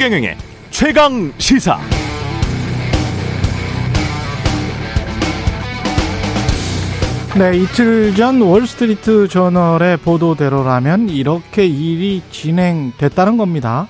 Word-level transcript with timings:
최경영의 0.00 0.34
최강 0.70 1.30
시사. 1.36 1.78
네, 7.38 7.58
이틀 7.58 8.14
전 8.14 8.40
월스트리트 8.40 9.28
저널의 9.28 9.98
보도대로라면 9.98 11.10
이렇게 11.10 11.66
일이 11.66 12.22
진행됐다는 12.30 13.36
겁니다. 13.36 13.88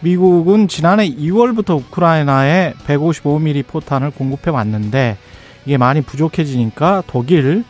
미국은 0.00 0.66
지난해 0.66 1.08
2월부터 1.08 1.76
우크라이나에 1.76 2.74
155mm 2.84 3.64
포탄을 3.68 4.10
공급해 4.10 4.50
왔는데 4.50 5.16
이게 5.64 5.78
많이 5.78 6.00
부족해지니까 6.00 7.04
독일, 7.06 7.62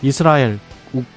이스라엘, 0.00 0.58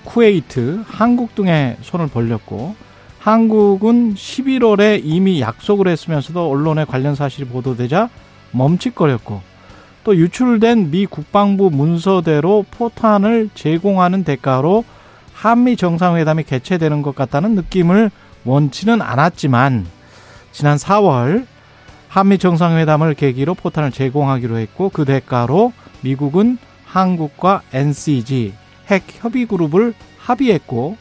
쿠웨이트, 0.03 0.83
한국 0.87 1.35
등에 1.35 1.77
손을 1.83 2.07
벌렸고 2.07 2.86
한국은 3.27 4.13
11월에 4.13 5.01
이미 5.03 5.41
약속을 5.41 5.89
했으면서도 5.89 6.49
언론에 6.49 6.85
관련 6.85 7.13
사실이 7.13 7.49
보도되자 7.49 8.07
멈칫거렸고 8.51 9.41
또 10.05 10.15
유출된 10.15 10.91
미 10.91 11.05
국방부 11.05 11.69
문서대로 11.69 12.63
포탄을 12.71 13.49
제공하는 13.53 14.23
대가로 14.23 14.85
한미 15.33 15.75
정상회담이 15.75 16.43
개최되는 16.43 17.01
것 17.01 17.15
같다는 17.15 17.55
느낌을 17.55 18.11
원치는 18.45 19.01
않았지만 19.01 19.87
지난 20.53 20.77
4월 20.77 21.45
한미 22.07 22.37
정상회담을 22.37 23.13
계기로 23.13 23.55
포탄을 23.55 23.91
제공하기로 23.91 24.57
했고 24.57 24.87
그 24.87 25.03
대가로 25.03 25.73
미국은 25.99 26.57
한국과 26.85 27.63
NCG 27.73 28.53
핵 28.87 29.03
협의 29.21 29.47
그룹을 29.47 29.93
합의했고 30.17 30.95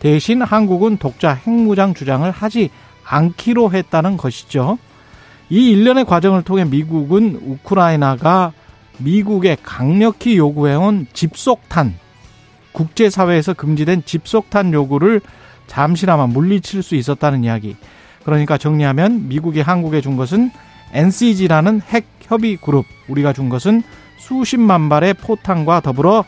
대신 0.00 0.42
한국은 0.42 0.96
독자 0.96 1.34
핵무장 1.34 1.94
주장을 1.94 2.28
하지 2.28 2.70
않기로 3.04 3.72
했다는 3.72 4.16
것이죠. 4.16 4.78
이 5.50 5.70
일련의 5.70 6.04
과정을 6.04 6.42
통해 6.42 6.64
미국은 6.64 7.40
우크라이나가 7.44 8.52
미국에 8.98 9.56
강력히 9.62 10.36
요구해온 10.36 11.06
집속탄, 11.12 11.94
국제사회에서 12.72 13.54
금지된 13.54 14.04
집속탄 14.04 14.72
요구를 14.72 15.20
잠시나마 15.66 16.26
물리칠 16.26 16.82
수 16.82 16.94
있었다는 16.94 17.44
이야기. 17.44 17.76
그러니까 18.24 18.58
정리하면 18.58 19.28
미국이 19.28 19.60
한국에 19.60 20.00
준 20.00 20.16
것은 20.16 20.50
NCG라는 20.92 21.80
핵 21.82 22.06
협의 22.22 22.56
그룹, 22.56 22.84
우리가 23.08 23.32
준 23.32 23.48
것은 23.48 23.82
수십만 24.18 24.88
발의 24.88 25.14
포탄과 25.14 25.80
더불어 25.80 26.24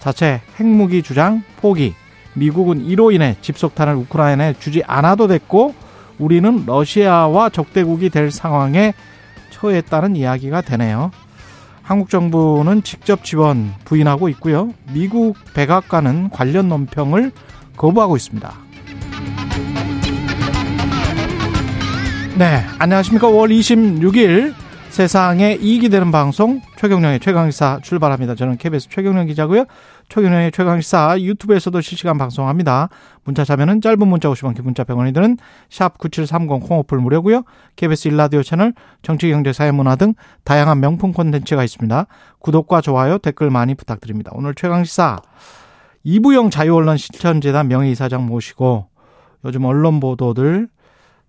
자체 0.00 0.40
핵무기 0.58 1.02
주장 1.02 1.42
포기. 1.60 1.94
미국은 2.36 2.84
이로 2.84 3.10
인해 3.10 3.36
집속탄을 3.40 3.94
우크라이나에 3.94 4.54
주지 4.58 4.82
않아도 4.86 5.26
됐고 5.26 5.74
우리는 6.18 6.64
러시아와 6.66 7.48
적대국이 7.48 8.10
될 8.10 8.30
상황에 8.30 8.94
처했다는 9.50 10.16
이야기가 10.16 10.60
되네요. 10.60 11.10
한국 11.82 12.10
정부는 12.10 12.82
직접 12.82 13.24
지원 13.24 13.72
부인하고 13.84 14.28
있고요. 14.30 14.70
미국 14.92 15.36
백악관은 15.54 16.30
관련 16.30 16.68
논평을 16.68 17.32
거부하고 17.76 18.16
있습니다. 18.16 18.52
네, 22.38 22.62
안녕하십니까. 22.78 23.28
5월 23.28 23.50
26일 23.50 24.52
세상에 24.90 25.58
이익이 25.60 25.88
되는 25.88 26.10
방송 26.10 26.60
최경령의 26.76 27.20
최강시사 27.20 27.80
출발합니다. 27.82 28.34
저는 28.34 28.56
KBS 28.56 28.88
최경령 28.88 29.26
기자고요. 29.26 29.64
최경령의 30.08 30.52
최강시사 30.52 31.20
유튜브에서도 31.20 31.80
실시간 31.80 32.16
방송합니다. 32.16 32.88
문자 33.24 33.44
자면은 33.44 33.80
짧은 33.80 34.06
문자 34.06 34.28
50원, 34.28 34.54
긴 34.54 34.64
문자 34.64 34.84
100원이 34.84 35.12
드는 35.12 35.36
샵 35.68 35.98
9730 35.98 36.60
콩오플 36.60 36.98
무료고요. 36.98 37.42
KBS 37.74 38.08
일라디오 38.08 38.42
채널 38.42 38.72
정치, 39.02 39.28
경제, 39.30 39.52
사회, 39.52 39.72
문화 39.72 39.96
등 39.96 40.14
다양한 40.44 40.80
명품 40.80 41.12
콘텐츠가 41.12 41.64
있습니다. 41.64 42.06
구독과 42.38 42.80
좋아요, 42.80 43.18
댓글 43.18 43.50
많이 43.50 43.74
부탁드립니다. 43.74 44.30
오늘 44.34 44.54
최강시사 44.54 45.20
이부영 46.04 46.50
자유언론 46.50 46.96
실천재단 46.96 47.66
명예이사장 47.66 48.26
모시고 48.26 48.86
요즘 49.44 49.64
언론 49.64 49.98
보도들 49.98 50.68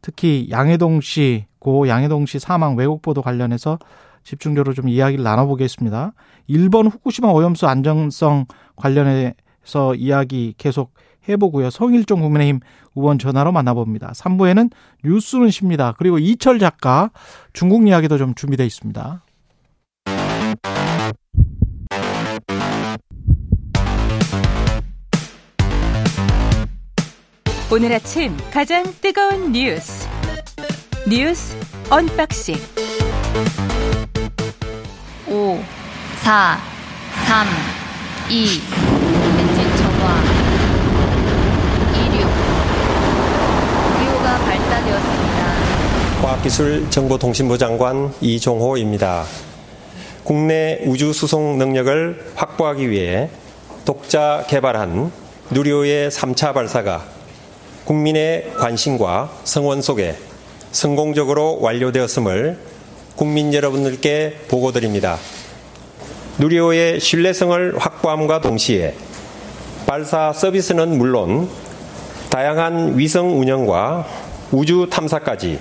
특히 0.01 0.47
양해동 0.51 1.01
씨, 1.01 1.47
고 1.59 1.87
양해동 1.87 2.27
씨 2.27 2.37
사망 2.37 2.77
왜곡 2.77 3.01
보도 3.01 3.23
관련해서 3.23 3.79
집중적으로 4.27 4.73
좀 4.73 4.89
이야기를 4.89 5.23
나눠보겠습니다. 5.23 6.11
일본 6.47 6.87
후쿠시마 6.87 7.29
오염수 7.29 7.65
안정성 7.65 8.45
관련해서 8.75 9.95
이야기 9.95 10.53
계속 10.57 10.93
해보고요. 11.29 11.69
성일종 11.69 12.19
국민의힘 12.19 12.59
의원 12.95 13.19
전화로 13.19 13.53
만나봅니다. 13.53 14.11
3부에는 14.11 14.69
뉴스는 15.05 15.49
쉽니다. 15.49 15.93
그리고 15.97 16.19
이철 16.19 16.59
작가 16.59 17.09
중국 17.53 17.87
이야기도 17.87 18.17
좀 18.17 18.35
준비되어 18.35 18.65
있습니다. 18.65 19.23
오늘 27.71 27.93
아침 27.93 28.35
가장 28.51 28.83
뜨거운 29.01 29.53
뉴스 29.53 30.07
뉴스 31.09 31.55
unboxing 31.89 32.55
5 35.29 35.59
4 36.23 36.57
3 37.25 37.47
2 38.29 38.61
엔진 39.39 39.75
점화 39.75 40.21
26 41.93 42.29
누리호가 43.99 44.37
발사되었습니다. 44.37 46.21
과학기술 46.21 46.89
정보통신부 46.89 47.57
장관 47.57 48.13
이종호입니다. 48.21 49.25
국내 50.23 50.79
우주 50.85 51.11
수송 51.11 51.57
능력을 51.57 52.31
확보하기 52.35 52.89
위해 52.89 53.29
독자 53.83 54.45
개발한 54.47 55.11
누리호의 55.51 56.09
3차 56.09 56.53
발사가 56.53 57.03
국민의 57.83 58.53
관심과 58.57 59.29
성원 59.43 59.81
속에 59.81 60.15
성공적으로 60.71 61.59
완료되었음을 61.61 62.76
국민 63.17 63.51
여러분들께 63.51 64.45
보고드립니다. 64.47 65.17
누리호의 66.37 66.99
신뢰성을 66.99 67.77
확보함과 67.79 68.41
동시에 68.41 68.95
발사 69.87 70.31
서비스는 70.31 70.99
물론 70.99 71.49
다양한 72.29 72.99
위성 72.99 73.39
운영과 73.39 74.05
우주 74.51 74.87
탐사까지 74.91 75.59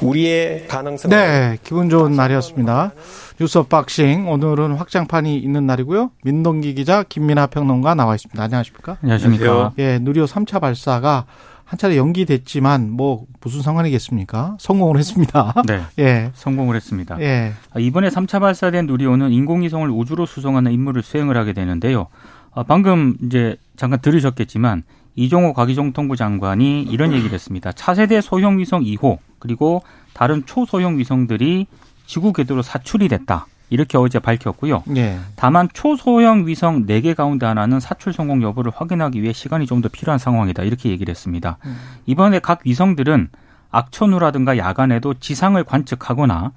우리의 0.00 0.68
가능성을 0.68 1.16
네, 1.16 1.58
기분 1.64 1.90
좋은 1.90 2.12
날이었습니다. 2.12 2.92
뉴스 3.40 3.60
박싱 3.64 4.30
오늘은 4.30 4.76
확장판이 4.76 5.36
있는 5.36 5.66
날이고요. 5.66 6.12
민동기 6.22 6.74
기자 6.74 7.02
김민아 7.02 7.48
평론가 7.48 7.96
나와 7.96 8.14
있습니다. 8.14 8.40
안녕하십니까? 8.40 8.98
안녕하십니까? 9.02 9.72
예, 9.78 9.98
누리호 9.98 10.26
3차 10.26 10.60
발사가 10.60 11.26
한 11.68 11.76
차례 11.76 11.98
연기됐지만 11.98 12.90
뭐 12.90 13.26
무슨 13.42 13.60
상관이겠습니까? 13.60 14.56
성공을 14.58 14.96
했습니다. 14.98 15.52
네. 15.68 15.82
예. 16.02 16.30
성공을 16.32 16.74
했습니다. 16.74 17.20
예. 17.20 17.52
아, 17.74 17.78
이번에 17.78 18.08
3차 18.08 18.40
발사된 18.40 18.86
누리호는 18.86 19.32
인공위성을 19.32 19.90
우주로 19.90 20.24
수송하는 20.24 20.72
임무를 20.72 21.02
수행을 21.02 21.36
하게 21.36 21.52
되는데요. 21.52 22.06
아, 22.54 22.62
방금 22.62 23.18
이제 23.22 23.56
잠깐 23.76 24.00
들으셨겠지만 24.00 24.84
이종호 25.14 25.52
과기정통부 25.52 26.16
장관이 26.16 26.84
이런 26.84 27.12
얘기를 27.12 27.34
했습니다. 27.34 27.72
차세대 27.72 28.22
소형 28.22 28.58
위성 28.58 28.82
2호 28.82 29.18
그리고 29.38 29.82
다른 30.14 30.46
초소형 30.46 30.96
위성들이 30.96 31.66
지구 32.06 32.32
궤도로 32.32 32.62
사출이 32.62 33.08
됐다. 33.08 33.46
이렇게 33.70 33.98
어제 33.98 34.18
밝혔고요. 34.18 34.82
예. 34.96 35.18
다만 35.36 35.68
초소형 35.72 36.46
위성 36.46 36.86
4개 36.86 37.14
가운데 37.14 37.46
하나는 37.46 37.80
사출 37.80 38.12
성공 38.12 38.42
여부를 38.42 38.72
확인하기 38.74 39.22
위해 39.22 39.32
시간이 39.32 39.66
좀 39.66 39.78
더 39.82 39.88
필요한 39.88 40.18
상황이다. 40.18 40.64
이렇게 40.64 40.90
얘기를 40.90 41.10
했습니다. 41.12 41.58
음. 41.64 41.76
이번에 42.06 42.40
각 42.40 42.60
위성들은 42.64 43.28
악천후라든가 43.70 44.56
야간에도 44.58 45.14
지상을 45.14 45.62
관측하거나 45.62 46.52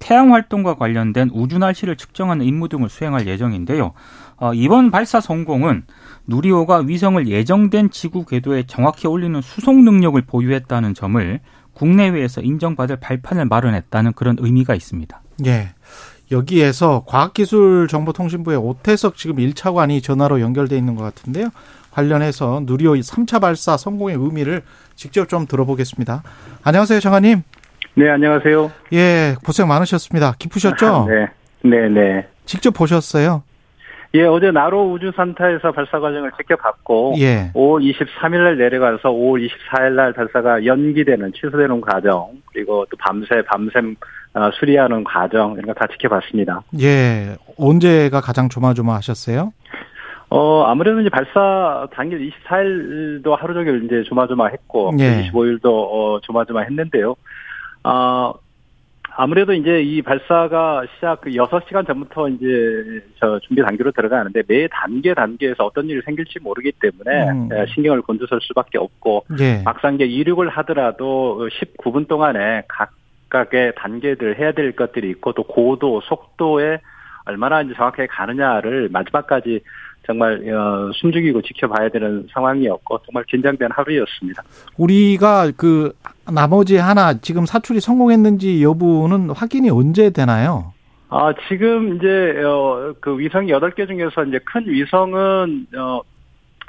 태양 0.00 0.34
활동과 0.34 0.74
관련된 0.74 1.30
우주 1.32 1.58
날씨를 1.58 1.96
측정하는 1.96 2.44
임무 2.44 2.68
등을 2.68 2.88
수행할 2.88 3.26
예정인데요. 3.26 3.92
어, 4.36 4.52
이번 4.54 4.90
발사 4.90 5.20
성공은 5.20 5.84
누리호가 6.26 6.78
위성을 6.78 7.26
예정된 7.28 7.90
지구 7.90 8.24
궤도에 8.24 8.64
정확히 8.66 9.06
올리는 9.06 9.40
수송 9.40 9.84
능력을 9.84 10.20
보유했다는 10.22 10.94
점을 10.94 11.40
국내외에서 11.74 12.40
인정받을 12.40 12.96
발판을 12.96 13.44
마련했다는 13.46 14.14
그런 14.14 14.36
의미가 14.40 14.74
있습니다. 14.74 15.20
예. 15.46 15.73
여기에서 16.34 17.04
과학기술정보통신부의 17.06 18.58
오태석 18.58 19.16
지금 19.16 19.36
1차관이 19.36 20.02
전화로 20.02 20.40
연결돼 20.40 20.76
있는 20.76 20.96
것 20.96 21.04
같은데요. 21.04 21.48
관련해서 21.92 22.62
누리호 22.64 22.94
3차 22.94 23.40
발사 23.40 23.76
성공의 23.76 24.16
의미를 24.16 24.62
직접 24.96 25.28
좀 25.28 25.46
들어보겠습니다. 25.46 26.22
안녕하세요, 26.64 27.00
장관님. 27.00 27.42
네, 27.94 28.10
안녕하세요. 28.10 28.72
예, 28.92 29.36
고생 29.44 29.68
많으셨습니다. 29.68 30.34
기쁘셨죠? 30.38 31.06
네, 31.08 31.28
네, 31.62 31.88
네. 31.88 32.28
직접 32.44 32.72
보셨어요? 32.72 33.44
예, 34.14 34.22
어제 34.22 34.52
나로 34.52 34.92
우주산타에서 34.92 35.72
발사 35.72 35.98
과정을 35.98 36.30
지켜봤고 36.36 37.14
예. 37.18 37.50
5월 37.52 37.82
23일 37.82 38.44
날 38.44 38.58
내려가서 38.58 39.10
5월 39.10 39.48
24일 39.48 39.92
날 39.94 40.12
발사가 40.12 40.64
연기되는 40.64 41.32
취소되는 41.32 41.80
과정 41.80 42.30
그리고 42.52 42.86
또 42.90 42.96
밤새 42.96 43.42
밤샘 43.42 43.90
어, 43.90 43.96
수리하는 44.58 45.04
과정 45.04 45.52
이런 45.52 45.66
거 45.66 45.74
다 45.74 45.86
지켜봤습니다. 45.92 46.62
예. 46.80 47.36
언제가 47.58 48.20
가장 48.20 48.48
조마조마하셨어요? 48.48 49.52
어 50.30 50.64
아무래도 50.64 51.00
이제 51.00 51.08
발사 51.10 51.86
당일 51.92 52.30
24일도 52.48 53.36
하루 53.36 53.54
종일 53.54 53.84
이제 53.84 54.02
조마조마했고 54.08 54.94
예. 54.98 55.30
25일도 55.30 55.64
어 55.66 56.18
조마조마했는데요. 56.22 57.14
아 57.84 58.32
아무래도 59.16 59.52
이제 59.52 59.80
이 59.82 60.02
발사가 60.02 60.82
시작 60.96 61.20
그 61.20 61.30
6시간 61.30 61.86
전부터 61.86 62.28
이제 62.30 63.00
저 63.20 63.38
준비 63.40 63.62
단계로 63.62 63.92
들어가는데 63.92 64.42
매 64.48 64.66
단계 64.66 65.14
단계에서 65.14 65.64
어떤 65.64 65.88
일이 65.88 66.00
생길지 66.04 66.40
모르기 66.42 66.72
때문에 66.80 67.30
음. 67.30 67.48
예, 67.52 67.66
신경을 67.72 68.02
곤두설 68.02 68.40
수밖에 68.42 68.78
없고 68.78 69.26
예. 69.38 69.62
막상 69.64 69.94
이제 69.94 70.04
이륙을 70.04 70.48
하더라도 70.48 71.48
19분 71.48 72.08
동안에 72.08 72.62
각 72.66 72.90
각의 73.34 73.72
단계들 73.76 74.38
해야 74.38 74.52
될 74.52 74.76
것들이 74.76 75.10
있고 75.10 75.32
또 75.32 75.42
고도, 75.42 76.00
속도에 76.02 76.78
얼마나 77.24 77.62
이제 77.62 77.74
정확하게 77.74 78.06
가느냐를 78.06 78.88
마지막까지 78.92 79.60
정말 80.06 80.34
어, 80.52 80.92
숨죽이고 80.94 81.42
지켜봐야 81.42 81.88
되는 81.88 82.28
상황이었고 82.32 83.00
정말 83.06 83.24
긴장된 83.24 83.70
하루였습니다. 83.72 84.42
우리가 84.76 85.50
그 85.56 85.92
나머지 86.32 86.76
하나 86.76 87.14
지금 87.14 87.44
사출이 87.46 87.80
성공했는지 87.80 88.62
여부는 88.62 89.30
확인이 89.30 89.70
언제 89.70 90.10
되나요? 90.10 90.72
아 91.08 91.32
지금 91.48 91.96
이제 91.96 92.40
어, 92.44 92.94
그 93.00 93.18
위성 93.18 93.46
8개 93.46 93.88
중에서 93.88 94.24
이제 94.24 94.38
큰 94.44 94.66
위성은 94.66 95.66
어, 95.76 96.02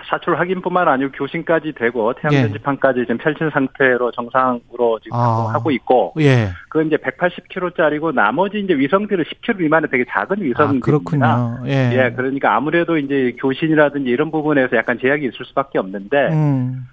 사출 0.07 0.39
확인뿐만 0.39 0.87
아니고 0.87 1.11
교신까지 1.11 1.73
되고 1.73 2.13
태양 2.13 2.33
예. 2.33 2.41
전지판까지 2.43 3.01
지금 3.01 3.17
펼친 3.17 3.49
상태로 3.49 4.11
정상으로 4.11 4.99
지금 5.03 5.17
아. 5.17 5.53
하고 5.53 5.71
있고 5.71 6.13
예. 6.19 6.49
그건 6.69 6.87
이제 6.87 6.97
180km짜리고 6.97 8.13
나머지 8.13 8.59
이제 8.59 8.73
위성들은 8.73 9.23
10km 9.23 9.57
미만의 9.57 9.89
되게 9.89 10.05
작은 10.09 10.37
아, 10.37 10.41
위성들입니다. 10.41 10.85
그렇군요. 10.85 11.59
예. 11.67 11.91
예, 11.93 12.13
그러니까 12.15 12.55
아무래도 12.55 12.97
이제 12.97 13.35
교신이라든지 13.39 14.09
이런 14.09 14.31
부분에서 14.31 14.75
약간 14.77 14.99
제약이 14.99 15.25
있을 15.25 15.45
수밖에 15.45 15.79
없는데 15.79 16.29
음. 16.31 16.87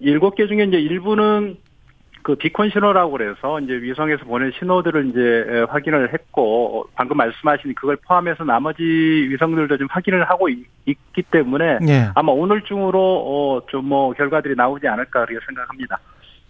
일곱 0.00 0.34
개 0.34 0.46
중에 0.46 0.64
이제 0.64 0.78
일부는 0.78 1.56
그 2.26 2.34
비콘 2.34 2.70
신호라고 2.70 3.12
그래서 3.12 3.60
이제 3.60 3.74
위성에서 3.74 4.24
보낸 4.24 4.50
신호들을 4.58 5.10
이제 5.10 5.20
에, 5.48 5.60
확인을 5.68 6.12
했고 6.12 6.88
방금 6.96 7.18
말씀하신 7.18 7.72
그걸 7.76 7.94
포함해서 8.04 8.42
나머지 8.42 8.82
위성들도 8.82 9.78
좀 9.78 9.86
확인을 9.88 10.28
하고 10.28 10.48
있, 10.48 10.66
기 10.84 11.22
때문에 11.30 11.78
예. 11.86 12.08
아마 12.16 12.32
오늘 12.32 12.62
중으로 12.62 12.98
어, 13.00 13.66
좀 13.68 13.84
뭐 13.86 14.12
결과들이 14.14 14.56
나오지 14.56 14.88
않을까 14.88 15.24
그렇게 15.24 15.38
생각합니다. 15.46 16.00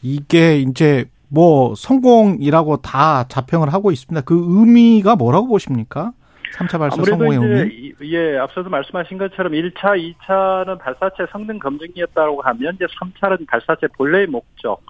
이게 0.01 0.57
이제 0.61 1.05
뭐 1.29 1.75
성공이라고 1.75 2.79
다 2.79 3.25
자평을 3.29 3.71
하고 3.75 3.91
있습니다. 3.93 4.23
그 4.25 4.35
의미가 4.49 5.17
뭐라고 5.17 5.49
보십니까? 5.49 6.13
3차 6.57 6.79
발사 6.79 7.03
성공의 7.05 7.39
의미? 7.39 7.75
이- 8.01 8.15
예 8.15 8.39
앞서도 8.39 8.71
말씀하신 8.71 9.19
것처럼 9.19 9.53
1차, 9.53 10.15
2차는 10.25 10.79
발사체 10.79 11.27
성능 11.31 11.59
검증이었다고 11.59 12.41
하면 12.41 12.75
이제 12.77 12.87
3차는 12.99 13.47
발사체 13.47 13.89
본래의 13.99 14.27
목적 14.29 14.81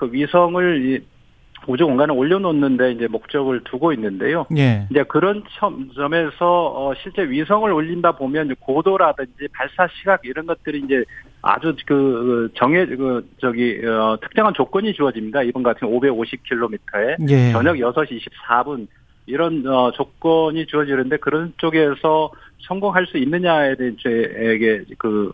그 0.00 0.10
위성을 0.10 0.82
이 0.86 1.00
우주 1.66 1.84
공간에 1.84 2.10
올려놓는데 2.10 2.92
이제 2.92 3.06
목적을 3.06 3.62
두고 3.64 3.92
있는데요. 3.92 4.46
예. 4.56 4.86
이제 4.90 5.02
그런 5.02 5.42
점- 5.58 5.90
점에서 5.94 6.38
어, 6.74 6.94
실제 7.02 7.28
위성을 7.28 7.70
올린다 7.70 8.12
보면 8.12 8.54
고도라든지 8.60 9.46
발사 9.52 9.86
시각 9.98 10.22
이런 10.24 10.46
것들이 10.46 10.80
이제 10.86 11.04
아주 11.42 11.76
그 11.84 12.48
정해 12.54 12.86
그 12.86 13.28
저기 13.42 13.78
어, 13.86 14.16
특정한 14.22 14.54
조건이 14.54 14.94
주어집니다. 14.94 15.42
이번 15.42 15.62
같은 15.62 15.86
550km에 15.86 17.28
예. 17.30 17.52
저녁 17.52 17.76
6시 17.76 18.18
24분 18.48 18.86
이런 19.26 19.62
어, 19.66 19.90
조건이 19.92 20.64
주어지는데 20.64 21.18
그런 21.18 21.52
쪽에서 21.58 22.30
성공할 22.60 23.06
수 23.06 23.18
있느냐에 23.18 23.74
대해게 23.76 24.84
그 24.96 25.30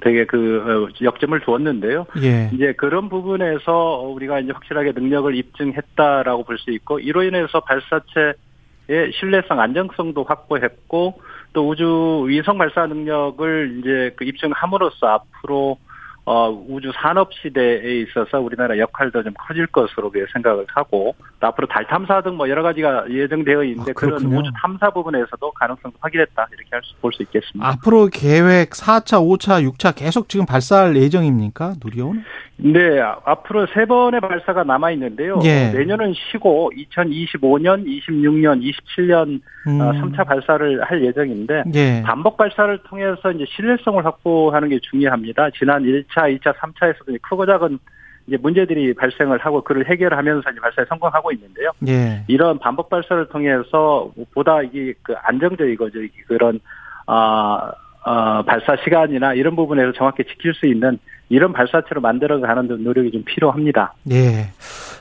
되게 0.00 0.24
그 0.24 0.88
어, 0.88 0.88
역점을 1.02 1.38
두었는데요. 1.40 2.06
예. 2.22 2.50
이제 2.52 2.72
그런 2.72 3.08
부분에서 3.08 4.02
우리가 4.14 4.40
이제 4.40 4.52
확실하게 4.52 4.92
능력을 4.92 5.34
입증했다라고 5.34 6.44
볼 6.44 6.58
수 6.58 6.70
있고 6.70 6.98
이로 6.98 7.22
인해서 7.22 7.60
발사체의 7.60 9.12
신뢰성, 9.18 9.60
안정성도 9.60 10.24
확보했고 10.24 11.20
또 11.52 11.68
우주 11.68 12.24
위성 12.28 12.58
발사 12.58 12.86
능력을 12.86 13.78
이제 13.78 14.12
그 14.16 14.24
입증함으로써 14.24 15.06
앞으로 15.06 15.78
어, 16.26 16.50
우주 16.68 16.92
산업 17.00 17.32
시대에 17.34 18.00
있어서 18.02 18.40
우리나라 18.40 18.76
역할도 18.76 19.22
좀 19.22 19.32
커질 19.38 19.66
것으로 19.68 20.12
생각을 20.32 20.66
하고 20.74 21.14
또 21.40 21.46
앞으로 21.46 21.66
달 21.68 21.86
탐사 21.86 22.20
등 22.20 22.36
뭐 22.36 22.48
여러 22.48 22.62
가지가 22.62 23.06
예정되어 23.10 23.64
있는데 23.64 23.92
아, 23.92 23.94
그런. 23.94 24.22
우주 24.26 24.50
탐사 24.60 24.90
부분에서도 24.90 25.50
가능성도 25.52 25.96
확인했다 26.00 26.48
이렇게 26.52 26.86
볼수 27.00 27.22
있겠습니다. 27.22 27.66
앞으로 27.68 28.08
계획 28.12 28.70
4차, 28.70 29.20
5차, 29.20 29.66
6차 29.70 29.94
계속 29.96 30.28
지금 30.28 30.44
발사할 30.44 30.96
예정입니까? 30.96 31.74
누리온? 31.82 32.24
네, 32.58 33.00
아, 33.00 33.18
앞으로 33.24 33.66
세 33.74 33.84
번의 33.84 34.20
발사가 34.20 34.64
남아 34.64 34.90
있는데요. 34.92 35.38
예. 35.44 35.70
내년은 35.72 36.14
쉬고 36.14 36.72
2025년, 36.74 37.84
26년, 37.86 38.62
27년 38.62 39.40
음. 39.66 39.80
어, 39.80 39.92
3차 39.92 40.26
발사를 40.26 40.82
할 40.82 41.04
예정인데 41.04 41.64
예. 41.74 42.02
반복 42.04 42.36
발사를 42.38 42.78
통해서 42.84 43.30
이제 43.32 43.44
신뢰성을 43.56 44.02
확보하는 44.04 44.68
게 44.70 44.78
중요합니다. 44.90 45.50
지난 45.58 45.82
1차, 45.82 46.15
2차, 46.24 46.54
3차에서도 46.56 47.18
크고 47.22 47.46
작은 47.46 47.78
이제 48.26 48.36
문제들이 48.36 48.94
발생을 48.94 49.38
하고 49.38 49.62
그를 49.62 49.88
해결하면서 49.88 50.50
이제 50.50 50.60
발사에 50.60 50.84
성공하고 50.88 51.30
있는데요. 51.32 51.70
예. 51.86 52.24
이런 52.26 52.58
반복 52.58 52.90
발사를 52.90 53.28
통해서 53.28 54.10
보다 54.34 54.62
이게 54.62 54.94
그 55.02 55.14
안정적이고 55.22 55.88
그런 56.26 56.58
아 57.06 57.72
어, 58.04 58.42
발사 58.42 58.76
시간이나 58.84 59.34
이런 59.34 59.56
부분에서 59.56 59.92
정확히 59.92 60.24
지킬 60.24 60.54
수 60.54 60.66
있는 60.66 60.98
이런 61.28 61.52
발사체로 61.52 62.00
만들어가는 62.00 62.82
노력이 62.84 63.10
좀 63.10 63.24
필요합니다. 63.24 63.94
예. 64.12 64.50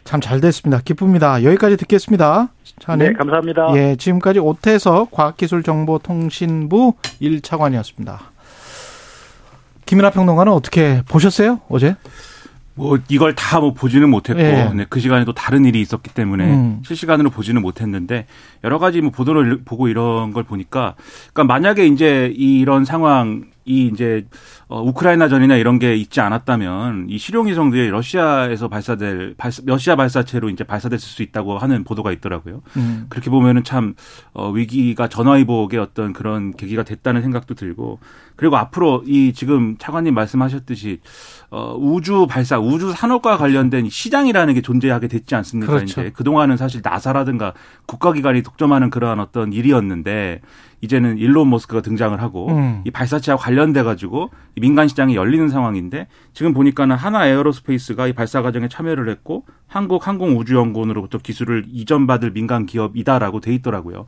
참 0.03 0.19
잘 0.21 0.39
됐습니다. 0.41 0.81
기쁩니다. 0.83 1.43
여기까지 1.43 1.77
듣겠습니다. 1.77 2.49
차관님. 2.79 3.07
네, 3.07 3.13
감사합니다. 3.13 3.73
예, 3.75 3.95
지금까지 3.95 4.39
오태석 4.39 5.11
과학기술정보통신부 5.11 6.93
1차관이었습니다. 7.21 8.34
김연아 9.85 10.09
평론가는 10.11 10.51
어떻게 10.51 11.01
보셨어요? 11.07 11.59
어제? 11.69 11.95
뭐 12.77 12.97
이걸 13.07 13.35
다 13.35 13.59
뭐 13.61 13.73
보지는 13.73 14.09
못했고 14.09 14.41
예. 14.41 14.69
네, 14.75 14.85
그 14.89 14.99
시간에 14.99 15.23
또 15.23 15.33
다른 15.33 15.63
일이 15.63 15.79
있었기 15.79 16.13
때문에 16.13 16.43
음. 16.51 16.81
실시간으로 16.85 17.29
보지는 17.29 17.61
못했는데 17.61 18.25
여러 18.65 18.79
가지 18.79 18.99
뭐 18.99 19.11
보도를 19.11 19.61
보고 19.63 19.87
이런 19.87 20.33
걸 20.33 20.43
보니까 20.43 20.95
그러니까 21.31 21.53
만약에 21.53 21.87
이제 21.87 22.33
이런 22.35 22.83
상황 22.83 23.45
이 23.65 23.87
이제 23.87 24.25
어, 24.67 24.81
우크라이나 24.81 25.27
전이나 25.27 25.55
이런 25.55 25.79
게 25.79 25.95
있지 25.95 26.21
않았다면 26.21 27.07
이 27.09 27.17
실용위성들이 27.17 27.89
러시아에서 27.89 28.67
발사될 28.67 29.33
발사, 29.37 29.63
러시아 29.65 29.95
발사체로 29.95 30.49
이제 30.49 30.63
발사됐을 30.63 30.99
수 30.99 31.23
있다고 31.23 31.57
하는 31.57 31.83
보도가 31.83 32.11
있더라고요. 32.11 32.61
음. 32.77 33.07
그렇게 33.09 33.31
보면은 33.31 33.63
참 33.63 33.95
어, 34.33 34.51
위기가 34.51 35.07
전화위복의 35.07 35.79
어떤 35.79 36.13
그런 36.13 36.55
계기가 36.55 36.83
됐다는 36.83 37.23
생각도 37.23 37.55
들고 37.55 37.99
그리고 38.35 38.57
앞으로 38.57 39.03
이 39.07 39.33
지금 39.33 39.77
차관님 39.79 40.13
말씀하셨듯이 40.13 40.99
어, 41.55 41.73
우주 41.79 42.27
발사, 42.27 42.59
우주 42.59 42.91
산업과 42.91 43.37
관련된 43.37 43.87
시장이라는 43.89 44.55
게 44.55 44.61
존재하게 44.61 45.07
됐지 45.07 45.35
않습니까? 45.35 45.71
그렇죠. 45.71 46.01
이제 46.01 46.11
그동안은 46.11 46.57
사실 46.57 46.81
나사라든가 46.83 47.53
국가기관이 47.85 48.43
독점하는 48.43 48.89
그러한 48.89 49.21
어떤 49.21 49.53
일이었는데 49.53 50.41
이제는 50.81 51.17
일론 51.17 51.49
머스크가 51.49 51.81
등장을 51.81 52.21
하고 52.21 52.49
음. 52.49 52.81
이 52.83 52.91
발사체와 52.91 53.37
관련돼 53.37 53.83
가지고 53.83 54.31
민간 54.59 54.89
시장이 54.89 55.15
열리는 55.15 55.47
상황인데 55.47 56.07
지금 56.33 56.53
보니까는 56.53 56.97
한화 56.97 57.25
에어로스페이스가 57.25 58.07
이 58.07 58.13
발사 58.13 58.41
과정에 58.41 58.67
참여를 58.67 59.07
했고 59.07 59.45
한국 59.65 60.05
항공우주연구원으로부터 60.05 61.19
기술을 61.19 61.63
이전받을 61.69 62.31
민간 62.31 62.65
기업이다라고 62.65 63.39
돼 63.39 63.53
있더라고요. 63.53 64.07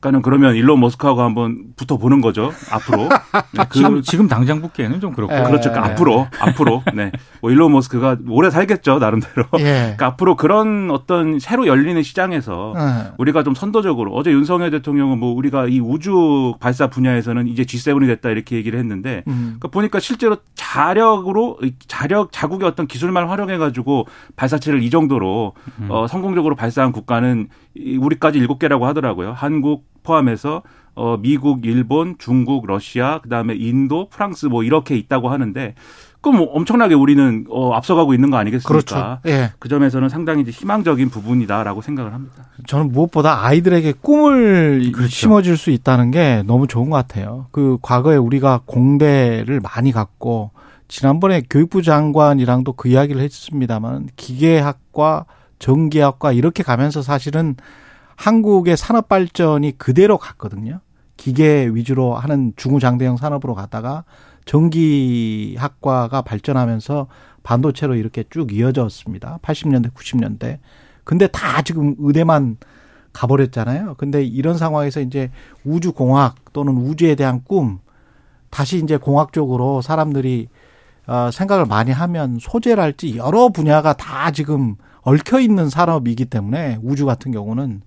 그러니까는 0.00 0.22
그러면 0.22 0.54
일론 0.54 0.78
머스크하고 0.80 1.22
한번 1.22 1.72
붙어 1.76 1.96
보는 1.96 2.20
거죠 2.20 2.52
앞으로. 2.70 3.08
네, 3.52 3.64
그- 3.68 3.78
지금 3.78 4.02
지금 4.02 4.28
당장 4.28 4.60
붙기에는 4.62 5.00
좀 5.00 5.12
그렇고. 5.12 5.34
예. 5.34 5.42
그렇죠. 5.42 5.70
그러니까 5.70 5.92
앞으로 5.92 6.26
앞으로 6.40 6.82
네. 6.94 7.10
뭐 7.40 7.50
일론 7.50 7.72
머스크가 7.72 8.16
오래 8.28 8.48
살겠죠 8.50 8.98
나름대로. 9.00 9.44
예. 9.58 9.62
그러니까 9.64 10.06
앞으로 10.06 10.36
그런 10.36 10.90
어떤 10.92 11.38
새로 11.40 11.66
열리는 11.66 12.00
시장에서 12.02 12.74
예. 12.76 13.12
우리가 13.18 13.42
좀 13.42 13.54
선도적으로 13.54 14.12
어제 14.14 14.30
윤석열 14.30 14.70
대통령은 14.70 15.18
뭐 15.18 15.34
우리가 15.34 15.66
이 15.66 15.80
우주 15.80 16.54
발사 16.60 16.86
분야에서는 16.88 17.48
이제 17.48 17.64
G7이 17.64 18.06
됐다 18.06 18.30
이렇게 18.30 18.54
얘기를 18.56 18.78
했는데 18.78 19.24
음. 19.26 19.56
그러니까 19.58 19.68
보니까 19.68 19.98
실제로 19.98 20.36
자력으로 20.54 21.58
이 21.62 21.72
자력 21.88 22.30
자국의 22.30 22.68
어떤 22.68 22.86
기술만 22.86 23.28
활용해 23.28 23.58
가지고 23.58 24.06
발사체를 24.36 24.82
이 24.82 24.90
정도로 24.90 25.54
어 25.88 26.06
성공적으로 26.08 26.54
발사한 26.54 26.92
국가는 26.92 27.48
이 27.74 27.96
우리까지 27.96 28.38
일곱 28.38 28.58
개라고 28.58 28.86
하더라고요. 28.86 29.32
한국, 29.36 29.86
포함해서 30.02 30.62
어 30.94 31.16
미국, 31.16 31.64
일본, 31.64 32.16
중국, 32.18 32.66
러시아, 32.66 33.20
그다음에 33.20 33.54
인도, 33.54 34.08
프랑스 34.08 34.46
뭐 34.46 34.64
이렇게 34.64 34.96
있다고 34.96 35.28
하는데 35.28 35.74
그럼 36.20 36.38
뭐 36.38 36.46
엄청나게 36.46 36.94
우리는 36.94 37.46
어 37.48 37.72
앞서가고 37.74 38.14
있는 38.14 38.30
거 38.30 38.36
아니겠습니까? 38.36 38.68
그렇죠. 38.68 39.20
예. 39.26 39.52
그 39.60 39.68
점에서는 39.68 40.08
상당히 40.08 40.42
이제 40.42 40.50
희망적인 40.50 41.10
부분이다라고 41.10 41.82
생각을 41.82 42.12
합니다. 42.12 42.46
저는 42.66 42.90
무엇보다 42.90 43.44
아이들에게 43.44 43.94
꿈을 44.00 44.90
그렇죠. 44.92 45.08
심어줄 45.08 45.56
수 45.56 45.70
있다는 45.70 46.10
게 46.10 46.42
너무 46.46 46.66
좋은 46.66 46.90
것 46.90 46.96
같아요. 46.96 47.46
그 47.52 47.78
과거에 47.80 48.16
우리가 48.16 48.62
공대를 48.66 49.60
많이 49.60 49.92
갖고 49.92 50.50
지난번에 50.88 51.42
교육부 51.48 51.82
장관이랑도 51.82 52.72
그 52.72 52.88
이야기를 52.88 53.20
했습니다만 53.22 54.08
기계학과 54.16 55.26
전기학과 55.60 56.32
이렇게 56.32 56.62
가면서 56.62 57.02
사실은 57.02 57.56
한국의 58.18 58.76
산업 58.76 59.08
발전이 59.08 59.78
그대로 59.78 60.18
갔거든요. 60.18 60.80
기계 61.16 61.68
위주로 61.68 62.16
하는 62.16 62.52
중후장대형 62.56 63.16
산업으로 63.16 63.54
갔다가 63.54 64.02
전기학과가 64.44 66.22
발전하면서 66.22 67.06
반도체로 67.44 67.94
이렇게 67.94 68.24
쭉 68.28 68.52
이어졌습니다. 68.52 69.38
80년대, 69.40 69.94
90년대. 69.94 70.58
근데 71.04 71.28
다 71.28 71.62
지금 71.62 71.94
의대만 71.98 72.56
가버렸잖아요. 73.12 73.94
근데 73.98 74.24
이런 74.24 74.58
상황에서 74.58 75.00
이제 75.00 75.30
우주공학 75.64 76.52
또는 76.52 76.76
우주에 76.76 77.14
대한 77.14 77.42
꿈, 77.44 77.78
다시 78.50 78.78
이제 78.78 78.96
공학 78.96 79.32
쪽으로 79.32 79.80
사람들이 79.80 80.48
어, 81.06 81.30
생각을 81.32 81.66
많이 81.66 81.92
하면 81.92 82.38
소재랄지 82.40 83.16
여러 83.16 83.48
분야가 83.48 83.92
다 83.92 84.32
지금 84.32 84.74
얽혀 85.08 85.40
있는 85.40 85.68
산업이기 85.70 86.26
때문에 86.26 86.78
우주 86.82 87.06
같은 87.06 87.32
경우는 87.32 87.82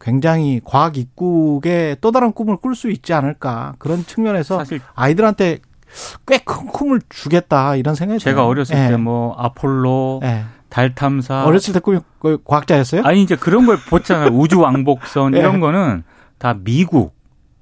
굉장히 0.00 0.60
과학 0.64 0.96
입국에 0.96 1.96
또 2.00 2.12
다른 2.12 2.32
꿈을 2.32 2.56
꿀 2.56 2.74
수 2.74 2.90
있지 2.90 3.12
않을까 3.12 3.74
그런 3.78 4.04
측면에서 4.04 4.58
사실 4.58 4.80
아이들한테 4.94 5.58
꽤 6.26 6.38
큰 6.44 6.66
꿈을 6.66 7.00
주겠다 7.08 7.74
이런 7.76 7.94
생각이 7.94 8.20
제가 8.20 8.36
들어요. 8.36 8.48
어렸을 8.48 8.76
예. 8.76 8.88
때뭐 8.88 9.34
아폴로, 9.38 10.20
예. 10.22 10.44
달 10.68 10.94
탐사 10.94 11.44
어렸을 11.44 11.72
때 11.72 11.80
꿈이 11.80 11.98
그 12.20 12.38
과학자였어요? 12.44 13.02
아니 13.04 13.22
이제 13.22 13.34
그런 13.36 13.64
걸 13.66 13.78
보잖아요. 13.88 14.28
우주 14.30 14.60
왕복선 14.60 15.32
예. 15.36 15.38
이런 15.38 15.60
거는 15.60 16.04
다 16.36 16.54
미국 16.62 17.14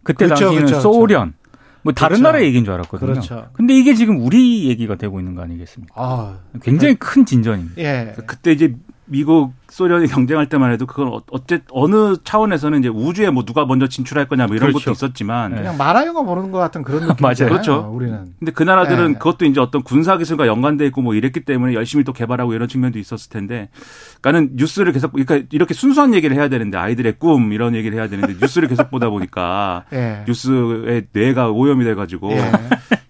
그때 0.03 0.27
그렇죠, 0.27 0.45
당시에는 0.47 0.67
그렇죠, 0.67 0.81
소련 0.81 1.35
뭐 1.83 1.93
다른 1.95 2.17
그렇죠. 2.17 2.23
나라 2.25 2.43
얘기인 2.45 2.65
줄 2.65 2.75
알았거든요. 2.75 3.13
그렇죠. 3.13 3.47
근데 3.53 3.75
이게 3.79 3.95
지금 3.95 4.21
우리 4.21 4.69
얘기가 4.69 4.97
되고 4.97 5.21
있는 5.21 5.37
거 5.37 5.43
아니겠습니까? 5.43 5.95
아, 5.97 6.39
굉장히 6.61 6.97
큰 6.97 7.25
진전입니다. 7.25 7.81
예. 7.81 8.15
그때 8.27 8.51
이제 8.51 8.75
미국 9.09 9.53
소련이 9.69 10.07
경쟁할 10.09 10.49
때만 10.49 10.73
해도 10.73 10.87
그건 10.87 11.09
어- 11.09 11.23
어째 11.31 11.61
어느 11.71 12.17
차원에서는 12.25 12.81
이제 12.81 12.89
우주에 12.89 13.31
뭐 13.31 13.45
누가 13.45 13.65
먼저 13.65 13.87
진출할 13.89 14.27
거냐 14.29 14.47
뭐 14.47 14.57
이런 14.57 14.71
그렇죠. 14.71 14.85
것도 14.87 14.93
있었지만 14.93 15.53
네. 15.53 15.57
그냥 15.59 15.77
만화 15.77 16.05
영화 16.07 16.23
보는 16.23 16.51
것 16.51 16.59
같은 16.59 16.83
그런 16.83 17.03
느낌. 17.07 17.17
맞아요. 17.23 17.51
그렇죠. 17.51 17.91
우리는. 17.93 18.35
근데 18.39 18.53
그 18.53 18.63
나라들은 18.63 19.13
네. 19.13 19.19
그것도 19.19 19.45
이제 19.45 19.61
어떤 19.61 19.83
군사 19.83 20.17
기술과 20.19 20.47
연관돼 20.47 20.87
있고 20.87 21.03
뭐 21.03 21.15
이랬기 21.15 21.41
때문에 21.45 21.75
열심히 21.75 22.05
또 22.05 22.13
개발하고 22.13 22.53
이런 22.55 22.69
측면도 22.69 22.99
있었을 22.99 23.31
텐데, 23.31 23.69
그러니까는 24.21 24.57
뉴스를 24.57 24.93
계속 24.93 25.13
그러니까 25.13 25.41
이렇게 25.53 25.73
순수한 25.75 26.15
얘기를 26.15 26.37
해야 26.37 26.49
되는데 26.49 26.77
아이들의 26.79 27.19
꿈 27.19 27.53
이런 27.53 27.75
얘기를 27.75 27.97
해야 27.99 28.09
되는데 28.09 28.35
뉴스를 28.41 28.69
계속 28.69 28.91
보다 28.91 29.09
보니까 29.09 29.85
예. 29.95 30.25
뉴스의 30.27 31.07
뇌가 31.13 31.51
오염이 31.51 31.85
돼 31.85 31.95
가지고 31.95 32.33
예. 32.33 32.51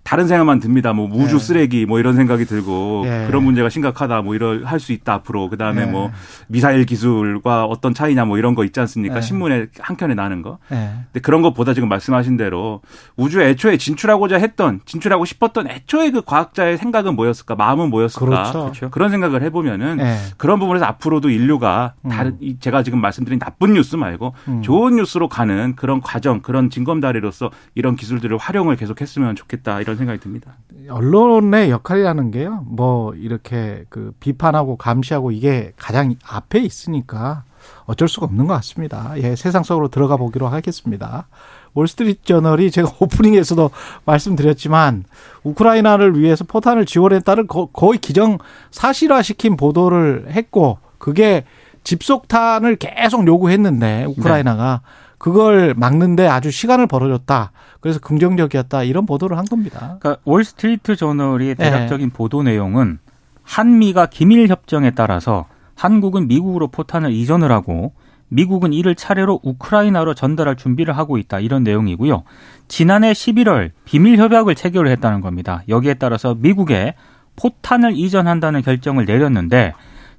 다른 0.07 0.29
생각만 0.29 0.61
듭니다. 0.61 0.93
뭐 0.93 1.09
우주 1.13 1.35
예. 1.35 1.39
쓰레기 1.41 1.85
뭐 1.85 1.99
이런 1.99 2.15
생각이 2.15 2.45
들고 2.45 3.03
예. 3.07 3.25
그런 3.27 3.43
문제가 3.43 3.69
심각하다 3.69 4.23
뭐 4.23 4.37
이럴 4.37 4.65
할 4.65 4.77
수 4.79 4.93
있다 4.93 5.15
앞으로 5.15 5.49
그 5.49 5.57
다음에 5.57 5.83
예. 5.83 5.87
뭐 5.87 6.13
미사일 6.47 6.85
기술과 6.85 7.65
어떤 7.65 7.93
차이냐 7.93 8.25
뭐 8.25 8.39
이런 8.39 8.55
거 8.55 8.65
있지 8.65 8.79
않습니까? 8.79 9.17
예. 9.17 9.21
신문에 9.21 9.67
한 9.81 9.97
켠에 9.97 10.15
나는 10.15 10.43
거. 10.43 10.59
예. 10.71 10.93
근데 11.07 11.21
그런 11.21 11.43
것보다 11.43 11.75
지금 11.75 11.89
말씀하신 11.89 12.37
대로 12.37 12.83
우주에 13.17 13.49
애초에 13.49 13.79
진출하고자 13.79 14.37
했던 14.37 14.81
진출하고 14.85 15.25
싶었던 15.25 15.69
애초에 15.69 16.13
그 16.13 16.23
과학자의 16.23 16.79
생각은 16.79 17.17
뭐였을까 17.17 17.57
마음은 17.57 17.91
뭐였을까 17.91 18.53
그렇죠. 18.53 18.91
그런 18.91 19.11
생각을 19.11 19.43
해보면은 19.43 19.99
예. 19.99 20.17
그런 20.37 20.61
부분에서 20.61 20.85
앞으로도 20.85 21.31
인류가 21.31 21.95
음. 22.05 22.11
다른 22.11 22.37
이 22.41 22.59
제가 22.61 22.85
지금 22.85 23.01
말씀드린 23.01 23.41
나쁜 23.41 23.73
뉴스 23.73 23.97
말고 23.97 24.35
음. 24.47 24.63
좋은 24.63 24.95
뉴스로 24.95 25.29
가는 25.29 25.75
그런 25.75 26.01
과정 26.01 26.41
그런 26.41 26.71
징검다리로서 26.71 27.51
이런 27.75 27.97
기술들을 27.97 28.37
활용을 28.39 28.77
계속했으면 28.77 29.35
좋겠다 29.35 29.81
이런 29.81 29.96
생각이 29.97 30.21
듭니다. 30.21 30.57
언론의 30.89 31.71
역할이라는 31.71 32.31
게요. 32.31 32.65
뭐 32.67 33.15
이렇게 33.15 33.85
그 33.89 34.13
비판하고 34.21 34.77
감시하고 34.77 35.31
이게 35.33 35.73
가장 35.77 36.15
앞에 36.27 36.61
있으니까 36.61 37.45
어쩔 37.87 38.09
수가 38.09 38.27
없는 38.27 38.47
것 38.47 38.55
같습니다. 38.55 39.13
예, 39.19 39.35
세상 39.37 39.63
속으로 39.65 39.89
들어가 39.89 40.17
보기로 40.17 40.47
하겠습니다. 40.49 41.27
월스트리트 41.75 42.25
저널이 42.25 42.71
제가 42.71 42.91
오프닝에서도 43.01 43.71
말씀드렸지만 44.05 45.05
우크라이나를 45.43 46.19
위해서 46.19 46.45
포탄을 46.45 46.87
지원했다를 46.87 47.47
거- 47.47 47.67
거의 47.67 47.99
기정 47.99 48.39
사실화시킨 48.71 49.57
보도를 49.57 50.27
했고 50.31 50.79
그게 50.99 51.45
집속탄을 51.85 52.77
계속 52.77 53.27
요구했는데 53.27 54.05
우크라이나가 54.09 54.81
그걸 55.19 55.75
막는데 55.77 56.27
아주 56.27 56.51
시간을 56.51 56.87
벌어줬다. 56.87 57.53
그래서 57.81 57.99
긍정적이었다. 58.01 58.83
이런 58.83 59.07
보도를 59.07 59.39
한 59.39 59.45
겁니다. 59.45 59.97
그러니까 60.01 60.17
월스트리트 60.25 60.97
저널의 60.97 61.49
네. 61.49 61.55
대략적인 61.55 62.11
보도 62.11 62.43
내용은 62.43 62.99
한미가 63.43 64.07
기밀 64.07 64.49
협정에 64.49 64.91
따라서 64.91 65.47
한국은 65.77 66.27
미국으로 66.29 66.69
포탄을 66.69 67.13
이전을 67.13 67.53
하고 67.53 67.93
미국은 68.29 68.73
이를 68.73 68.97
차례로 68.97 69.41
우크라이나로 69.43 70.15
전달할 70.15 70.57
준비를 70.57 70.97
하고 70.97 71.17
있다 71.17 71.39
이런 71.39 71.63
내용이고요. 71.63 72.25
지난해 72.67 73.13
11월 73.13 73.71
비밀 73.85 74.19
협약을 74.19 74.57
체결을 74.57 74.91
했다는 74.91 75.21
겁니다. 75.21 75.63
여기에 75.69 75.95
따라서 75.95 76.35
미국에 76.35 76.95
포탄을 77.37 77.97
이전한다는 77.97 78.63
결정을 78.63 79.05
내렸는데 79.05 79.75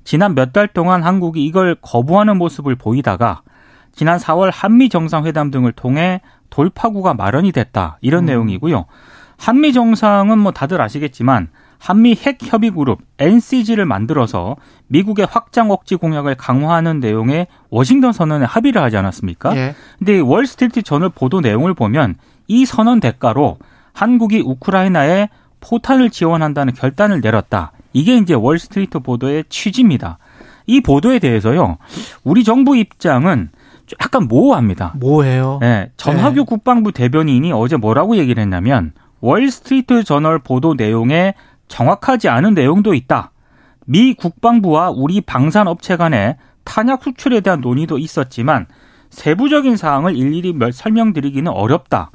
지난 0.05 0.35
몇 0.35 0.53
달 0.53 0.69
동안 0.69 1.03
한국이 1.03 1.43
이걸 1.43 1.75
거부하는 1.81 2.37
모습을 2.37 2.75
보이다가 2.75 3.41
지난 3.97 4.19
4월 4.19 4.51
한미 4.53 4.89
정상회담 4.89 5.49
등을 5.49 5.71
통해 5.71 6.21
돌파구가 6.51 7.15
마련이 7.15 7.51
됐다 7.51 7.97
이런 8.01 8.25
내용이고요. 8.25 8.85
한미 9.37 9.73
정상은 9.73 10.37
뭐 10.37 10.51
다들 10.51 10.79
아시겠지만 10.79 11.47
한미 11.79 12.15
핵 12.15 12.37
협의 12.43 12.69
그룹 12.69 12.99
NCG를 13.17 13.85
만들어서 13.85 14.55
미국의 14.85 15.25
확장 15.27 15.71
억지 15.71 15.95
공약을 15.95 16.35
강화하는 16.35 16.99
내용의 16.99 17.47
워싱턴 17.71 18.13
선언에 18.13 18.45
합의를 18.45 18.83
하지 18.83 18.97
않았습니까? 18.97 19.57
예. 19.57 19.75
근데 19.97 20.17
이 20.17 20.21
월스트리트 20.21 20.83
저널 20.83 21.09
보도 21.09 21.41
내용을 21.41 21.73
보면 21.73 22.17
이 22.47 22.67
선언 22.67 22.99
대가로 22.99 23.57
한국이 23.93 24.43
우크라이나에 24.45 25.29
포탄을 25.59 26.11
지원한다는 26.11 26.73
결단을 26.73 27.19
내렸다. 27.21 27.71
이게 27.93 28.15
이제 28.15 28.35
월스트리트 28.35 28.99
보도의 28.99 29.45
취지입니다. 29.49 30.19
이 30.67 30.81
보도에 30.81 31.17
대해서요. 31.17 31.77
우리 32.23 32.43
정부 32.43 32.77
입장은 32.77 33.49
약간 34.01 34.27
모호합니다. 34.27 34.93
뭐예요? 34.99 35.59
네, 35.61 35.91
전화규 35.97 36.45
국방부 36.45 36.91
대변인이 36.91 37.51
어제 37.53 37.77
뭐라고 37.77 38.17
얘기를 38.17 38.41
했냐면 38.41 38.91
월스트리트 39.21 40.03
저널 40.03 40.39
보도 40.39 40.73
내용에 40.73 41.33
정확하지 41.67 42.29
않은 42.29 42.53
내용도 42.53 42.93
있다. 42.93 43.31
미 43.85 44.13
국방부와 44.13 44.91
우리 44.91 45.21
방산업체 45.21 45.95
간의 45.95 46.37
탄약 46.63 47.03
수출에 47.03 47.39
대한 47.39 47.61
논의도 47.61 47.97
있었지만 47.97 48.67
세부적인 49.09 49.77
사항을 49.77 50.17
일일이 50.17 50.51
몇- 50.53 50.73
설명드리기는 50.73 51.49
어렵다. 51.49 52.11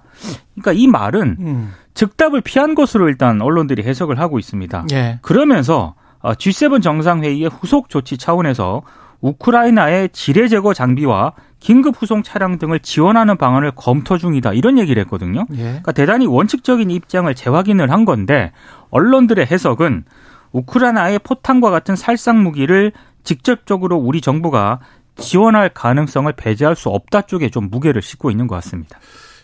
그러니까 0.54 0.72
이 0.72 0.86
말은 0.86 1.36
음. 1.40 1.72
즉답을 1.94 2.42
피한 2.42 2.74
것으로 2.74 3.08
일단 3.08 3.40
언론들이 3.40 3.82
해석을 3.82 4.18
하고 4.18 4.38
있습니다. 4.38 4.86
예. 4.92 5.18
그러면서 5.22 5.94
어, 6.20 6.32
G7 6.34 6.82
정상회의의 6.82 7.48
후속 7.48 7.88
조치 7.88 8.18
차원에서 8.18 8.82
우크라이나의 9.22 10.10
지뢰 10.12 10.48
제거 10.48 10.74
장비와 10.74 11.32
긴급 11.62 11.95
후송 12.02 12.25
차량 12.25 12.59
등을 12.59 12.81
지원하는 12.81 13.37
방안을 13.37 13.71
검토 13.76 14.19
중이다. 14.19 14.52
이런 14.52 14.78
얘기를 14.78 15.00
했거든요. 15.02 15.47
예. 15.52 15.62
그러니까 15.62 15.92
대단히 15.92 16.26
원칙적인 16.26 16.90
입장을 16.90 17.33
재확인을 17.33 17.90
한 17.92 18.04
건데 18.04 18.50
언론들의 18.90 19.47
해석은 19.47 20.04
우크라이나의 20.50 21.21
포탄과 21.21 21.71
같은 21.71 21.95
살상 21.95 22.42
무기를 22.42 22.90
직접적으로 23.23 23.97
우리 23.97 24.21
정부가 24.21 24.81
지원할 25.16 25.69
가능성을 25.69 26.33
배제할 26.33 26.75
수 26.75 26.88
없다 26.88 27.23
쪽에 27.23 27.49
좀 27.49 27.71
무게를 27.71 28.02
싣고 28.02 28.33
있는 28.33 28.49
것 28.49 28.57
같습니다. 28.57 28.99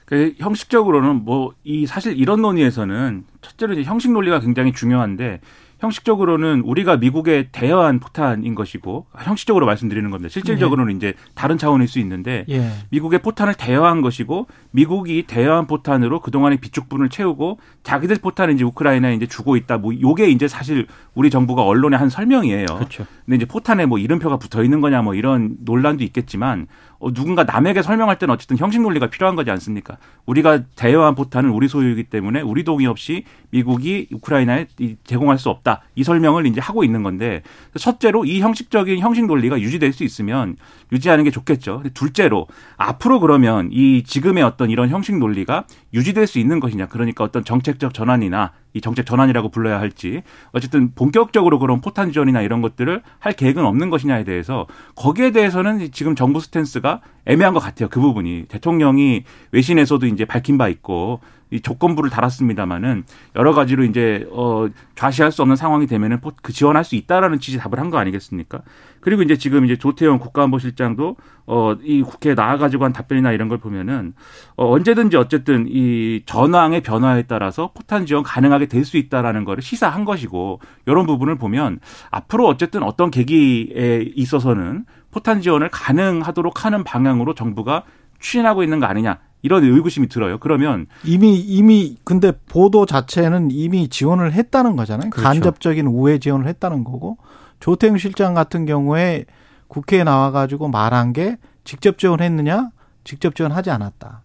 그 0.04 0.34
형식적으로는 0.38 1.24
뭐 1.24 1.52
이 1.62 1.86
사실 1.86 2.18
이런 2.18 2.42
논의에서는 2.42 3.24
첫째로 3.42 3.74
이제 3.74 3.84
형식 3.84 4.10
논리가 4.10 4.40
굉장히 4.40 4.72
중요한데 4.72 5.40
형식적으로는 5.78 6.62
우리가 6.64 6.96
미국에 6.96 7.48
대여한 7.52 8.00
포탄인 8.00 8.54
것이고 8.54 9.06
형식적으로 9.16 9.66
말씀드리는 9.66 10.10
겁니다. 10.10 10.28
실질적으로는 10.28 10.96
이제 10.96 11.14
다른 11.34 11.56
차원일 11.56 11.88
수 11.88 11.98
있는데 12.00 12.44
예. 12.48 12.70
미국의 12.90 13.22
포탄을 13.22 13.54
대여한 13.54 14.00
것이고 14.00 14.46
미국이 14.72 15.24
대여한 15.26 15.66
포탄으로 15.66 16.20
그동안의 16.20 16.58
비축분을 16.58 17.08
채우고 17.08 17.58
자기들 17.84 18.16
포탄을 18.16 18.54
이제 18.54 18.64
우크라이나에 18.64 19.14
이제 19.14 19.26
주고 19.26 19.56
있다. 19.56 19.78
뭐 19.78 19.92
요게 19.98 20.30
이제 20.30 20.48
사실 20.48 20.86
우리 21.14 21.30
정부가 21.30 21.62
언론에 21.62 21.96
한 21.96 22.08
설명이에요. 22.08 22.66
그렇죠. 22.66 23.06
근데 23.24 23.36
이제 23.36 23.44
포탄에 23.44 23.86
뭐 23.86 23.98
이름표가 23.98 24.38
붙어 24.38 24.64
있는 24.64 24.80
거냐 24.80 25.02
뭐 25.02 25.14
이런 25.14 25.56
논란도 25.64 26.02
있겠지만 26.04 26.66
어, 27.00 27.12
누군가 27.12 27.44
남에게 27.44 27.82
설명할 27.82 28.18
때는 28.18 28.34
어쨌든 28.34 28.58
형식 28.58 28.80
논리가 28.80 29.08
필요한 29.08 29.36
거지 29.36 29.50
않습니까? 29.50 29.98
우리가 30.26 30.64
대여한 30.74 31.14
포탄은 31.14 31.50
우리 31.50 31.68
소유이기 31.68 32.04
때문에 32.04 32.40
우리 32.40 32.64
동의 32.64 32.86
없이 32.86 33.24
미국이 33.50 34.08
우크라이나에 34.12 34.66
제공할 35.04 35.38
수 35.38 35.48
없다. 35.48 35.82
이 35.94 36.02
설명을 36.02 36.46
이제 36.46 36.60
하고 36.60 36.84
있는 36.84 37.02
건데 37.02 37.42
첫째로 37.78 38.24
이 38.24 38.40
형식적인 38.40 38.98
형식 38.98 39.26
논리가 39.26 39.60
유지될 39.60 39.92
수 39.92 40.04
있으면 40.04 40.56
유지하는 40.92 41.24
게 41.24 41.30
좋겠죠. 41.30 41.82
둘째로 41.94 42.46
앞으로 42.76 43.20
그러면 43.20 43.68
이 43.72 44.02
지금의 44.02 44.42
어떤 44.42 44.70
이런 44.70 44.88
형식 44.88 45.16
논리가 45.16 45.64
유지될 45.94 46.26
수 46.26 46.38
있는 46.38 46.60
것이냐. 46.60 46.86
그러니까 46.86 47.24
어떤 47.24 47.44
정책적 47.44 47.94
전환이나 47.94 48.52
이 48.74 48.80
정책 48.80 49.06
전환이라고 49.06 49.50
불러야 49.50 49.80
할지 49.80 50.22
어쨌든 50.52 50.92
본격적으로 50.94 51.58
그런 51.58 51.80
포탄 51.80 52.12
지원이나 52.12 52.42
이런 52.42 52.62
것들을 52.62 53.02
할 53.18 53.32
계획은 53.32 53.64
없는 53.64 53.90
것이냐에 53.90 54.24
대해서 54.24 54.66
거기에 54.94 55.32
대해서는 55.32 55.90
지금 55.92 56.14
정부 56.14 56.40
스탠스가 56.40 57.00
애매한 57.26 57.54
것 57.54 57.60
같아요. 57.60 57.88
그 57.88 58.00
부분이 58.00 58.44
대통령이 58.48 59.24
외신에서도 59.52 60.06
이제 60.06 60.24
밝힌 60.24 60.58
바 60.58 60.68
있고 60.68 61.20
이 61.50 61.60
조건부를 61.60 62.10
달았습니다마는 62.10 63.04
여러 63.36 63.52
가지로 63.54 63.84
이제 63.84 64.26
어 64.32 64.68
좌시할 64.94 65.32
수 65.32 65.42
없는 65.42 65.56
상황이 65.56 65.86
되면은 65.86 66.18
그 66.42 66.52
지원할 66.52 66.84
수 66.84 66.94
있다라는 66.96 67.40
취지 67.40 67.58
답을 67.58 67.78
한 67.78 67.88
거 67.90 67.96
아니겠습니까? 67.98 68.60
그리고 69.00 69.22
이제 69.22 69.36
지금 69.38 69.64
이제 69.64 69.76
조태영 69.76 70.18
국가안보실장도 70.18 71.16
어이 71.46 72.02
국회에 72.02 72.34
나와 72.34 72.58
가지고 72.58 72.84
한 72.84 72.92
답변이나 72.92 73.32
이런 73.32 73.48
걸 73.48 73.58
보면은 73.58 74.12
어 74.56 74.70
언제든지 74.70 75.16
어쨌든 75.16 75.66
이 75.68 76.22
전황의 76.26 76.82
변화에 76.82 77.22
따라서 77.22 77.70
포탄 77.74 78.04
지원 78.06 78.22
가능하게 78.24 78.66
될 78.66 78.84
수 78.84 78.96
있다라는 78.96 79.44
거를 79.44 79.62
시사한 79.62 80.04
것이고 80.06 80.60
이런 80.86 81.04
부분을 81.06 81.36
보면 81.36 81.78
앞으로 82.10 82.46
어쨌든 82.46 82.82
어떤 82.82 83.10
계기에 83.10 84.12
있어서는 84.14 84.84
포탄 85.10 85.40
지원을 85.40 85.68
가능하도록 85.70 86.64
하는 86.64 86.84
방향으로 86.84 87.34
정부가 87.34 87.84
추진하고 88.18 88.62
있는 88.62 88.80
거 88.80 88.86
아니냐 88.86 89.18
이런 89.42 89.64
의구심이 89.64 90.08
들어요. 90.08 90.38
그러면 90.38 90.86
이미 91.04 91.38
이미 91.38 91.96
근데 92.04 92.32
보도 92.48 92.86
자체는 92.86 93.50
이미 93.50 93.88
지원을 93.88 94.32
했다는 94.32 94.76
거잖아요. 94.76 95.10
그렇죠. 95.10 95.28
간접적인 95.28 95.86
우회 95.86 96.18
지원을 96.18 96.46
했다는 96.46 96.84
거고 96.84 97.18
조태영 97.60 97.98
실장 97.98 98.34
같은 98.34 98.66
경우에 98.66 99.24
국회에 99.68 100.04
나와 100.04 100.30
가지고 100.30 100.68
말한 100.68 101.12
게 101.12 101.36
직접 101.64 101.98
지원했느냐? 101.98 102.70
직접 103.04 103.34
지원하지 103.34 103.70
않았다. 103.70 104.22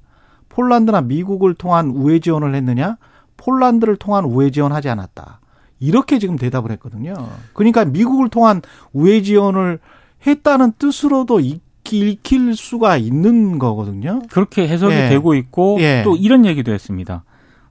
폴란드나 0.50 1.02
미국을 1.02 1.54
통한 1.54 1.90
우회 1.90 2.20
지원을 2.20 2.56
했느냐? 2.56 2.98
폴란드를 3.38 3.98
통한 3.98 4.26
우회 4.26 4.52
지원하지 4.52 4.90
않았다. 4.90 5.42
이렇게 5.80 6.20
지금 6.20 6.38
대답을 6.38 6.72
했거든요. 6.72 7.14
그러니까 7.54 7.84
미국을 7.86 8.30
통한 8.30 8.62
우회 8.94 9.22
지원을 9.22 9.80
했다는 10.26 10.74
뜻으로도 10.80 11.42
읽힐 11.92 12.56
수가 12.56 12.98
있는 12.98 13.60
거거든요. 13.60 14.22
그렇게 14.32 14.68
해석이 14.68 14.94
예. 14.96 15.10
되고 15.10 15.36
있고 15.36 15.78
예. 15.82 16.02
또 16.04 16.16
이런 16.16 16.46
얘기도 16.46 16.72
했습니다. 16.72 17.24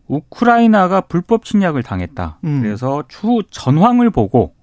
우크라이나가 0.06 1.00
불법 1.02 1.44
침략을 1.44 1.82
당했다. 1.82 2.38
음. 2.44 2.60
그래서 2.62 3.04
추후 3.08 3.42
전황을 3.50 4.10
보고 4.10 4.54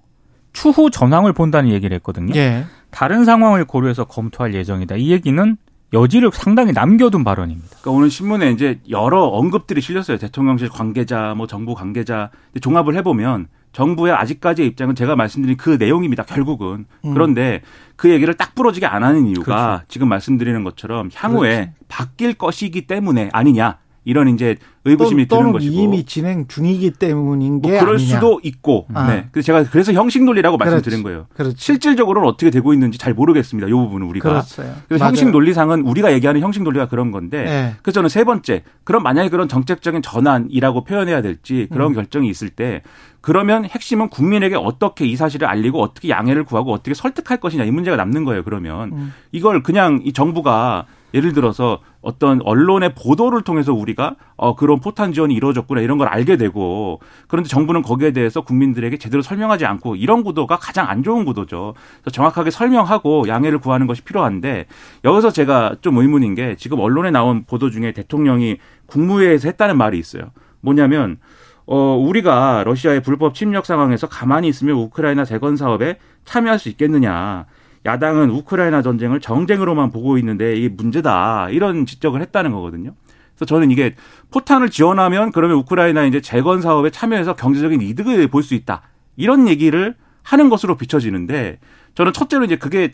추후 0.52 0.90
전황을 0.90 1.32
본다는 1.32 1.70
얘기를 1.70 1.94
했거든요. 1.96 2.34
예. 2.36 2.64
다른 2.90 3.24
상황을 3.24 3.64
고려해서 3.64 4.04
검토할 4.04 4.54
예정이다. 4.54 4.96
이 4.96 5.10
얘기는 5.10 5.56
여지를 5.92 6.30
상당히 6.32 6.72
남겨둔 6.72 7.24
발언입니다. 7.24 7.68
그러니까 7.68 7.90
오늘 7.90 8.10
신문에 8.10 8.50
이제 8.52 8.80
여러 8.88 9.24
언급들이 9.24 9.80
실렸어요. 9.80 10.18
대통령실 10.18 10.68
관계자, 10.68 11.34
뭐 11.36 11.46
정부 11.46 11.74
관계자. 11.74 12.30
종합을 12.60 12.96
해보면 12.96 13.48
정부의 13.72 14.12
아직까지의 14.14 14.68
입장은 14.68 14.94
제가 14.94 15.16
말씀드린 15.16 15.56
그 15.56 15.76
내용입니다. 15.78 16.24
결국은 16.24 16.86
음. 17.04 17.14
그런데 17.14 17.62
그 17.96 18.10
얘기를 18.10 18.34
딱 18.34 18.54
부러지게 18.54 18.86
안 18.86 19.04
하는 19.04 19.26
이유가 19.26 19.66
그렇죠. 19.66 19.84
지금 19.88 20.08
말씀드리는 20.08 20.64
것처럼 20.64 21.10
향후에 21.14 21.50
그렇지. 21.50 21.72
바뀔 21.88 22.34
것이기 22.34 22.86
때문에 22.86 23.30
아니냐. 23.32 23.78
이런 24.04 24.28
이제 24.28 24.56
의구심이 24.86 25.26
또, 25.28 25.36
드는 25.38 25.52
것이고 25.52 25.74
이미 25.74 26.04
진행 26.04 26.46
중이기 26.48 26.92
때문인 26.92 27.60
게 27.60 27.68
뭐 27.70 27.80
그럴 27.80 27.94
아니냐. 27.96 28.14
수도 28.14 28.40
있고 28.42 28.86
아. 28.94 29.06
네 29.12 29.26
그래서 29.30 29.44
제가 29.46 29.64
그래서 29.64 29.92
형식 29.92 30.24
논리라고 30.24 30.56
그렇지. 30.56 30.70
말씀드린 30.74 31.02
거예요 31.02 31.26
그렇지. 31.34 31.56
실질적으로는 31.58 32.26
어떻게 32.26 32.50
되고 32.50 32.72
있는지 32.72 32.96
잘 32.96 33.12
모르겠습니다 33.12 33.68
이 33.68 33.72
부분은 33.72 34.06
우리가 34.06 34.28
그렇어요. 34.30 34.74
그래서 34.88 35.04
맞아요. 35.04 35.08
형식 35.10 35.28
논리상은 35.30 35.82
우리가 35.82 36.12
얘기하는 36.14 36.40
형식 36.40 36.62
논리가 36.62 36.88
그런 36.88 37.10
건데 37.10 37.44
네. 37.44 37.74
그래서 37.82 37.96
저는 37.96 38.08
세 38.08 38.24
번째 38.24 38.62
그럼 38.84 39.02
만약에 39.02 39.28
그런 39.28 39.48
정책적인 39.48 40.00
전환이라고 40.00 40.84
표현해야 40.84 41.20
될지 41.20 41.68
그런 41.70 41.88
음. 41.90 41.94
결정이 41.94 42.28
있을 42.30 42.48
때 42.48 42.82
그러면 43.20 43.66
핵심은 43.66 44.08
국민에게 44.08 44.56
어떻게 44.56 45.04
이 45.04 45.14
사실을 45.14 45.46
알리고 45.46 45.82
어떻게 45.82 46.08
양해를 46.08 46.44
구하고 46.44 46.72
어떻게 46.72 46.94
설득할 46.94 47.36
것이냐 47.38 47.64
이 47.64 47.70
문제가 47.70 47.98
남는 47.98 48.24
거예요 48.24 48.44
그러면 48.44 48.92
음. 48.92 49.12
이걸 49.30 49.62
그냥 49.62 50.00
이 50.04 50.14
정부가 50.14 50.86
예를 51.14 51.32
들어서 51.32 51.80
어떤 52.02 52.40
언론의 52.42 52.94
보도를 52.94 53.42
통해서 53.42 53.72
우리가 53.72 54.16
어 54.36 54.54
그런 54.54 54.80
포탄 54.80 55.12
지원이 55.12 55.34
이루어졌구나 55.34 55.80
이런 55.80 55.98
걸 55.98 56.08
알게 56.08 56.36
되고 56.36 57.00
그런데 57.28 57.48
정부는 57.48 57.82
거기에 57.82 58.12
대해서 58.12 58.40
국민들에게 58.40 58.96
제대로 58.96 59.22
설명하지 59.22 59.66
않고 59.66 59.96
이런 59.96 60.22
구도가 60.22 60.56
가장 60.56 60.88
안 60.88 61.02
좋은 61.02 61.24
구도죠. 61.24 61.74
그래서 62.00 62.10
정확하게 62.10 62.50
설명하고 62.50 63.28
양해를 63.28 63.58
구하는 63.58 63.86
것이 63.86 64.02
필요한데 64.02 64.66
여기서 65.04 65.30
제가 65.30 65.76
좀 65.80 65.98
의문인 65.98 66.34
게 66.34 66.56
지금 66.56 66.80
언론에 66.80 67.10
나온 67.10 67.44
보도 67.44 67.70
중에 67.70 67.92
대통령이 67.92 68.58
국무회에서 68.86 69.48
했다는 69.48 69.76
말이 69.76 69.98
있어요. 69.98 70.30
뭐냐면 70.60 71.18
어 71.66 71.96
우리가 71.96 72.64
러시아의 72.64 73.02
불법 73.02 73.34
침략 73.34 73.66
상황에서 73.66 74.08
가만히 74.08 74.48
있으면 74.48 74.76
우크라이나 74.76 75.24
재건 75.24 75.56
사업에 75.56 75.98
참여할 76.24 76.58
수 76.58 76.68
있겠느냐. 76.68 77.46
야당은 77.86 78.30
우크라이나 78.30 78.82
전쟁을 78.82 79.20
정쟁으로만 79.20 79.90
보고 79.90 80.18
있는데 80.18 80.54
이게 80.54 80.68
문제다 80.68 81.48
이런 81.50 81.86
지적을 81.86 82.20
했다는 82.20 82.52
거거든요. 82.52 82.94
그래서 83.34 83.46
저는 83.46 83.70
이게 83.70 83.94
포탄을 84.30 84.68
지원하면 84.68 85.32
그러면 85.32 85.56
우크라이나 85.58 86.04
이제 86.04 86.20
재건 86.20 86.60
사업에 86.60 86.90
참여해서 86.90 87.36
경제적인 87.36 87.80
이득을 87.80 88.28
볼 88.28 88.42
수 88.42 88.54
있다 88.54 88.82
이런 89.16 89.48
얘기를 89.48 89.94
하는 90.22 90.50
것으로 90.50 90.76
비춰지는데 90.76 91.58
저는 91.94 92.12
첫째로 92.12 92.44
이제 92.44 92.56
그게 92.56 92.92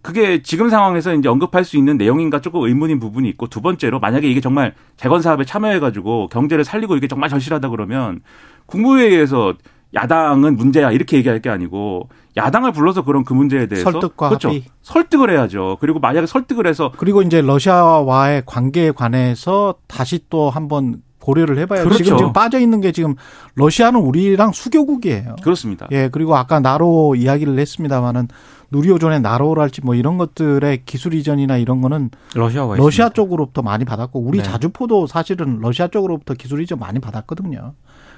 그게 0.00 0.42
지금 0.42 0.70
상황에서 0.70 1.12
이제 1.14 1.28
언급할 1.28 1.64
수 1.64 1.76
있는 1.76 1.96
내용인가 1.98 2.40
조금 2.40 2.62
의문인 2.62 3.00
부분이 3.00 3.28
있고 3.30 3.48
두 3.48 3.60
번째로 3.60 3.98
만약에 3.98 4.28
이게 4.28 4.40
정말 4.40 4.74
재건 4.96 5.20
사업에 5.20 5.44
참여해 5.44 5.80
가지고 5.80 6.28
경제를 6.28 6.64
살리고 6.64 6.96
이게 6.96 7.08
정말 7.08 7.28
절실하다 7.28 7.68
그러면 7.70 8.20
국무회의에서 8.66 9.54
야당은 9.94 10.56
문제야 10.56 10.90
이렇게 10.90 11.16
얘기할 11.16 11.40
게 11.40 11.48
아니고 11.50 12.08
야당을 12.36 12.72
불러서 12.72 13.04
그런 13.04 13.24
그 13.24 13.32
문제에 13.32 13.66
대해서 13.66 13.90
설득과 13.90 14.28
그렇죠. 14.28 14.48
합의. 14.48 14.64
설득을 14.82 15.30
해야죠. 15.30 15.78
그리고 15.80 15.98
만약에 15.98 16.26
설득을 16.26 16.66
해서 16.66 16.92
그리고 16.96 17.22
이제 17.22 17.40
러시아와의 17.40 18.42
관계에 18.46 18.92
관해서 18.92 19.76
다시 19.86 20.20
또 20.28 20.50
한번 20.50 21.02
고려를 21.20 21.58
해봐야 21.58 21.82
그렇죠. 21.82 22.04
지금 22.04 22.18
지금 22.18 22.32
빠져 22.32 22.58
있는 22.58 22.80
게 22.80 22.92
지금 22.92 23.14
러시아는 23.54 24.00
우리랑 24.00 24.52
수교국이에요. 24.52 25.36
그렇습니다. 25.42 25.88
예 25.90 26.08
그리고 26.10 26.36
아까 26.36 26.60
나로 26.60 27.14
이야기를 27.16 27.58
했습니다만은 27.58 28.28
누리호전의 28.70 29.20
나로랄지 29.22 29.80
뭐 29.82 29.94
이런 29.94 30.18
것들의 30.18 30.82
기술 30.84 31.14
이전이나 31.14 31.56
이런 31.56 31.80
거는 31.80 32.10
러시아와 32.34 32.76
러시아 32.76 33.06
있습니다. 33.06 33.14
쪽으로부터 33.14 33.62
많이 33.62 33.84
받았고 33.84 34.20
우리 34.20 34.38
네. 34.38 34.44
자주포도 34.44 35.06
사실은 35.06 35.58
러시아 35.60 35.88
쪽으로부터 35.88 36.34
기술 36.34 36.62
이전 36.62 36.78
많이 36.78 36.98
받았거든요. 36.98 37.74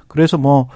그래서 0.08 0.38
뭐 0.38 0.68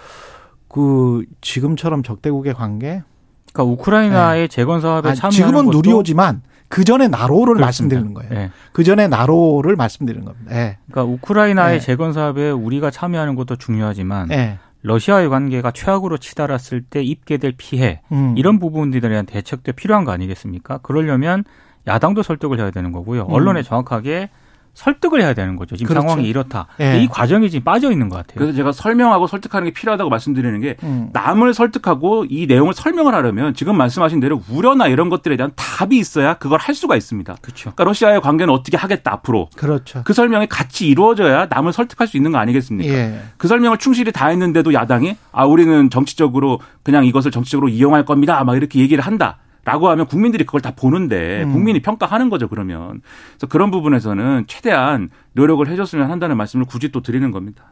그 0.75 1.25
지금처럼 1.41 2.03
적대국의 2.03 2.53
관계? 2.53 3.05
그러니까 3.53 3.73
우크라이나의 3.73 4.43
네. 4.43 4.49
재건 4.49 4.81
사업에 4.81 5.11
아, 5.11 5.15
참여하는 5.15 5.31
지금은 5.31 5.71
누리호지만 5.71 6.43
그 6.67 6.83
전에 6.83 7.07
나로를 7.07 7.55
그렇습니다. 7.55 7.65
말씀드리는 7.65 8.13
거예요. 8.13 8.31
네. 8.31 8.51
그 8.73 8.83
전에 8.83 9.07
나로를 9.07 9.77
말씀드리는 9.77 10.27
겁니다. 10.27 10.53
네. 10.53 10.79
그러니까 10.91 11.13
우크라이나의 11.13 11.79
네. 11.79 11.87
재건 11.87 12.13
사업에 12.13 12.51
우리가 12.51 12.91
참여하는 12.91 13.37
것도 13.37 13.55
중요하지만 13.55 14.27
네. 14.27 14.59
러시아의 14.83 15.29
관계가 15.29 15.71
최악으로 15.71 16.19
치달았을 16.19 16.83
때 16.83 17.05
입게 17.05 17.37
될 17.37 17.55
피해 17.57 18.01
음. 18.11 18.35
이런 18.37 18.59
부분들에 18.59 19.09
대한 19.09 19.27
대책도 19.27 19.75
필요한 19.75 20.05
거 20.05 20.11
아니겠습니까? 20.11 20.79
그러려면 20.79 21.45
야당도 21.87 22.25
설득을 22.25 22.59
해야 22.59 22.73
되는 22.73 22.91
거고요. 22.91 23.27
음. 23.27 23.33
언론에 23.33 23.63
정확하게 23.63 24.29
설득을 24.75 25.23
해야 25.23 25.35
되는 25.35 25.57
거죠. 25.57 25.77
지금 25.77 25.89
그렇죠. 25.89 26.09
상황이 26.09 26.29
이렇다. 26.29 26.67
네. 26.79 27.03
이 27.03 27.09
과정이 27.09 27.49
지금 27.49 27.65
빠져 27.65 27.91
있는 27.91 28.09
것 28.09 28.17
같아요. 28.17 28.35
그래서 28.39 28.53
제가 28.55 28.73
설명하고 28.73 29.27
설득하는 29.27 29.67
게 29.69 29.73
필요하다고 29.73 30.11
말씀드리는 30.11 30.61
게 30.61 30.77
음. 30.83 31.11
남을 31.13 31.55
설득하고 31.55 32.27
이 32.29 32.47
내용을 32.47 32.75
설명을 32.75 33.15
하려면 33.15 33.55
지금 33.55 33.77
말씀하신 33.77 34.21
대로 34.21 34.43
우려나 34.51 34.89
이런 34.89 35.09
것들에 35.09 35.37
대한 35.37 35.53
답이 35.55 35.97
있어야 35.97 36.35
그걸 36.35 36.59
할 36.59 36.75
수가 36.75 36.97
있습니다. 36.97 37.37
그렇죠. 37.41 37.63
그러니까 37.71 37.85
러시아의 37.85 38.21
관계는 38.21 38.53
어떻게 38.53 38.77
하겠다 38.77 39.13
앞으로. 39.13 39.49
그렇죠. 39.57 40.03
그 40.05 40.13
설명이 40.13 40.49
같이 40.49 40.89
이루어져야 40.89 41.47
남을 41.49 41.73
설득할 41.73 42.09
수 42.09 42.17
있는 42.17 42.33
거 42.33 42.39
아니겠습니까? 42.39 42.93
예. 42.93 43.21
그 43.37 43.49
설명을 43.49 43.79
충실히 43.79 44.13
다 44.13 44.29
했는데도 44.29 44.75
야당이 44.75 45.17
아 45.33 45.45
우리는 45.45 45.89
정치적으로 45.91 46.61
그냥 46.83 47.05
이것을 47.07 47.31
정치적으로 47.31 47.69
이용할 47.69 48.05
겁니다. 48.05 48.43
막 48.45 48.57
이렇게 48.57 48.81
얘기를 48.81 49.05
한다. 49.05 49.39
라고 49.65 49.89
하면 49.89 50.07
국민들이 50.07 50.45
그걸 50.45 50.61
다 50.61 50.73
보는데 50.77 51.43
음. 51.45 51.53
국민이 51.53 51.81
평가하는 51.81 52.29
거죠 52.31 52.49
그러면 52.49 53.01
그래서 53.33 53.47
그런 53.49 53.71
부분에서는 53.71 54.45
최대한 54.47 55.11
노력을 55.33 55.67
해줬으면 55.67 56.11
한다는 56.11 56.37
말씀을 56.37 56.67
굳이 56.67 56.93
또 56.93 57.01
드리는 57.03 57.31
겁니다. 57.31 57.65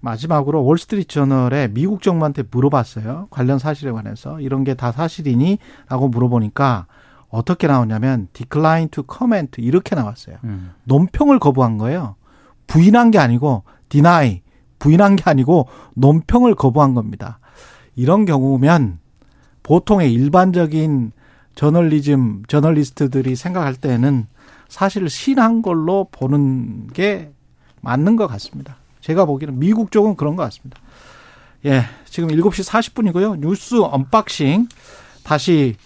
마지막으로 0.00 0.64
월스트리트 0.64 1.08
저널에 1.14 1.68
미국 1.68 2.02
정부한테 2.02 2.44
물어봤어요 2.50 3.28
관련 3.30 3.58
사실에 3.58 3.90
관해서 3.90 4.40
이런 4.40 4.64
게 4.64 4.74
다 4.74 4.92
사실이니? 4.92 5.58
라고 5.88 6.08
물어보니까 6.08 6.86
어떻게 7.28 7.66
나오냐면 7.66 8.28
decline 8.32 8.88
to 8.88 9.04
comment 9.10 9.60
이렇게 9.60 9.94
나왔어요. 9.96 10.36
음. 10.44 10.72
논평을 10.84 11.38
거부한 11.38 11.78
거예요. 11.78 12.16
부인한 12.66 13.10
게 13.10 13.18
아니고 13.18 13.64
deny 13.88 14.42
부인한 14.78 15.16
게 15.16 15.22
아니고 15.26 15.68
논평을 15.94 16.54
거부한 16.54 16.94
겁니다. 16.94 17.38
이런 17.96 18.24
경우면 18.26 18.98
보통의 19.62 20.12
일반적인 20.12 21.12
저널리즘 21.54 22.44
저널리스트들이 22.48 23.36
생각할 23.36 23.74
때는 23.74 24.26
사실 24.68 25.08
시인한 25.08 25.62
걸로 25.62 26.08
보는 26.10 26.88
게 26.88 27.30
맞는 27.80 28.16
것 28.16 28.26
같습니다. 28.26 28.76
제가 29.00 29.24
보기에는 29.24 29.58
미국 29.58 29.90
쪽은 29.90 30.16
그런 30.16 30.36
것 30.36 30.42
같습니다. 30.44 30.80
예, 31.66 31.84
지금 32.06 32.30
7시 32.30 32.68
40분이고요. 32.68 33.38
뉴스 33.38 33.80
unboxing 33.80 34.68
다시 35.22 35.76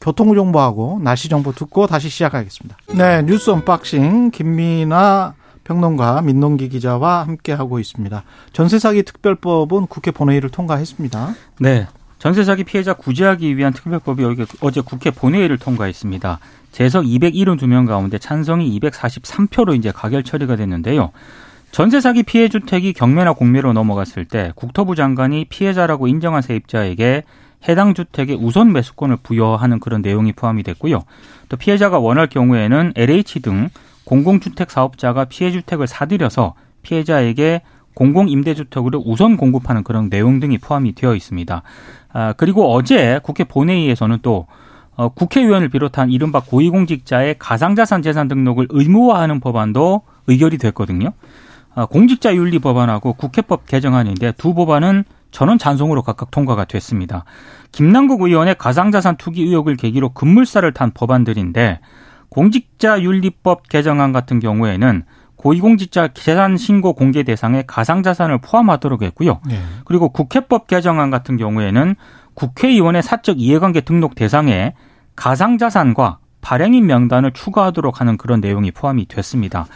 교통 0.00 0.34
정보하고 0.34 1.00
날씨 1.02 1.28
정보 1.28 1.52
듣고 1.52 1.86
다시 1.86 2.08
시작하겠습니다. 2.08 2.76
네, 2.94 3.22
뉴스 3.22 3.50
unboxing 3.50 4.30
김미나 4.32 5.34
평론가 5.64 6.20
민동기 6.22 6.68
기자와 6.68 7.26
함께 7.26 7.52
하고 7.52 7.78
있습니다. 7.78 8.22
전세 8.52 8.78
사기 8.78 9.02
특별법은 9.02 9.86
국회 9.86 10.10
본회의를 10.10 10.50
통과했습니다. 10.50 11.34
네. 11.60 11.86
전세 12.18 12.44
사기 12.44 12.64
피해자 12.64 12.94
구제하기 12.94 13.56
위한 13.56 13.72
특별법이 13.72 14.24
어제 14.60 14.80
국회 14.80 15.10
본회의를 15.10 15.58
통과했습니다. 15.58 16.38
재석 16.72 17.04
272명 17.04 17.86
가운데 17.86 18.18
찬성이 18.18 18.78
243표로 18.80 19.76
이제 19.76 19.92
가결 19.92 20.22
처리가 20.22 20.56
됐는데요. 20.56 21.12
전세 21.70 22.00
사기 22.00 22.22
피해 22.22 22.48
주택이 22.48 22.92
경매나 22.92 23.32
공매로 23.32 23.72
넘어갔을 23.72 24.24
때 24.24 24.52
국토부 24.54 24.94
장관이 24.94 25.46
피해자라고 25.46 26.06
인정한 26.06 26.40
세입자에게 26.40 27.24
해당 27.68 27.94
주택의 27.94 28.36
우선 28.40 28.72
매수권을 28.72 29.18
부여하는 29.22 29.80
그런 29.80 30.02
내용이 30.02 30.32
포함이 30.32 30.62
됐고요. 30.62 31.02
또 31.48 31.56
피해자가 31.56 31.98
원할 31.98 32.28
경우에는 32.28 32.92
LH 32.94 33.40
등 33.40 33.70
공공주택 34.04 34.70
사업자가 34.70 35.24
피해 35.24 35.50
주택을 35.50 35.86
사들여서 35.86 36.54
피해자에게 36.82 37.62
공공 37.94 38.28
임대주택으로 38.28 39.02
우선 39.06 39.36
공급하는 39.36 39.82
그런 39.84 40.10
내용 40.10 40.40
등이 40.40 40.58
포함이 40.58 40.94
되어 40.94 41.14
있습니다. 41.14 41.62
아, 42.14 42.32
그리고 42.32 42.72
어제 42.72 43.20
국회 43.22 43.44
본회의에서는 43.44 44.20
또 44.22 44.46
어, 44.96 45.08
국회의원을 45.08 45.68
비롯한 45.68 46.12
이른바 46.12 46.40
고위공직자의 46.40 47.36
가상자산 47.40 48.02
재산 48.02 48.28
등록을 48.28 48.68
의무화하는 48.70 49.40
법안도 49.40 50.02
의결이 50.28 50.58
됐거든요. 50.58 51.12
아, 51.74 51.86
공직자윤리 51.86 52.60
법안하고 52.60 53.14
국회법 53.14 53.66
개정안인데 53.66 54.32
두 54.38 54.54
법안은 54.54 55.04
전원 55.32 55.58
찬성으로 55.58 56.02
각각 56.02 56.30
통과가 56.30 56.66
됐습니다. 56.66 57.24
김남국 57.72 58.22
의원의 58.22 58.54
가상자산 58.54 59.16
투기 59.16 59.42
의혹을 59.42 59.74
계기로 59.74 60.10
급물살을 60.10 60.72
탄 60.72 60.92
법안들인데 60.92 61.80
공직자윤리법 62.28 63.68
개정안 63.68 64.12
같은 64.12 64.38
경우에는 64.38 65.02
고위공직자 65.44 66.08
재산 66.14 66.56
신고 66.56 66.94
공개 66.94 67.22
대상에 67.22 67.64
가상자산을 67.66 68.38
포함하도록 68.38 69.02
했고요. 69.02 69.40
네. 69.46 69.60
그리고 69.84 70.08
국회법 70.08 70.66
개정안 70.66 71.10
같은 71.10 71.36
경우에는 71.36 71.96
국회의원의 72.32 73.02
사적 73.02 73.38
이해관계 73.38 73.82
등록 73.82 74.14
대상에 74.14 74.72
가상자산과 75.16 76.18
발행인 76.40 76.86
명단을 76.86 77.32
추가하도록 77.32 78.00
하는 78.00 78.16
그런 78.16 78.40
내용이 78.40 78.70
포함이 78.70 79.06
됐습니다. 79.06 79.66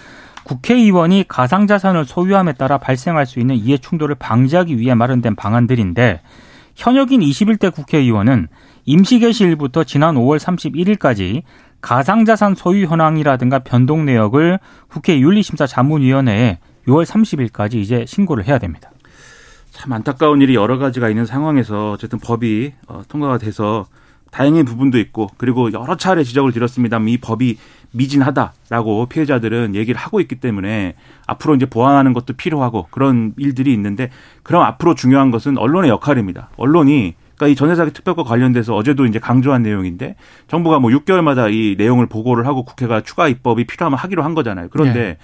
국회의원이 0.44 1.26
가상자산을 1.28 2.07
소유함에 2.07 2.54
따라 2.54 2.78
발생할 2.78 3.26
수 3.26 3.38
있는 3.38 3.54
이해 3.57 3.76
충돌을 3.76 4.14
방지하기 4.14 4.78
위해 4.78 4.94
마련된 4.94 5.37
방안들인데 5.37 6.22
현역인 6.76 7.20
21대 7.20 7.74
국회의원은 7.74 8.48
임시개시일부터 8.87 9.85
지난 9.85 10.14
5월 10.14 10.38
31일까지 10.38 11.42
가상자산 11.81 12.55
소유 12.55 12.87
현황이라든가 12.87 13.61
변동 13.61 14.05
내역을 14.05 14.59
국회 14.88 15.19
윤리심사 15.19 15.67
자문위원회에 15.67 16.59
6월 16.87 17.05
30일까지 17.05 17.75
이제 17.75 18.05
신고를 18.07 18.47
해야 18.47 18.59
됩니다. 18.59 18.91
참 19.71 19.93
안타까운 19.93 20.41
일이 20.43 20.55
여러 20.55 20.79
가지가 20.79 21.09
있는 21.09 21.25
상황에서 21.25 21.93
어쨌든 21.93 22.19
법이 22.19 22.73
어, 22.88 23.03
통과가 23.09 23.38
돼서 23.38 23.87
다행인 24.31 24.64
부분도 24.64 24.99
있고 24.99 25.29
그리고 25.37 25.73
여러 25.73 25.97
차례 25.97 26.25
지적을 26.25 26.53
드렸습니다만 26.53 27.09
이 27.09 27.19
법이 27.19 27.59
미진하다라고 27.93 29.07
피해자들은 29.07 29.75
얘기를 29.75 29.99
하고 29.99 30.21
있기 30.21 30.37
때문에 30.37 30.95
앞으로 31.27 31.55
이제 31.55 31.67
보완하는 31.67 32.12
것도 32.12 32.35
필요하고 32.35 32.88
그런 32.91 33.33
일들이 33.38 33.73
있는데 33.73 34.11
그럼 34.43 34.62
앞으로 34.64 34.95
중요한 34.95 35.31
것은 35.31 35.57
언론의 35.57 35.91
역할입니다. 35.91 36.51
언론이 36.57 37.14
그러니까 37.38 37.48
이 37.48 37.55
전세사기 37.55 37.92
특별법 37.92 38.27
관련돼서 38.27 38.74
어제도 38.74 39.07
이제 39.07 39.18
강조한 39.18 39.62
내용인데 39.62 40.16
정부가 40.48 40.81
뭐 40.81 40.90
6개월마다 40.90 41.53
이 41.53 41.77
내용을 41.79 42.07
보고를 42.07 42.46
하고 42.46 42.64
국회가 42.64 43.01
추가 43.01 43.29
입법이 43.29 43.64
필요하면 43.64 43.98
하기로 43.98 44.24
한 44.24 44.35
거잖아요. 44.35 44.68
그런데 44.70 45.01
네. 45.01 45.18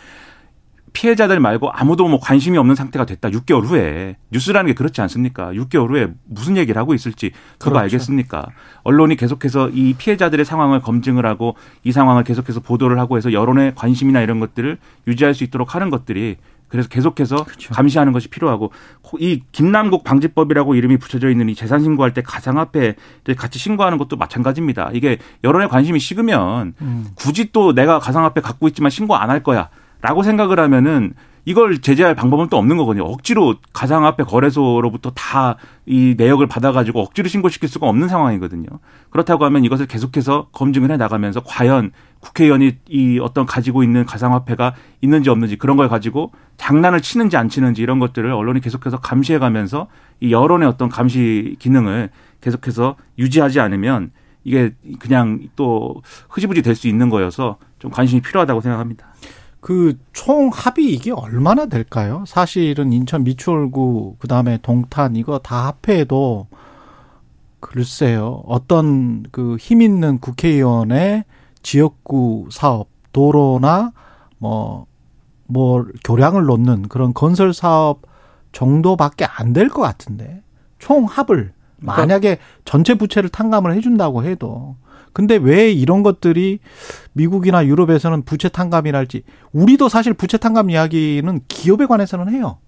피해자들 0.93 1.41
말고 1.41 1.71
아무도 1.73 2.07
뭐 2.07 2.21
관심이 2.21 2.57
없는 2.57 2.77
상태가 2.77 3.05
됐다. 3.05 3.29
6개월 3.31 3.65
후에 3.65 4.17
뉴스라는 4.31 4.69
게 4.69 4.75
그렇지 4.75 5.01
않습니까? 5.01 5.51
6개월 5.53 5.91
후에 5.91 6.09
무슨 6.25 6.57
얘기를 6.57 6.81
하고 6.81 6.95
있을지 6.95 7.33
그거 7.59 7.71
그렇죠. 7.71 7.83
알겠습니까? 7.83 8.47
언론이 8.85 9.17
계속해서 9.17 9.71
이 9.71 9.95
피해자들의 9.95 10.45
상황을 10.45 10.81
검증을 10.81 11.27
하고 11.27 11.57
이 11.83 11.91
상황을 11.91 12.23
계속해서 12.23 12.61
보도를 12.61 13.01
하고 13.01 13.17
해서 13.17 13.33
여론의 13.33 13.75
관심이나 13.75 14.21
이런 14.21 14.39
것들을 14.39 14.79
유지할 15.09 15.35
수 15.35 15.43
있도록 15.43 15.75
하는 15.75 15.91
것들이 15.91 16.37
그래서 16.69 16.89
계속해서 16.89 17.45
그렇죠. 17.45 17.73
감시하는 17.75 18.13
것이 18.13 18.29
필요하고 18.29 18.73
이 19.21 19.43
김남국 19.53 20.03
방지법이라고 20.03 20.75
이름이 20.75 20.97
붙여져 20.97 21.31
있는 21.31 21.49
이 21.49 21.55
재산 21.55 21.83
신고할 21.83 22.15
때 22.15 22.23
가상화폐 22.23 22.95
같이 23.37 23.59
신고하는 23.59 23.99
것도 23.99 24.17
마찬가지입니다. 24.17 24.91
이게 24.93 25.19
여론의 25.45 25.69
관심이 25.69 26.01
식으면 26.01 26.75
음. 26.81 27.07
굳이 27.15 27.53
또 27.53 27.75
내가 27.75 27.99
가상화폐 28.01 28.41
갖고 28.41 28.67
있지만 28.69 28.91
신고 28.91 29.15
안 29.17 29.31
할 29.31 29.43
거야. 29.43 29.69
라고 30.01 30.23
생각을 30.23 30.61
하면은 30.61 31.15
이걸 31.45 31.81
제재할 31.81 32.15
방법은 32.15 32.49
또 32.49 32.57
없는 32.57 32.77
거거든요. 32.77 33.05
억지로 33.05 33.57
가상화폐 33.73 34.25
거래소로부터 34.25 35.11
다 35.11 35.57
이 35.87 36.15
내역을 36.17 36.47
받아가지고 36.47 37.01
억지로 37.01 37.29
신고시킬 37.29 37.69
수가 37.69 37.87
없는 37.87 38.09
상황이거든요. 38.09 38.67
그렇다고 39.11 39.45
하면 39.45 39.65
이것을 39.65 39.87
계속해서 39.87 40.49
검증을 40.53 40.91
해 40.91 40.97
나가면서 40.97 41.43
과연 41.45 41.93
국회의원이 42.21 42.79
이 42.89 43.19
어떤 43.21 43.45
가지고 43.45 43.83
있는 43.83 44.07
가상화폐가 44.07 44.75
있는지 45.03 45.29
없는지 45.29 45.57
그런 45.57 45.77
걸 45.77 45.91
가지고 45.91 46.33
장난을 46.57 47.03
치는지 47.03 47.37
안 47.37 47.51
치는지 47.51 47.83
이런 47.83 47.99
것들을 47.99 48.31
언론이 48.33 48.61
계속해서 48.63 49.01
감시해 49.01 49.39
가면서 49.39 49.89
이 50.21 50.33
여론의 50.33 50.67
어떤 50.67 50.89
감시 50.89 51.57
기능을 51.59 52.09
계속해서 52.41 52.97
유지하지 53.19 53.61
않으면 53.61 54.11
이게 54.45 54.73
그냥 55.01 55.41
또 55.55 56.03
흐지부지 56.31 56.63
될 56.63 56.75
수 56.75 56.89
있는 56.89 57.11
거여서 57.11 57.59
좀 57.79 57.91
관심이 57.91 58.23
필요하다고 58.23 58.63
생각합니다. 58.63 59.07
그 59.65 59.95
총 60.13 60.51
합이 60.53 60.93
이게 60.93 61.11
얼마나 61.11 61.65
될까요? 61.67 62.25
사실은 62.27 62.93
인천 62.93 63.25
미추홀구 63.25 64.17
그다음에 64.19 64.59
동탄 64.63 65.17
이거 65.17 65.39
다 65.39 65.67
합해도 65.83 66.49
글쎄요. 67.61 68.43
어떤 68.47 69.23
그 69.33 69.57
힘 69.59 69.81
있는 69.81 70.19
국회의원의 70.19 71.25
지역구 71.63 72.49
사업, 72.51 72.89
도로나 73.13 73.93
뭐, 74.39 74.87
뭐, 75.47 75.87
교량을 76.05 76.45
놓는 76.45 76.89
그런 76.89 77.15
건설 77.15 77.55
사업 77.55 78.03
정도밖에 78.53 79.25
안 79.25 79.53
될 79.55 79.69
것 79.71 79.81
같은데. 79.81 80.43
총 80.79 81.07
합을 81.07 81.53
그러니까 81.81 82.03
만약에 82.03 82.39
전체 82.67 82.95
부채를 82.95 83.31
탕감을 83.31 83.75
해준다고 83.75 84.25
해도 84.25 84.77
근데 85.15 85.37
왜 85.37 85.71
이런 85.73 86.03
것들이 86.03 86.59
미국이나 87.15 87.65
유럽에서는 87.65 88.25
부채 88.25 88.51
탕감이랄지 88.51 89.23
우리도 89.53 89.89
사실 89.89 90.13
부채 90.13 90.37
탕감 90.37 90.69
이야기는 90.71 91.41
기업에 91.49 91.87
관해서는 91.87 92.31
해요. 92.35 92.59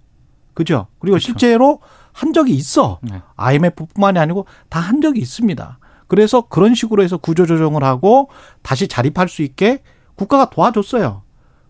그죠? 0.55 0.87
그리고 1.01 1.15
그렇죠. 1.15 1.25
실제로 1.27 1.81
한 2.13 2.33
적이 2.33 2.55
있어. 2.55 2.99
네. 3.03 3.21
IMF뿐만이 3.37 4.19
아니고 4.19 4.47
다 4.71 4.81
한 4.81 5.03
적이 5.03 5.21
있습니다. 5.21 5.79
그래서 6.07 6.43
그런 6.43 6.75
식으로 6.75 7.03
해서 7.03 7.19
구조조정을 7.19 7.83
하고 7.85 8.31
다시 8.63 8.89
자립할 8.89 9.29
수 9.29 9.43
있게 9.43 9.83
국가가 10.15 10.49
도와줬어요. 10.49 11.23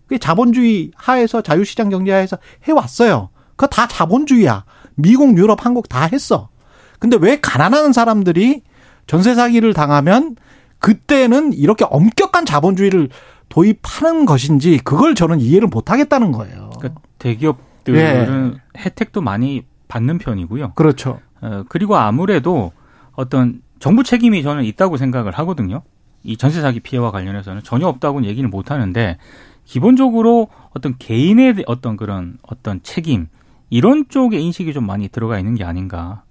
그게 0.07 0.19
자본주의 0.19 0.93
하에서 0.95 1.41
자유시장 1.41 1.89
경제 1.89 2.13
하에서 2.13 2.39
해왔어요. 2.65 3.31
그거 3.57 3.67
다 3.67 3.89
자본주의야. 3.89 4.65
미국, 4.95 5.37
유럽, 5.37 5.65
한국 5.65 5.89
다 5.89 6.05
했어. 6.05 6.51
근데 6.99 7.17
왜 7.19 7.41
가난한 7.41 7.93
사람들이 7.93 8.63
전세 9.07 9.35
사기를 9.35 9.73
당하면 9.73 10.37
그때는 10.79 11.53
이렇게 11.53 11.85
엄격한 11.89 12.45
자본주의를 12.45 13.09
도입하는 13.49 14.27
것인지 14.27 14.79
그걸 14.79 15.15
저는 15.15 15.41
이해를 15.41 15.69
못 15.69 15.91
하겠다는 15.91 16.33
거예요. 16.33 16.71
그러니까 16.79 17.01
대기업들은 17.19 18.51
네. 18.51 18.59
혜택도 18.79 19.21
많이 19.21 19.65
받는 19.89 20.19
편이고요. 20.19 20.73
그렇죠. 20.75 21.21
어, 21.41 21.65
그리고 21.69 21.97
아무래도 21.97 22.73
어떤 23.13 23.63
정부 23.79 24.03
책임이 24.03 24.43
저는 24.43 24.65
있다고 24.65 24.97
생각을 24.97 25.33
하거든요. 25.33 25.83
이 26.23 26.37
전세 26.37 26.61
사기 26.61 26.81
피해와 26.81 27.13
관련해서는 27.13 27.63
전혀 27.63 27.87
없다고는 27.87 28.29
얘기는 28.29 28.49
못 28.51 28.71
하는데 28.71 29.17
기본적으로 29.65 30.49
어떤 30.71 30.97
개인의 30.99 31.65
어떤 31.67 31.97
그런 31.97 32.39
어떤 32.43 32.83
책임 32.83 33.29
이런 33.71 34.07
쪽의 34.09 34.43
인식이 34.43 34.73
좀 34.73 34.87
많이 34.87 35.09
들어가 35.09 35.39
있는 35.39 35.55
게 35.55 35.65
아닌가. 35.65 36.23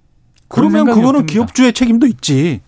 그러면 0.48 0.86
그거는 0.86 1.06
없습니다. 1.06 1.32
기업주의 1.32 1.72
책임도 1.72 2.06
있지. 2.06 2.60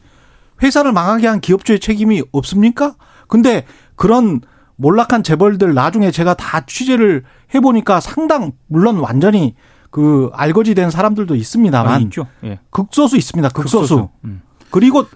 회사를 0.62 0.92
망하게 0.92 1.26
한 1.26 1.40
기업주의 1.40 1.80
책임이 1.80 2.22
없습니까? 2.32 2.94
근데 3.26 3.66
그런 3.96 4.40
몰락한 4.76 5.22
재벌들 5.22 5.74
나중에 5.74 6.10
제가 6.10 6.34
다 6.34 6.64
취재를 6.66 7.24
해보니까 7.54 8.00
상당 8.00 8.52
물론 8.66 8.98
완전히 8.98 9.54
그 9.90 10.30
알거지 10.34 10.74
된 10.74 10.90
사람들도 10.90 11.34
있습니다만 11.34 11.92
아, 11.92 11.98
있죠. 11.98 12.26
예. 12.44 12.60
극소수 12.70 13.16
있습니다. 13.16 13.48
극소수. 13.50 13.78
극소수. 13.80 14.08
음. 14.24 14.42
그리고 14.70 15.06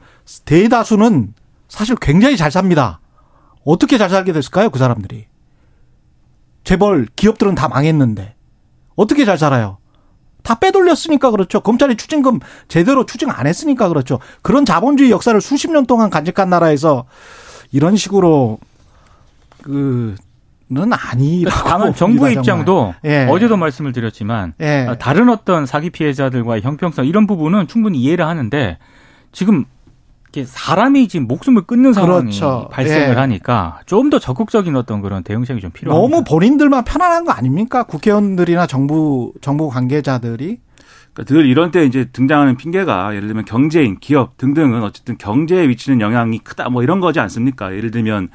대다수는 0.44 1.34
사실 1.68 1.96
굉장히 1.96 2.36
잘 2.36 2.50
삽니다. 2.50 3.00
어떻게 3.64 3.98
잘 3.98 4.10
살게 4.10 4.32
됐을까요? 4.32 4.70
그 4.70 4.78
사람들이. 4.78 5.26
재벌 6.64 7.06
기업들은 7.16 7.54
다 7.54 7.68
망했는데 7.68 8.34
어떻게 8.96 9.24
잘 9.24 9.38
살아요? 9.38 9.78
다 10.42 10.58
빼돌렸으니까 10.58 11.30
그렇죠. 11.30 11.60
검찰이 11.60 11.96
추징금 11.96 12.40
제대로 12.68 13.06
추징 13.06 13.30
안 13.30 13.46
했으니까 13.46 13.88
그렇죠. 13.88 14.18
그런 14.42 14.64
자본주의 14.64 15.10
역사를 15.10 15.38
수십 15.40 15.70
년 15.70 15.86
동안 15.86 16.10
간직한 16.10 16.50
나라에서 16.50 17.04
이런 17.70 17.96
식으로 17.96 18.58
그는 19.62 20.16
아니라고 20.92 21.68
다만 21.68 21.94
정부의 21.94 22.34
입장도 22.34 22.94
예. 23.04 23.26
어제도 23.30 23.56
말씀을 23.56 23.92
드렸지만 23.92 24.54
예. 24.60 24.86
아, 24.88 24.98
다른 24.98 25.28
어떤 25.28 25.66
사기 25.66 25.90
피해자들과의 25.90 26.62
형평성 26.62 27.06
이런 27.06 27.26
부분은 27.26 27.68
충분히 27.68 27.98
이해를 27.98 28.26
하는데 28.26 28.78
지금 29.30 29.64
이렇게 30.32 30.44
사람이 30.46 31.08
지금 31.08 31.28
목숨을 31.28 31.62
끊는 31.62 31.92
상황이 31.92 32.22
그렇죠. 32.22 32.68
발생을 32.72 33.10
예. 33.10 33.12
하니까 33.12 33.80
좀 33.86 34.12
더 34.12 34.18
적극적인 34.18 34.76
어떤 34.76 35.00
그런 35.00 35.22
대응책이 35.22 35.60
좀 35.60 35.70
필요합니다. 35.70 36.16
너무 36.16 36.24
본인들만 36.24 36.84
편안한 36.84 37.24
거 37.24 37.32
아닙니까? 37.32 37.84
국회의원들이나 37.84 38.66
정부 38.66 39.32
정부 39.40 39.70
관계자들이 39.70 40.58
그러니까 41.14 41.34
늘 41.34 41.46
이런 41.46 41.70
때 41.70 41.84
이제 41.86 42.06
등장하는 42.12 42.56
핑계가 42.56 43.14
예를 43.14 43.28
들면 43.28 43.44
경제인, 43.46 43.98
기업 44.00 44.36
등등은 44.36 44.82
어쨌든 44.82 45.16
경제에 45.16 45.66
미치는 45.66 46.00
영향이 46.00 46.40
크다 46.40 46.68
뭐 46.68 46.82
이런 46.82 47.00
거지 47.00 47.20
않습니까? 47.20 47.74
예를 47.74 47.90
들면 47.90 48.28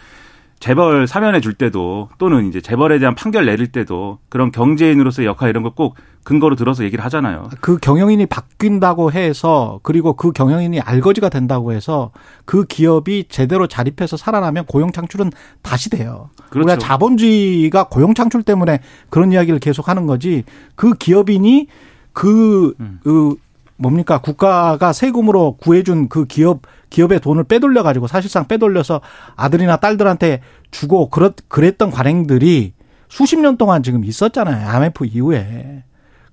재벌 0.60 1.06
사면해 1.06 1.40
줄 1.40 1.54
때도 1.54 2.10
또는 2.18 2.48
이제 2.48 2.62
재벌에 2.62 2.98
대한 2.98 3.14
판결 3.14 3.46
내릴 3.46 3.68
때도 3.72 4.18
그런 4.30 4.52
경제인으로서의 4.52 5.28
역할 5.28 5.50
이런 5.50 5.62
거꼭 5.62 5.96
근거로 6.28 6.58
들어서 6.58 6.84
얘기를 6.84 7.06
하잖아요. 7.06 7.48
그 7.62 7.78
경영인이 7.78 8.26
바뀐다고 8.26 9.13
해서 9.13 9.80
그리고 9.82 10.12
그 10.12 10.34
경영인이 10.34 10.82
알거지가 10.82 11.30
된다고 11.30 11.72
해서 11.72 12.12
그 12.44 12.66
기업이 12.66 13.28
제대로 13.30 13.66
자립해서 13.66 14.18
살아나면 14.18 14.66
고용 14.66 14.92
창출은 14.92 15.32
다시 15.62 15.90
돼요. 15.90 16.30
그렇죠. 16.50 16.68
우리가 16.68 16.78
자본주의가 16.80 17.86
고용 17.86 18.13
창출 18.13 18.44
때문에 18.44 18.82
그런 19.10 19.32
이야기를 19.32 19.60
계속 19.60 19.88
하는 19.88 20.06
거지 20.06 20.44
그 20.76 20.96
기업인이 20.96 21.68
그, 22.12 22.74
음. 22.82 23.00
그 23.04 23.38
뭡니까 23.78 24.18
국가가 24.18 24.92
세금으로 24.92 25.56
구해준 25.62 26.10
그 26.10 26.26
기업 26.26 26.63
기업의 26.90 27.22
돈을 27.22 27.46
빼돌려 27.46 27.84
가지고 27.84 28.08
사실상 28.08 28.50
빼돌려서 28.50 29.00
아들이나 29.38 29.78
딸들한테 29.78 30.42
주고 30.72 31.10
그랬던 31.10 31.90
관행들이 31.90 32.74
수십 33.08 33.40
년 33.40 33.56
동안 33.56 33.82
지금 33.82 34.04
있었잖아요. 34.04 34.68
IMF 34.68 35.06
이후에. 35.06 35.86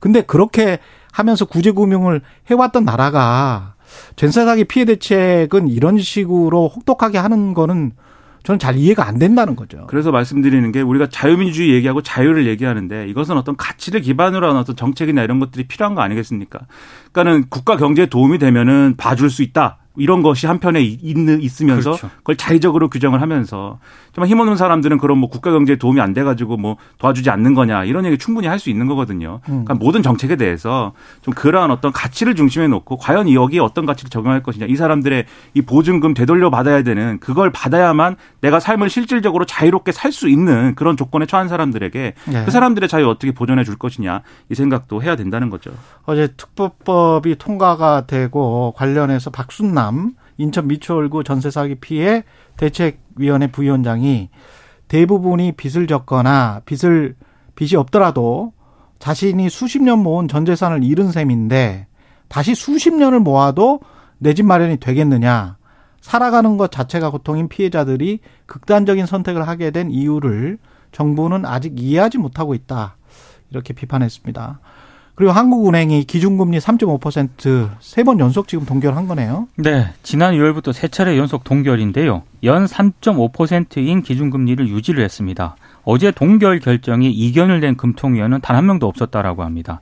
근데 0.05 0.21
그렇게 0.21 0.81
하면서 1.13 1.47
구제 1.47 1.73
금융을 1.73 2.21
해왔던 2.51 2.85
나라가 2.85 3.73
전세 4.17 4.45
사기 4.45 4.65
피해 4.65 4.85
대책은 4.85 5.69
이런 5.69 5.97
식으로 5.97 6.69
혹독하게 6.69 7.17
하는 7.17 7.55
거는 7.55 7.93
저는 8.43 8.59
잘 8.59 8.77
이해가 8.77 9.09
안 9.09 9.19
된다는 9.19 9.57
거죠. 9.57 9.87
그래서 9.87 10.13
말씀드리는 10.13 10.73
게 10.73 10.83
우리가 10.83 11.09
자유민주주의 11.09 11.71
얘기하고 11.71 12.03
자유를 12.03 12.47
얘기하는데 12.47 13.09
이것은 13.09 13.39
어떤 13.39 13.57
가치를 13.57 14.03
기반으로 14.03 14.47
한 14.47 14.57
어떤 14.59 14.77
정책이나 14.77 15.23
이런 15.23 15.41
것들이 15.41 15.67
필요한 15.67 15.95
거 15.95 16.03
아니겠습니까? 16.03 16.61
그러니까는 17.13 17.49
국가 17.49 17.79
경제에 17.79 18.05
도움이 18.05 18.37
되면은 18.37 18.97
봐줄 18.99 19.31
수 19.31 19.43
있다. 19.43 19.79
이런 19.97 20.23
것이 20.23 20.47
한편에 20.47 20.83
있는 20.83 21.41
있으면서 21.41 21.93
그렇죠. 21.93 22.11
그걸 22.19 22.37
자의적으로 22.37 22.89
규정을 22.91 23.23
하면서 23.23 23.79
정말 24.15 24.29
힘없는 24.29 24.57
사람들은 24.57 24.99
그런 24.99 25.19
뭐 25.19 25.29
국가 25.29 25.51
경제에 25.51 25.77
도움이 25.77 26.01
안 26.01 26.13
돼가지고 26.15 26.57
뭐 26.57 26.77
도와주지 26.99 27.31
않는 27.31 27.55
거냐 27.55 27.85
이런 27.85 28.05
얘기 28.05 28.19
충분히 28.19 28.49
할 28.49 28.59
수 28.59 28.71
있는 28.71 28.87
거거든요. 28.87 29.41
그러니까 29.45 29.75
모든 29.75 30.03
정책에 30.03 30.37
대해서 30.37 30.93
좀 31.23 31.35
그러한 31.35 31.71
어떤 31.71 31.93
가치를 31.93 32.35
중심에 32.35 32.67
놓고 32.69 32.97
과연 32.97 33.31
여기에 33.31 33.61
어떤 33.61 33.85
가치를 33.85 34.11
적용할 34.11 34.43
것이냐 34.43 34.67
이 34.67 34.77
사람들의 34.77 35.27
이 35.55 35.63
보증금 35.63 36.15
되돌려 36.15 36.51
받아야 36.51 36.83
되는 36.83 37.19
그걸 37.19 37.51
받아야만 37.51 38.17
내가 38.41 38.61
삶을 38.61 38.89
실질적으로 38.91 39.45
자유롭게 39.45 39.93
살 39.93 40.13
수 40.13 40.29
있는 40.29 40.77
그런 40.77 40.97
조건에 40.97 41.27
처한 41.27 41.49
사람들에게 41.49 42.15
네. 42.27 42.45
그 42.45 42.51
사람들의 42.53 42.89
자유 42.89 43.09
어떻게 43.09 43.33
보존해 43.33 43.65
줄 43.65 43.77
것이냐 43.77 44.23
이 44.49 44.55
생각도 44.55 45.03
해야 45.03 45.17
된다는 45.17 45.51
거죠. 45.51 45.73
어제 46.05 46.29
특보법이 46.37 47.35
통과가 47.37 48.07
되고 48.07 48.73
관련해서 48.77 49.31
박순남 49.31 49.84
인천 50.39 50.67
미추홀구 50.69 51.25
전세 51.25 51.51
사기 51.51 51.75
피해 51.77 52.25
대책위원회 52.57 53.49
부위원장이 53.49 54.31
대부분이 54.89 55.53
빚을 55.53 55.87
졌거나 55.87 56.63
빚을 56.65 57.17
빚이 57.55 57.77
없더라도 57.77 58.53
자신이 58.99 59.49
수십 59.51 59.83
년 59.83 59.99
모은 60.01 60.29
전 60.29 60.45
재산을 60.45 60.83
잃은 60.85 61.13
셈인데 61.13 61.87
다시 62.29 62.55
수십 62.55 62.95
년을 62.95 63.21
모아도 63.21 63.81
내 64.19 64.35
집 64.35 64.45
마련이 64.47 64.79
되겠느냐? 64.79 65.57
살아가는 66.01 66.57
것 66.57 66.71
자체가 66.71 67.11
고통인 67.11 67.49
피해자들이 67.49 68.21
극단적인 68.47 69.07
선택을 69.07 69.47
하게 69.49 69.71
된 69.71 69.91
이유를 69.91 70.59
정부는 70.93 71.45
아직 71.47 71.81
이해하지 71.81 72.19
못하고 72.19 72.55
있다. 72.55 72.97
이렇게 73.51 73.73
비판했습니다. 73.73 74.61
그리고 75.15 75.31
한국은행이 75.33 76.05
기준금리 76.05 76.59
3.5%세 76.59 78.03
번 78.03 78.19
연속 78.19 78.49
지금 78.49 78.65
동결한 78.67 79.07
거네요. 79.07 79.47
네, 79.57 79.87
지난 80.03 80.35
6월부터 80.35 80.73
세 80.73 80.89
차례 80.89 81.17
연속 81.17 81.45
동결인데요. 81.45 82.23
연 82.43 82.65
3.5%인 82.67 84.03
기준금리를 84.03 84.69
유지를 84.69 85.05
했습니다. 85.05 85.57
어제 85.85 86.11
동결 86.11 86.59
결정이 86.61 87.11
이견을 87.13 87.61
낸 87.61 87.77
금통위원은 87.77 88.41
단 88.41 88.57
한 88.57 88.67
명도 88.67 88.87
없었다라고 88.89 89.43
합니다. 89.45 89.81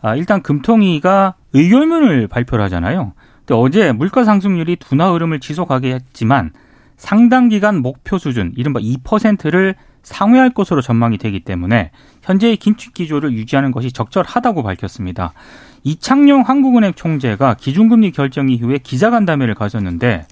아, 0.00 0.16
일단 0.16 0.42
금통위가 0.42 1.34
의결문을 1.52 2.26
발표를 2.28 2.64
하잖아요. 2.64 3.12
근데 3.46 3.54
어제 3.54 3.92
물가 3.92 4.24
상승률이 4.24 4.76
둔화 4.76 5.12
흐름을 5.12 5.38
지속하게 5.40 5.94
했지만 5.94 6.52
상당 6.96 7.48
기간 7.48 7.82
목표 7.82 8.18
수준, 8.18 8.52
이른바 8.56 8.80
2%를 8.80 9.74
상회할 10.02 10.50
것으로 10.50 10.80
전망이 10.82 11.18
되기 11.18 11.40
때문에 11.40 11.90
현재의 12.22 12.56
긴축 12.56 12.94
기조를 12.94 13.32
유지하는 13.32 13.70
것이 13.72 13.92
적절하다고 13.92 14.62
밝혔습니다. 14.62 15.32
이창용 15.84 16.42
한국은행 16.42 16.94
총재가 16.94 17.54
기준금리 17.54 18.12
결정 18.12 18.48
이후에 18.48 18.78
기자간담회를 18.78 19.54
가졌는데 19.54 20.26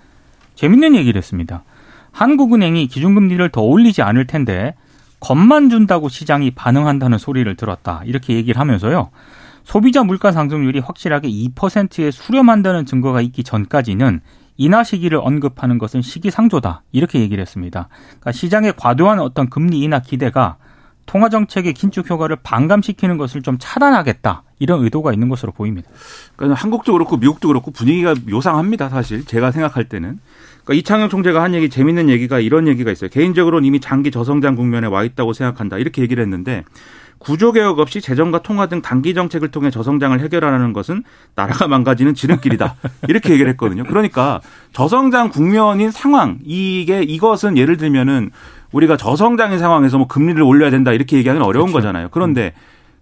재밌는 0.54 0.94
얘기를 0.94 1.18
했습니다. 1.18 1.64
한국은행이 2.12 2.86
기준금리를 2.88 3.48
더 3.50 3.62
올리지 3.62 4.02
않을 4.02 4.26
텐데 4.26 4.74
겁만 5.20 5.70
준다고 5.70 6.08
시장이 6.08 6.52
반응한다는 6.52 7.18
소리를 7.18 7.54
들었다. 7.56 8.02
이렇게 8.04 8.34
얘기를 8.34 8.58
하면서요. 8.58 9.10
소비자 9.64 10.02
물가 10.02 10.32
상승률이 10.32 10.80
확실하게 10.80 11.28
2%에 11.28 12.10
수렴한다는 12.10 12.86
증거가 12.86 13.20
있기 13.20 13.44
전까지는 13.44 14.20
인하 14.60 14.84
시기를 14.84 15.18
언급하는 15.22 15.78
것은 15.78 16.02
시기상조다. 16.02 16.82
이렇게 16.92 17.18
얘기를 17.18 17.40
했습니다. 17.40 17.88
그러니까 18.08 18.32
시장의 18.32 18.74
과도한 18.76 19.18
어떤 19.18 19.48
금리 19.48 19.80
인하 19.80 20.00
기대가 20.00 20.58
통화 21.06 21.30
정책의 21.30 21.72
긴축 21.72 22.10
효과를 22.10 22.36
반감시키는 22.42 23.16
것을 23.16 23.40
좀 23.40 23.56
차단하겠다. 23.58 24.42
이런 24.58 24.84
의도가 24.84 25.14
있는 25.14 25.30
것으로 25.30 25.52
보입니다. 25.52 25.88
그러니까 26.36 26.60
한국도 26.60 26.92
그렇고 26.92 27.16
미국도 27.16 27.48
그렇고 27.48 27.70
분위기가 27.70 28.14
요상합니다. 28.28 28.90
사실 28.90 29.24
제가 29.24 29.50
생각할 29.50 29.88
때는. 29.88 30.18
그러니까 30.62 30.74
이창용 30.74 31.08
총재가 31.08 31.42
한 31.42 31.54
얘기 31.54 31.70
재밌는 31.70 32.10
얘기가 32.10 32.38
이런 32.38 32.68
얘기가 32.68 32.92
있어요. 32.92 33.08
개인적으로는 33.08 33.64
이미 33.64 33.80
장기 33.80 34.10
저성장 34.10 34.56
국면에 34.56 34.88
와 34.88 35.04
있다고 35.04 35.32
생각한다. 35.32 35.78
이렇게 35.78 36.02
얘기를 36.02 36.22
했는데 36.22 36.64
구조개혁 37.20 37.78
없이 37.78 38.00
재정과 38.00 38.42
통화 38.42 38.66
등 38.66 38.82
단기 38.82 39.14
정책을 39.14 39.50
통해 39.50 39.70
저성장을 39.70 40.18
해결하는 40.20 40.72
것은 40.72 41.04
나라가 41.34 41.68
망가지는 41.68 42.14
지름길이다. 42.14 42.76
이렇게 43.08 43.32
얘기를 43.34 43.50
했거든요. 43.52 43.84
그러니까 43.84 44.40
저성장 44.72 45.28
국면인 45.28 45.90
상황 45.90 46.38
이게 46.44 47.02
이것은 47.02 47.56
예를 47.56 47.76
들면은 47.76 48.30
우리가 48.72 48.96
저성장인 48.96 49.58
상황에서 49.58 49.98
뭐 49.98 50.06
금리를 50.06 50.42
올려야 50.42 50.70
된다 50.70 50.92
이렇게 50.92 51.18
얘기하기는 51.18 51.46
어려운 51.46 51.66
그렇죠. 51.66 51.78
거잖아요. 51.78 52.08
그런데 52.10 52.54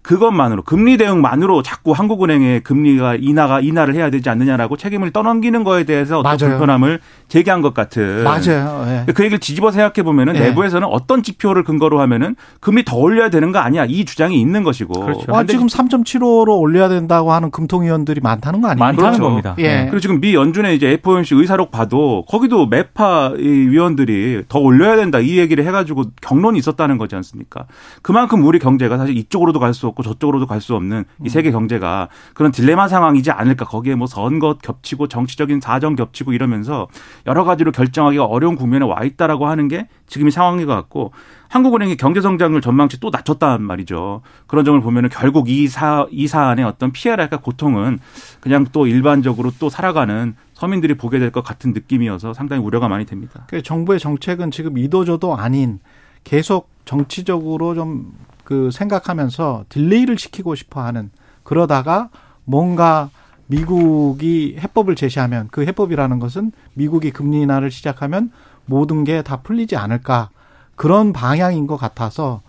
그것만으로 0.09 0.63
금리 0.63 0.97
대응만으로 0.97 1.61
자꾸 1.61 1.91
한국은행의 1.91 2.61
금리가 2.61 3.17
인하가 3.19 3.59
인하를 3.59 3.93
해야 3.93 4.09
되지 4.09 4.27
않느냐라고 4.31 4.75
책임을 4.75 5.11
떠넘기는 5.11 5.63
거에 5.63 5.83
대해서 5.83 6.21
어떤 6.21 6.31
맞아요. 6.31 6.57
불편함을 6.57 6.99
제기한 7.27 7.61
것 7.61 7.75
같은 7.75 8.23
맞아요. 8.23 9.05
예. 9.07 9.13
그 9.13 9.23
얘기를 9.23 9.37
뒤집어 9.37 9.69
생각해 9.69 10.01
보면은 10.03 10.35
예. 10.35 10.39
내부에서는 10.39 10.87
어떤 10.87 11.21
지표를 11.21 11.63
근거로 11.63 12.01
하면은 12.01 12.35
금리 12.59 12.83
더 12.83 12.97
올려야 12.97 13.29
되는 13.29 13.51
거 13.51 13.59
아니야 13.59 13.85
이 13.85 14.03
주장이 14.03 14.41
있는 14.41 14.63
것이고 14.63 14.99
그렇죠. 14.99 15.25
아, 15.31 15.43
지금 15.43 15.67
3.75로 15.67 16.59
올려야 16.59 16.89
된다고 16.89 17.31
하는 17.31 17.51
금통위원들이 17.51 18.19
많다는 18.21 18.61
거 18.61 18.69
아닙니까? 18.69 18.85
많다는 18.87 19.11
그렇죠. 19.11 19.23
겁니다. 19.23 19.55
예. 19.59 19.81
그리고 19.91 19.99
지금 19.99 20.19
미 20.21 20.33
연준의 20.33 20.75
이제 20.75 20.87
FOMC 20.87 21.35
의사록 21.35 21.69
봐도 21.69 22.25
거기도 22.27 22.65
매파 22.65 23.33
이 23.37 23.43
위원들이 23.43 24.45
더 24.49 24.57
올려야 24.57 24.95
된다 24.95 25.19
이 25.19 25.37
얘기를 25.37 25.63
해가지고 25.67 26.05
경론이 26.21 26.57
있었다는 26.57 26.97
거지 26.97 27.15
않습니까? 27.15 27.65
그만큼 28.01 28.43
우리 28.43 28.57
경제가 28.57 28.97
사실 28.97 29.15
이쪽으로도 29.15 29.59
갈 29.59 29.69
수 29.69 29.85
없고 29.85 29.98
없고 29.99 30.03
저쪽으로도 30.03 30.47
갈 30.47 30.59
수 30.59 30.75
없는 30.75 31.05
이 31.23 31.29
세계 31.29 31.51
경제가 31.51 32.09
그런 32.33 32.51
딜레마 32.51 32.89
상황이지 32.89 33.31
않을까. 33.31 33.63
거기에 33.63 33.95
뭐 33.95 34.07
선거 34.07 34.55
겹치고 34.61 35.07
정치적인 35.07 35.61
사정 35.61 35.95
겹치고 35.95 36.33
이러면서 36.33 36.87
여러 37.27 37.45
가지로 37.45 37.71
결정하기가 37.71 38.25
어려운 38.25 38.57
국면에 38.57 38.85
와 38.85 39.03
있다라고 39.03 39.47
하는 39.47 39.69
게 39.69 39.87
지금이 40.07 40.31
상황인 40.31 40.65
것 40.65 40.75
같고 40.75 41.13
한국은행이 41.47 41.95
경제 41.95 42.19
성장을 42.19 42.59
전망치 42.59 42.99
또 42.99 43.09
낮췄단 43.09 43.61
말이죠. 43.61 44.21
그런 44.47 44.65
점을 44.65 44.79
보면은 44.81 45.09
결국 45.09 45.49
이 45.49 45.67
사, 45.69 46.05
이 46.11 46.27
사안의 46.27 46.65
어떤 46.65 46.91
피해랄까 46.91 47.37
고통은 47.37 47.99
그냥 48.41 48.65
또 48.73 48.85
일반적으로 48.85 49.51
또 49.59 49.69
살아가는 49.69 50.35
서민들이 50.53 50.95
보게 50.95 51.19
될 51.19 51.31
것 51.31 51.43
같은 51.43 51.71
느낌이어서 51.73 52.33
상당히 52.33 52.61
우려가 52.63 52.89
많이 52.89 53.05
됩니다. 53.05 53.45
그 53.47 53.61
정부의 53.61 53.99
정책은 53.99 54.51
지금 54.51 54.77
이도저도 54.77 55.37
아닌 55.37 55.79
계속 56.23 56.69
정치적으로 56.85 57.75
좀 57.75 58.11
그 58.49 58.71
생각하면서 58.71 59.65
딜레이를 59.69 60.17
시키고 60.17 60.55
싶어 60.55 60.81
하는 60.81 61.11
그러다가 61.43 62.09
뭔가 62.45 63.11
미국이 63.45 64.57
해법을 64.59 64.95
제시하면 64.95 65.49
그 65.51 65.67
해법이라는 65.67 66.17
것은 66.17 66.51
미국이 66.73 67.11
금리 67.11 67.41
인하를 67.43 67.69
시작하면 67.69 68.31
모든 68.65 69.03
게 69.03 69.21
다 69.21 69.41
풀리지 69.41 69.75
않을까. 69.75 70.31
그런 70.75 71.13
방향인 71.13 71.67
것 71.67 71.77
같아서 71.77 72.41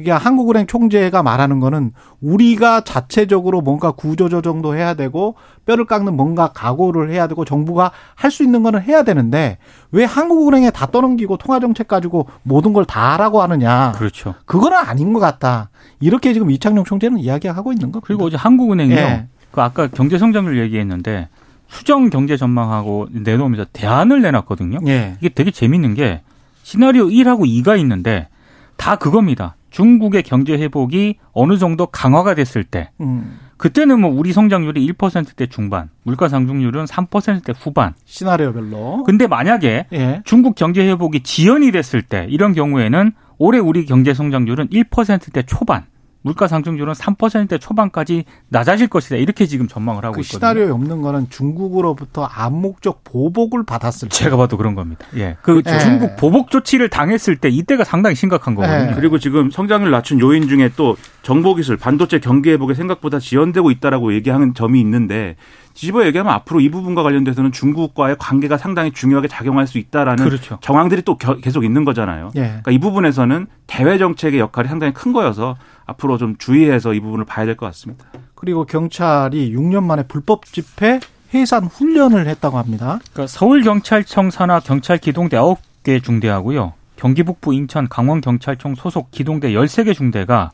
이게 0.00 0.10
한국 0.10 0.50
은행 0.50 0.66
총재가 0.66 1.22
말하는 1.22 1.60
거는 1.60 1.92
우리가 2.20 2.82
자체적으로 2.82 3.60
뭔가 3.60 3.90
구조조정도 3.92 4.74
해야 4.74 4.94
되고 4.94 5.34
뼈를 5.66 5.84
깎는 5.84 6.16
뭔가 6.16 6.48
각오를 6.52 7.10
해야 7.10 7.26
되고 7.26 7.44
정부가 7.44 7.92
할 8.14 8.30
수 8.30 8.42
있는 8.44 8.62
거는 8.62 8.82
해야 8.82 9.02
되는데 9.02 9.58
왜 9.90 10.04
한국은행에 10.04 10.70
다 10.70 10.86
떠넘기고 10.86 11.36
통화정책 11.36 11.88
가지고 11.88 12.28
모든 12.42 12.72
걸 12.72 12.84
다 12.84 13.12
하라고 13.14 13.42
하느냐. 13.42 13.92
그렇죠. 13.96 14.34
그거는 14.46 14.78
아닌 14.78 15.12
것 15.12 15.20
같다. 15.20 15.70
이렇게 16.00 16.32
지금 16.32 16.50
이창용 16.50 16.84
총재는 16.84 17.18
이야기하고 17.18 17.72
있는 17.72 17.92
거. 17.92 18.00
그리고 18.00 18.24
어제 18.24 18.36
한국은행이요. 18.36 18.96
예. 18.96 19.26
그 19.50 19.60
아까 19.60 19.86
경제 19.88 20.16
성장률 20.18 20.58
얘기했는데 20.60 21.28
수정 21.68 22.08
경제 22.10 22.36
전망하고 22.36 23.08
내놓으면서 23.12 23.66
대안을 23.72 24.22
내놨거든요. 24.22 24.78
예. 24.86 25.16
이게 25.20 25.28
되게 25.28 25.50
재밌는 25.50 25.94
게 25.94 26.22
시나리오 26.62 27.06
1하고 27.06 27.40
2가 27.46 27.78
있는데 27.80 28.28
다 28.76 28.96
그겁니다. 28.96 29.56
중국의 29.70 30.22
경제 30.22 30.54
회복이 30.54 31.16
어느 31.32 31.56
정도 31.56 31.86
강화가 31.86 32.34
됐을 32.34 32.64
때 32.64 32.90
음. 33.00 33.38
그때는 33.60 34.00
뭐 34.00 34.10
우리 34.10 34.32
성장률이 34.32 34.90
1%대 34.92 35.46
중반, 35.46 35.90
물가 36.02 36.30
상승률은 36.30 36.86
3%대 36.86 37.52
후반. 37.58 37.92
시나리오별로. 38.06 39.04
근데 39.04 39.26
만약에 39.26 39.86
예. 39.92 40.22
중국 40.24 40.54
경제 40.54 40.88
회복이 40.88 41.22
지연이 41.22 41.70
됐을 41.70 42.00
때 42.00 42.26
이런 42.30 42.54
경우에는 42.54 43.12
올해 43.36 43.58
우리 43.58 43.84
경제 43.84 44.14
성장률은 44.14 44.68
1%대 44.68 45.42
초반, 45.42 45.84
물가 46.22 46.48
상승률은 46.48 46.92
3%대 46.92 47.58
초반까지 47.58 48.24
낮아질 48.48 48.88
것이다. 48.88 49.16
이렇게 49.16 49.46
지금 49.46 49.68
전망을 49.68 50.04
하고 50.04 50.16
그 50.16 50.20
있거든요. 50.20 50.38
시나리오에 50.38 50.70
없는 50.70 51.00
거는 51.00 51.30
중국으로부터 51.30 52.24
암묵적 52.24 53.04
보복을 53.04 53.64
받았을 53.64 54.08
때. 54.08 54.16
제가 54.16 54.36
봐도 54.36 54.56
그런 54.56 54.74
겁니다. 54.74 55.06
예. 55.16 55.36
그 55.42 55.62
예. 55.66 55.78
중국 55.78 56.16
보복 56.16 56.50
조치를 56.50 56.90
당했을 56.90 57.36
때 57.36 57.48
이때가 57.48 57.84
상당히 57.84 58.14
심각한 58.16 58.54
거거든요. 58.54 58.90
예. 58.90 58.94
그리고 58.94 59.18
지금 59.18 59.50
성장률 59.50 59.90
낮춘 59.90 60.20
요인 60.20 60.48
중에 60.48 60.70
또 60.76 60.96
정보 61.22 61.54
기술, 61.54 61.76
반도체 61.76 62.18
경기 62.18 62.50
회복에 62.50 62.74
생각보다 62.74 63.18
지연되고 63.18 63.70
있다라고 63.70 64.12
얘기하는 64.14 64.54
점이 64.54 64.80
있는데 64.80 65.36
뒤집어 65.74 66.04
얘기하면 66.06 66.32
앞으로 66.34 66.60
이 66.60 66.68
부분과 66.70 67.02
관련돼서는 67.02 67.52
중국과의 67.52 68.16
관계가 68.18 68.58
상당히 68.58 68.90
중요하게 68.92 69.28
작용할 69.28 69.66
수 69.66 69.78
있다라는 69.78 70.24
그렇죠. 70.24 70.58
정황들이 70.60 71.02
또 71.02 71.16
겨- 71.16 71.36
계속 71.36 71.64
있는 71.64 71.84
거잖아요. 71.84 72.32
예. 72.36 72.40
그러니까 72.40 72.70
이 72.72 72.78
부분에서는 72.78 73.46
대외 73.66 73.96
정책의 73.98 74.40
역할이 74.40 74.68
상당히 74.68 74.92
큰 74.92 75.12
거여서 75.12 75.56
앞으로 75.86 76.18
좀 76.18 76.36
주의해서 76.36 76.92
이 76.94 77.00
부분을 77.00 77.24
봐야 77.24 77.46
될 77.46 77.56
것 77.56 77.66
같습니다. 77.66 78.04
그리고 78.34 78.64
경찰이 78.64 79.54
6년 79.54 79.84
만에 79.84 80.02
불법 80.04 80.44
집회 80.46 81.00
해산 81.32 81.64
훈련을 81.64 82.26
했다고 82.26 82.58
합니다. 82.58 82.98
그러니까 83.12 83.26
서울 83.28 83.62
경찰청 83.62 84.30
산하 84.30 84.60
경찰 84.60 84.98
기동대 84.98 85.36
9개 85.36 86.02
중대하고요. 86.02 86.72
경기 86.96 87.22
북부 87.22 87.54
인천 87.54 87.88
강원 87.88 88.20
경찰청 88.20 88.74
소속 88.74 89.10
기동대 89.10 89.52
13개 89.52 89.94
중대가 89.94 90.50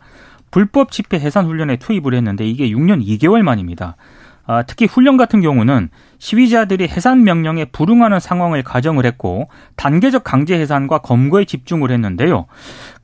불법 0.51 0.93
집회 0.93 1.19
해산 1.19 1.47
훈련에 1.47 1.77
투입을 1.77 2.15
했는데 2.15 2.47
이게 2.47 2.69
6년 2.71 3.05
2개월 3.05 3.43
만입니다. 3.43 3.97
아, 4.47 4.63
특히 4.63 4.87
훈련 4.87 5.17
같은 5.17 5.41
경우는 5.41 5.89
시위자들이 6.19 6.87
해산 6.89 7.25
명령에 7.25 7.67
불응하는 7.67 8.21
상황을 8.21 8.63
가정을 8.63 9.05
했고 9.05 9.49
단계적 9.75 10.23
강제 10.25 10.59
해산과 10.59 10.99
검거에 10.99 11.45
집중을 11.45 11.91
했는데요. 11.91 12.47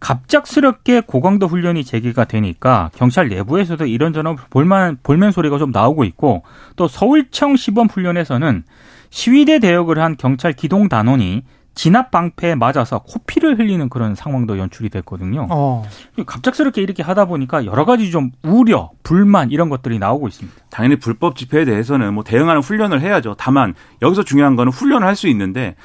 갑작스럽게 0.00 1.02
고강도 1.06 1.46
훈련이 1.48 1.84
재개가 1.84 2.24
되니까 2.24 2.90
경찰 2.94 3.28
내부에서도 3.28 3.84
이런저런 3.86 4.36
볼만 4.50 4.98
볼멘 5.02 5.32
소리가 5.32 5.58
좀 5.58 5.72
나오고 5.72 6.04
있고 6.04 6.44
또 6.76 6.88
서울청 6.88 7.56
시범 7.56 7.88
훈련에서는 7.88 8.62
시위대 9.10 9.58
대역을 9.58 9.98
한 9.98 10.16
경찰 10.16 10.52
기동 10.52 10.88
단원이 10.88 11.42
진압 11.74 12.10
방패에 12.10 12.54
맞아서 12.54 12.98
코피를 13.00 13.58
흘리는 13.58 13.88
그런 13.88 14.14
상황도 14.14 14.58
연출이 14.58 14.88
됐거든요. 14.90 15.46
어. 15.50 15.84
갑작스럽게 16.26 16.82
이렇게 16.82 17.02
하다 17.02 17.24
보니까 17.24 17.64
여러 17.64 17.84
가지 17.84 18.10
좀 18.10 18.30
우려, 18.42 18.90
불만 19.02 19.50
이런 19.50 19.68
것들이 19.68 19.98
나오고 19.98 20.28
있습니다. 20.28 20.56
당연히 20.70 20.96
불법 20.96 21.36
집회에 21.36 21.64
대해서는 21.64 22.12
뭐 22.14 22.24
대응하는 22.24 22.60
훈련을 22.62 23.00
해야죠. 23.00 23.36
다만 23.38 23.74
여기서 24.02 24.22
중요한 24.22 24.56
거는 24.56 24.72
훈련을 24.72 25.06
할 25.06 25.16
수 25.16 25.28
있는데 25.28 25.76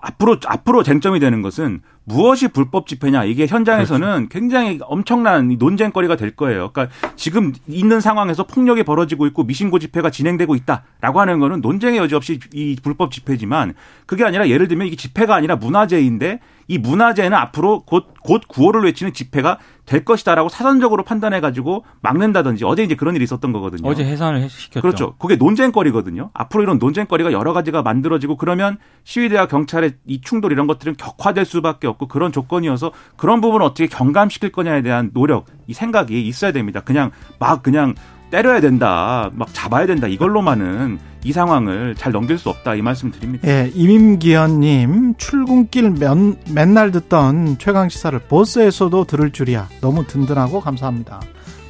앞으로 0.00 0.36
앞으로 0.46 0.82
쟁점이 0.82 1.20
되는 1.20 1.42
것은 1.42 1.80
무엇이 2.04 2.48
불법 2.48 2.86
집회냐 2.86 3.24
이게 3.24 3.46
현장에서는 3.46 4.28
굉장히 4.28 4.78
엄청난 4.82 5.50
이 5.50 5.56
논쟁거리가 5.56 6.16
될 6.16 6.34
거예요. 6.34 6.70
그러니까 6.72 6.94
지금 7.16 7.52
있는 7.68 8.00
상황에서 8.00 8.44
폭력이 8.44 8.82
벌어지고 8.82 9.26
있고 9.26 9.44
미신고 9.44 9.78
집회가 9.78 10.10
진행되고 10.10 10.54
있다라고 10.56 11.20
하는 11.20 11.38
거는 11.38 11.60
논쟁의 11.60 11.98
여지 11.98 12.14
없이 12.14 12.40
이 12.52 12.76
불법 12.82 13.12
집회지만 13.12 13.74
그게 14.06 14.24
아니라 14.24 14.48
예를 14.48 14.68
들면 14.68 14.86
이게 14.86 14.96
집회가 14.96 15.34
아니라 15.34 15.56
문화재인데 15.56 16.40
이 16.68 16.78
문화재는 16.78 17.36
앞으로 17.36 17.82
곧 17.84 18.12
곧 18.22 18.42
구호를 18.48 18.82
외치는 18.84 19.12
집회가 19.12 19.58
될 19.84 20.04
것이다라고 20.04 20.48
사전적으로 20.48 21.02
판단해 21.02 21.40
가지고 21.40 21.84
막는다든지 22.00 22.64
어제 22.64 22.84
이제 22.84 22.94
그런 22.94 23.16
일이 23.16 23.24
있었던 23.24 23.52
거거든요. 23.52 23.88
어제 23.88 24.04
해산을 24.04 24.48
시켰죠. 24.48 24.80
그렇죠. 24.80 25.14
그게 25.18 25.36
논쟁거리거든요. 25.36 26.30
앞으로 26.32 26.62
이런 26.62 26.78
논쟁거리가 26.78 27.32
여러 27.32 27.52
가지가 27.52 27.82
만들어지고 27.82 28.36
그러면 28.36 28.78
시위대와 29.04 29.46
경찰의 29.46 29.94
이 30.06 30.20
충돌 30.20 30.52
이런 30.52 30.66
것들은 30.68 30.94
격화될 30.96 31.44
수밖에 31.44 31.88
없고 31.92 32.08
그런 32.08 32.32
조건이어서 32.32 32.92
그런 33.16 33.40
부분을 33.40 33.64
어떻게 33.64 33.86
경감시킬 33.86 34.52
거냐에 34.52 34.82
대한 34.82 35.10
노력, 35.14 35.46
이 35.66 35.72
생각이 35.72 36.26
있어야 36.26 36.52
됩니다. 36.52 36.80
그냥 36.80 37.10
막 37.38 37.62
그냥 37.62 37.94
때려야 38.30 38.60
된다, 38.60 39.30
막 39.34 39.52
잡아야 39.52 39.86
된다 39.86 40.08
이걸로만은 40.08 40.98
이 41.24 41.32
상황을 41.32 41.94
잘 41.96 42.12
넘길 42.12 42.38
수 42.38 42.48
없다 42.48 42.74
이 42.74 42.82
말씀 42.82 43.12
드립니다. 43.12 43.46
예, 43.46 43.70
이민기현님 43.74 45.14
출근길 45.18 45.90
면, 45.90 46.38
맨날 46.50 46.90
듣던 46.90 47.58
최강 47.58 47.88
시사를 47.88 48.18
버스에서도 48.18 49.04
들을 49.04 49.30
줄이야 49.30 49.68
너무 49.80 50.06
든든하고 50.06 50.60
감사합니다. 50.60 51.20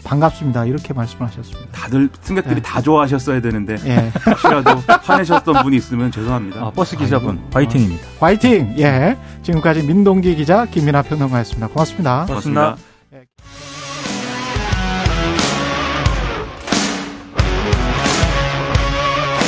반갑습니다. 0.05 0.65
이렇게 0.67 0.93
말씀하셨습니다. 0.93 1.71
다들 1.73 2.09
승객들이 2.21 2.57
네. 2.57 2.63
다 2.63 2.81
좋아하셨어야 2.81 3.41
되는데 3.41 3.77
예, 3.85 4.13
혹시라도 4.27 4.83
화내셨던 5.03 5.63
분이 5.63 5.77
있으면 5.77 6.11
죄송합니다. 6.11 6.61
아, 6.61 6.71
버스 6.71 6.97
기사분 6.97 7.41
화이팅입니다. 7.53 8.07
화이팅. 8.21 8.75
예, 8.79 9.17
지금까지 9.43 9.83
민동기 9.83 10.35
기자 10.37 10.67
김민아 10.67 11.03
평론가였습니다. 11.03 11.69
고맙습니다. 11.69 12.25
고맙습니다. 12.27 12.77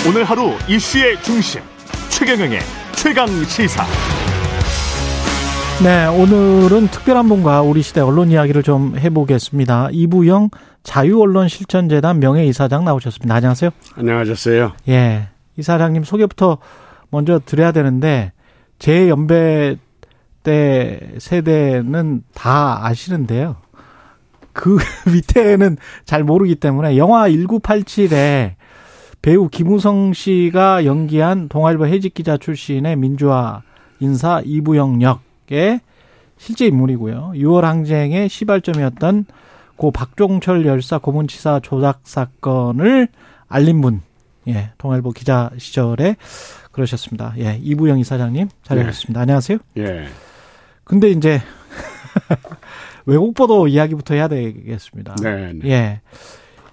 오늘 0.07 0.25
하루 0.25 0.53
이슈의 0.69 1.23
중심 1.23 1.63
최경영의 2.11 2.61
최강 2.95 3.27
시사. 3.45 3.85
네, 5.83 6.07
오늘은 6.07 6.87
특별한 6.89 7.29
분과 7.29 7.63
우리 7.63 7.83
시대 7.83 8.01
언론 8.01 8.31
이야기를 8.31 8.63
좀 8.63 8.97
해보겠습니다. 8.97 9.89
이부영 9.93 10.51
자유언론실천재단 10.83 12.21
명예이사장 12.21 12.85
나오셨습니다. 12.85 13.35
안녕하세요. 13.35 13.71
안녕하셨어요. 13.97 14.73
예. 14.89 15.29
이사장님 15.59 16.05
소개부터 16.05 16.59
먼저 17.11 17.41
드려야 17.45 17.73
되는데, 17.73 18.33
제 18.79 19.09
연배 19.09 19.77
때 20.43 21.01
세대는 21.19 22.23
다 22.35 22.87
아시는데요. 22.87 23.57
그 24.53 24.79
밑에는 25.13 25.77
잘 26.05 26.23
모르기 26.25 26.55
때문에 26.55 26.97
영화 26.97 27.29
1987에 27.29 28.55
배우 29.21 29.49
김우성 29.49 30.13
씨가 30.13 30.85
연기한 30.85 31.49
동아일보 31.49 31.87
해직 31.87 32.15
기자 32.15 32.37
출신의 32.37 32.97
민주화 32.97 33.63
인사 34.01 34.41
이부영 34.45 35.03
역 35.03 35.21
의 35.55 35.81
실제 36.37 36.67
인물이고요. 36.67 37.33
6월 37.37 37.63
항쟁의 37.63 38.29
시발점이었던 38.29 39.27
고 39.77 39.91
박종철 39.91 40.67
열사 40.67 40.99
고문치사 40.99 41.61
조작 41.63 42.01
사건을 42.05 43.09
알린 43.49 43.81
분, 43.81 44.01
예, 44.49 44.71
동아일보 44.79 45.11
기자 45.11 45.51
시절에 45.59 46.17
그러셨습니다. 46.73 47.35
예, 47.39 47.59
이부영 47.63 47.99
이사장님 48.01 48.49
자리하셨습니다. 48.63 49.21
안녕하세요. 49.21 49.59
예. 49.79 50.07
근데 50.85 51.11
이제 51.11 51.41
외국 53.07 53.35
보도 53.35 53.69
이야기부터 53.69 54.15
해야 54.15 54.29
되겠습니다. 54.29 55.17
네. 55.23 55.53
네. 55.53 55.69
예. 55.71 56.01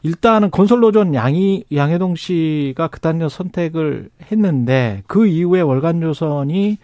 일단은 0.04 0.50
건설노조는 0.50 1.14
양이 1.14 1.64
양해동 1.74 2.16
씨가 2.16 2.88
그단녀 2.88 3.30
선택을 3.30 4.10
했는데 4.32 5.04
그 5.06 5.28
이후에 5.28 5.62
월간조선이 5.62 6.80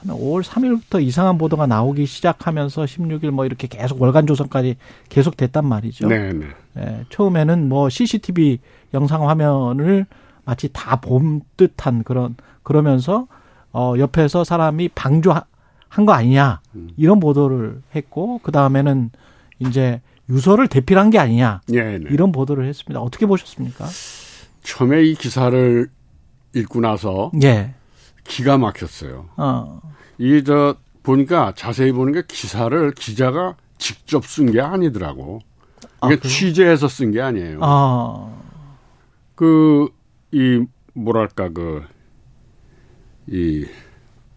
한 0.00 0.16
5월 0.16 0.42
3일부터 0.42 1.02
이상한 1.02 1.36
보도가 1.36 1.66
나오기 1.66 2.06
시작하면서 2.06 2.84
16일 2.84 3.30
뭐 3.30 3.44
이렇게 3.44 3.66
계속 3.68 4.00
월간 4.00 4.26
조선까지 4.26 4.76
계속 5.08 5.36
됐단 5.36 5.66
말이죠. 5.66 6.08
네, 6.08 6.32
네. 6.32 6.46
예, 6.78 7.04
처음에는 7.10 7.68
뭐 7.68 7.88
CCTV 7.90 8.58
영상 8.94 9.28
화면을 9.28 10.06
마치 10.44 10.68
다 10.72 10.96
본 10.96 11.42
듯한 11.56 12.02
그런 12.04 12.34
그러면서 12.62 13.26
어 13.72 13.94
옆에서 13.98 14.42
사람이 14.44 14.88
방조한 14.94 15.42
거 16.06 16.12
아니냐 16.12 16.60
이런 16.96 17.20
보도를 17.20 17.82
했고 17.94 18.40
그 18.42 18.52
다음에는 18.52 19.10
이제 19.58 20.00
유서를 20.28 20.68
대필한 20.68 21.10
게 21.10 21.18
아니냐 21.18 21.60
예, 21.72 21.98
네. 21.98 22.04
이런 22.10 22.32
보도를 22.32 22.66
했습니다. 22.66 23.00
어떻게 23.00 23.26
보셨습니까? 23.26 23.86
처음에 24.62 25.02
이 25.04 25.14
기사를 25.14 25.88
읽고 26.54 26.80
나서 26.80 27.30
예. 27.42 27.74
기가 28.24 28.58
막혔어요. 28.58 29.28
어. 29.36 29.80
이게 30.18 30.42
저 30.44 30.76
보니까 31.02 31.52
자세히 31.56 31.92
보니까 31.92 32.22
기사를 32.28 32.90
기자가 32.92 33.56
직접 33.78 34.24
쓴 34.24 34.52
게 34.52 34.60
아니더라고. 34.60 35.40
아, 36.00 36.06
이게 36.08 36.16
그래요? 36.16 36.32
취재해서 36.32 36.88
쓴 36.88 37.10
게 37.12 37.20
아니에요. 37.20 37.58
아. 37.62 38.32
그이 39.34 40.64
뭐랄까 40.94 41.48
그 41.50 41.82
이 43.28 43.64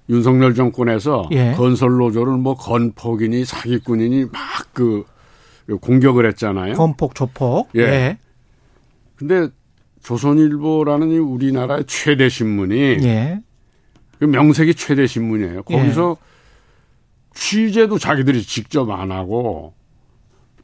윤석열 0.10 0.54
정권에서 0.54 1.30
예. 1.32 1.54
건설 1.54 1.98
노조를 1.98 2.34
뭐 2.38 2.56
건폭이니 2.56 3.46
사기꾼이니 3.46 4.26
막 4.26 4.64
그 4.74 5.06
공격을 5.82 6.28
했잖아요. 6.30 6.74
건폭 6.74 7.16
조폭. 7.16 7.70
예. 7.76 7.82
예. 7.82 8.18
근데 9.16 9.48
조선일보라는 10.02 11.12
이 11.12 11.18
우리나라의 11.20 11.86
최대 11.88 12.28
신문이 12.28 12.76
예. 13.04 13.42
그 14.24 14.28
명색이 14.28 14.76
최대 14.76 15.06
신문이에요. 15.06 15.64
거기서 15.64 16.16
취재도 17.34 17.98
자기들이 17.98 18.42
직접 18.44 18.90
안 18.90 19.12
하고 19.12 19.74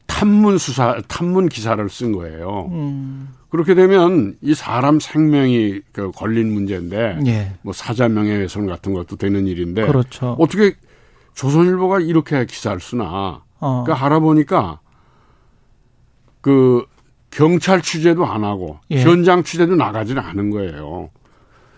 탐문 0.08 0.58
수사, 0.58 1.02
탐문 1.10 1.50
기사를 1.50 1.90
쓴 1.90 2.14
거예요. 2.14 2.70
음. 2.72 3.36
그렇게 3.50 3.74
되면 3.74 4.38
이 4.42 4.54
사람 4.54 5.02
생명이 5.02 5.82
그 5.92 6.12
걸린 6.12 6.54
문제인데 6.54 7.20
예. 7.26 7.52
뭐 7.62 7.74
사자 7.74 8.08
명예훼손 8.08 8.66
같은 8.66 8.94
것도 8.94 9.18
되는 9.18 9.46
일인데 9.46 9.88
그렇죠. 9.88 10.38
어떻게 10.40 10.76
조선일보가 11.34 12.00
이렇게 12.00 12.46
기사를 12.46 12.80
쓰나? 12.80 13.44
어. 13.60 13.84
그러니까 13.84 14.06
알아보니까 14.06 14.80
그 16.40 16.86
경찰 17.30 17.82
취재도 17.82 18.26
안 18.26 18.46
하고 18.46 18.80
예. 18.92 19.02
현장 19.02 19.44
취재도 19.44 19.76
나가지는 19.76 20.22
않은 20.22 20.50
거예요. 20.50 21.10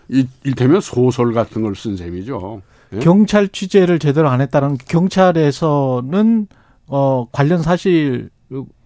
이, 0.08 0.26
일테면 0.44 0.80
소설 0.80 1.32
같은 1.32 1.62
걸 1.62 1.74
쓴 1.74 1.96
셈이죠. 1.96 2.62
예? 2.94 2.98
경찰 2.98 3.48
취재를 3.48 3.98
제대로 3.98 4.28
안 4.28 4.40
했다는 4.40 4.76
경찰에서는 4.86 6.46
어 6.88 7.26
관련 7.32 7.62
사실 7.62 8.28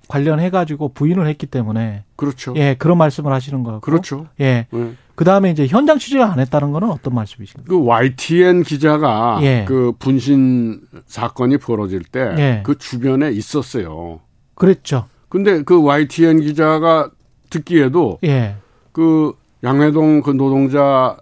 관련해 0.08 0.50
가지고 0.50 0.90
부인을 0.90 1.26
했기 1.26 1.46
때문에 1.46 2.04
그렇죠. 2.14 2.54
예 2.56 2.76
그런 2.78 2.98
말씀을 2.98 3.32
하시는 3.32 3.62
거고 3.64 3.80
그렇죠. 3.80 4.28
예 4.40 4.66
예. 4.72 4.92
그다음에 5.16 5.50
이제 5.50 5.66
현장 5.66 5.98
취재를 5.98 6.24
안 6.24 6.38
했다는 6.38 6.70
거는 6.72 6.90
어떤 6.90 7.14
말씀이신가요? 7.14 7.66
그 7.66 7.84
YTN 7.84 8.62
기자가 8.62 9.38
예. 9.42 9.64
그 9.66 9.92
분신 9.98 10.82
사건이 11.06 11.56
벌어질 11.58 12.02
때 12.04 12.34
예. 12.38 12.60
그 12.64 12.78
주변에 12.78 13.30
있었어요. 13.32 14.20
그랬죠. 14.54 15.06
근데 15.28 15.62
그 15.62 15.82
YTN 15.82 16.40
기자가 16.40 17.10
듣기에도 17.50 18.18
예. 18.24 18.54
그 18.92 19.32
양회동 19.66 20.22
그 20.22 20.30
노동자 20.30 21.16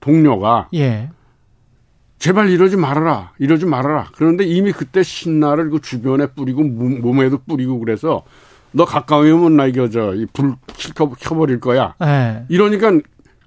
동료가 0.00 0.68
예. 0.74 1.10
제발 2.18 2.48
이러지 2.50 2.76
말아라, 2.76 3.32
이러지 3.38 3.66
말아라. 3.66 4.06
그런데 4.16 4.44
이미 4.44 4.72
그때 4.72 5.02
신나를 5.02 5.70
그 5.70 5.80
주변에 5.80 6.26
뿌리고 6.28 6.62
몸- 6.62 7.00
몸에도 7.02 7.38
뿌리고 7.46 7.78
그래서 7.80 8.22
너 8.70 8.84
가까이 8.86 9.30
오면 9.30 9.56
나 9.56 9.66
이거 9.66 9.88
저불 9.90 11.18
켜버릴 11.20 11.60
거야. 11.60 11.94
예. 12.02 12.44
이러니까 12.48 12.92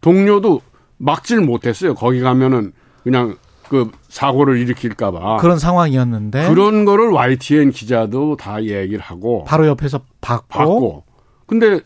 동료도 0.01 0.61
막질 0.97 1.41
못했어요. 1.41 1.95
거기 1.95 2.19
가면은 2.21 2.73
그냥 3.03 3.37
그 3.69 3.89
사고를 4.09 4.57
일으킬까봐. 4.59 5.37
그런 5.37 5.57
상황이었는데 5.57 6.47
그런 6.49 6.85
거를 6.85 7.11
YTN 7.11 7.71
기자도 7.71 8.35
다 8.37 8.61
얘기를 8.63 8.99
하고 8.99 9.43
바로 9.45 9.65
옆에서 9.67 10.01
받고, 10.21 10.47
받고. 10.49 11.03
근데 11.47 11.79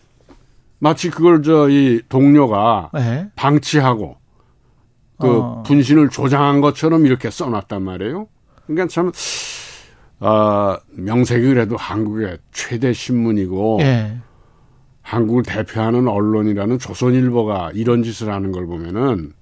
마치 0.80 1.10
그걸 1.10 1.44
저 1.44 1.70
이 1.70 2.02
동료가 2.10 2.90
예. 2.98 3.30
방치하고 3.36 4.18
그 5.20 5.28
어. 5.40 5.64
분신을 5.64 6.10
조장한 6.10 6.62
것처럼 6.62 7.06
이렇게 7.06 7.30
써놨단 7.30 7.82
말이에요. 7.84 8.28
그러니까 8.66 8.88
참, 8.88 9.12
아, 10.22 10.80
명색이 10.92 11.46
그래도 11.48 11.76
한국의 11.76 12.38
최대 12.54 12.94
신문이고, 12.94 13.80
예. 13.82 14.18
한국을 15.02 15.44
대표하는 15.44 16.08
언론이라는 16.08 16.80
조선일보가 16.80 17.72
이런 17.74 18.04
짓을 18.04 18.32
하는 18.32 18.52
걸 18.54 18.66
보면은, 18.66 19.34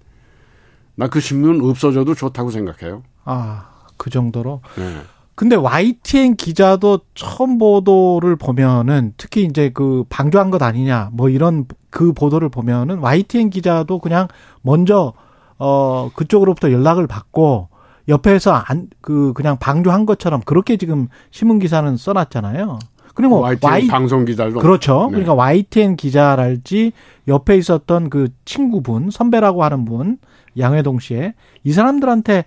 나 0.96 1.08
그 1.10 1.20
신문 1.20 1.62
없어져도 1.64 2.16
좋다고 2.16 2.50
생각해요. 2.50 3.04
아, 3.26 3.70
그 3.98 4.10
정도로. 4.10 4.62
네. 4.78 4.96
근데 5.38 5.56
YTN 5.56 6.36
기자도 6.36 7.02
처음 7.14 7.60
보도를 7.60 8.38
보면은 8.38 9.14
특히 9.18 9.44
이제 9.44 9.70
그 9.72 10.04
방조한 10.10 10.50
것 10.50 10.64
아니냐 10.64 11.12
뭐 11.14 11.30
이런 11.30 11.66
그 11.92 12.12
보도를 12.12 12.50
보면은 12.50 13.02
YTN 13.02 13.52
기자도 13.52 14.00
그냥 14.00 14.28
먼저 14.64 15.14
어 15.60 16.10
그쪽으로부터 16.16 16.72
연락을 16.72 17.06
받고 17.06 17.70
옆에서 18.10 18.52
안 18.52 18.90
그 19.02 19.32
그냥 19.34 19.58
방조한 19.60 20.08
것처럼 20.08 20.42
그렇게 20.44 20.76
지금 20.76 21.08
신문 21.30 21.60
기사는 21.60 21.96
써놨잖아요. 21.96 22.80
그리고 23.14 23.40
YTN 23.40 23.72
Y 23.72 23.88
방송 23.88 24.26
기자도 24.26 24.60
그렇죠. 24.60 25.04
네. 25.12 25.24
그러니까 25.24 25.36
YTN 25.36 25.98
기자랄지 25.98 26.94
옆에 27.28 27.58
있었던 27.58 28.10
그 28.10 28.30
친구분 28.46 29.12
선배라고 29.12 29.64
하는 29.64 29.86
분 29.86 30.18
양회동 30.58 30.98
씨의 31.00 31.36
이 31.64 31.72
사람들한테 31.72 32.46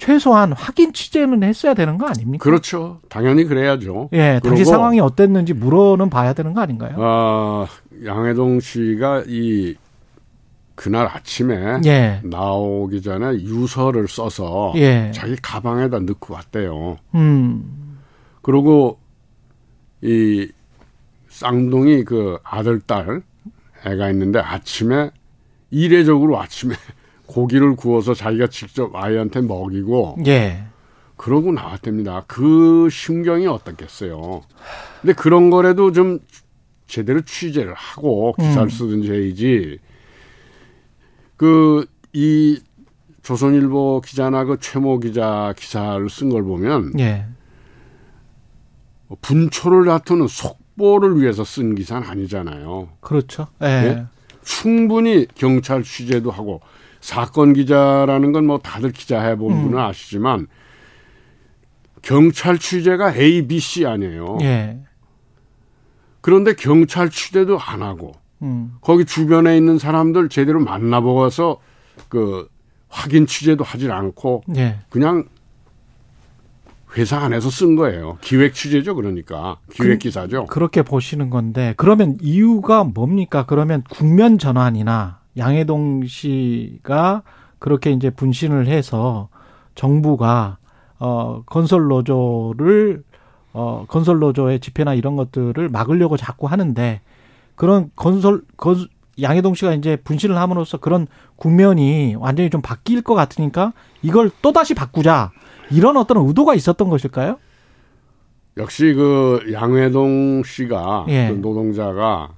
최소한 0.00 0.52
확인 0.52 0.92
취재는 0.94 1.42
했어야 1.42 1.74
되는 1.74 1.98
거 1.98 2.06
아닙니까? 2.06 2.42
그렇죠. 2.42 3.00
당연히 3.10 3.44
그래야죠. 3.44 4.08
예, 4.14 4.40
당시 4.42 4.64
상황이 4.64 4.98
어땠는지 4.98 5.52
물어는 5.52 6.08
봐야 6.08 6.32
되는 6.32 6.54
거 6.54 6.62
아닌가요? 6.62 6.96
어, 6.96 7.66
양해동 8.04 8.60
씨가 8.60 9.24
이 9.26 9.74
그날 10.74 11.06
아침에 11.06 11.80
예, 11.84 12.20
나오기 12.24 13.02
전에 13.02 13.34
유서를 13.34 14.08
써서 14.08 14.72
예. 14.76 15.12
자기 15.14 15.36
가방에다 15.36 15.98
넣고 16.00 16.32
왔대요. 16.32 16.96
음, 17.14 17.98
그리고 18.40 18.98
이 20.00 20.48
쌍둥이 21.28 22.04
그 22.04 22.38
아들 22.42 22.80
딸 22.80 23.22
애가 23.86 24.08
있는데 24.10 24.38
아침에 24.38 25.10
이례적으로 25.70 26.40
아침에 26.40 26.74
고기를 27.30 27.76
구워서 27.76 28.12
자기가 28.12 28.48
직접 28.48 28.94
아이한테 28.96 29.40
먹이고 29.40 30.16
예, 30.26 30.64
그러고 31.16 31.52
나왔답니다. 31.52 32.24
그 32.26 32.88
심경이 32.90 33.46
어떻겠어요. 33.46 34.42
근데 35.00 35.12
그런 35.12 35.50
거라도 35.50 35.92
좀 35.92 36.18
제대로 36.88 37.20
취재를 37.20 37.72
하고 37.74 38.34
기사를 38.36 38.62
음. 38.62 38.68
쓰든지 38.68 39.12
해야지. 39.12 39.78
그, 41.36 41.86
이 42.12 42.60
조선일보 43.22 44.02
기자나 44.04 44.44
그 44.44 44.58
최모 44.60 44.98
기자 44.98 45.54
기사를 45.56 46.08
쓴 46.10 46.30
걸 46.30 46.42
보면 46.42 46.98
예, 46.98 47.26
분초를 49.22 49.84
다투는 49.84 50.26
속보를 50.26 51.20
위해서 51.20 51.44
쓴 51.44 51.74
기사는 51.76 52.08
아니잖아요. 52.08 52.88
그렇죠. 53.00 53.46
예, 53.62 53.66
예? 53.66 54.04
충분히 54.42 55.26
경찰 55.34 55.82
취재도 55.84 56.30
하고 56.30 56.60
사건 57.00 57.52
기자라는 57.54 58.32
건 58.32 58.44
뭐 58.46 58.58
다들 58.58 58.92
기자 58.92 59.20
해본 59.22 59.52
음. 59.52 59.62
분은 59.64 59.78
아시지만 59.78 60.46
경찰 62.02 62.58
취재가 62.58 63.14
A, 63.16 63.46
B, 63.46 63.58
C 63.58 63.86
아니에요. 63.86 64.38
예, 64.42 64.80
그런데 66.20 66.54
경찰 66.54 67.10
취재도 67.10 67.58
안 67.60 67.82
하고 67.82 68.12
음, 68.42 68.76
거기 68.80 69.04
주변에 69.04 69.56
있는 69.56 69.78
사람들 69.78 70.28
제대로 70.30 70.60
만나보고서 70.60 71.58
그 72.08 72.48
확인 72.88 73.26
취재도 73.26 73.64
하질 73.64 73.92
않고 73.92 74.42
예. 74.56 74.80
그냥 74.88 75.24
회사 76.96 77.18
안에서 77.18 77.50
쓴 77.50 77.76
거예요. 77.76 78.18
기획 78.20 78.52
취재죠, 78.54 78.94
그러니까 78.96 79.58
기획 79.70 79.90
그- 79.94 79.98
기사죠. 79.98 80.46
그렇게 80.46 80.82
보시는 80.82 81.30
건데 81.30 81.72
그러면 81.76 82.16
이유가 82.20 82.82
뭡니까? 82.82 83.44
그러면 83.46 83.84
국면 83.88 84.38
전환이나 84.38 85.19
양해동 85.36 86.06
씨가 86.06 87.22
그렇게 87.58 87.92
이제 87.92 88.10
분신을 88.10 88.66
해서 88.66 89.28
정부가 89.74 90.58
어 90.98 91.42
건설 91.46 91.88
노조를 91.88 93.02
어, 93.52 93.84
건설 93.88 94.18
노조의 94.18 94.60
집회나 94.60 94.94
이런 94.94 95.16
것들을 95.16 95.68
막으려고 95.68 96.16
자꾸 96.16 96.46
하는데 96.46 97.00
그런 97.54 97.90
건설 97.96 98.42
건 98.56 98.86
양해동 99.20 99.54
씨가 99.54 99.74
이제 99.74 99.96
분신을 99.96 100.36
함으로써 100.36 100.78
그런 100.78 101.06
국면이 101.36 102.14
완전히 102.18 102.48
좀 102.48 102.62
바뀔 102.62 103.02
것 103.02 103.14
같으니까 103.14 103.72
이걸 104.02 104.30
또 104.40 104.52
다시 104.52 104.74
바꾸자 104.74 105.32
이런 105.70 105.96
어떤 105.96 106.26
의도가 106.26 106.54
있었던 106.54 106.88
것일까요? 106.88 107.38
역시 108.56 108.92
그 108.94 109.50
양회동 109.52 110.42
씨가 110.44 111.06
예. 111.08 111.28
그 111.28 111.34
노동자가 111.40 112.30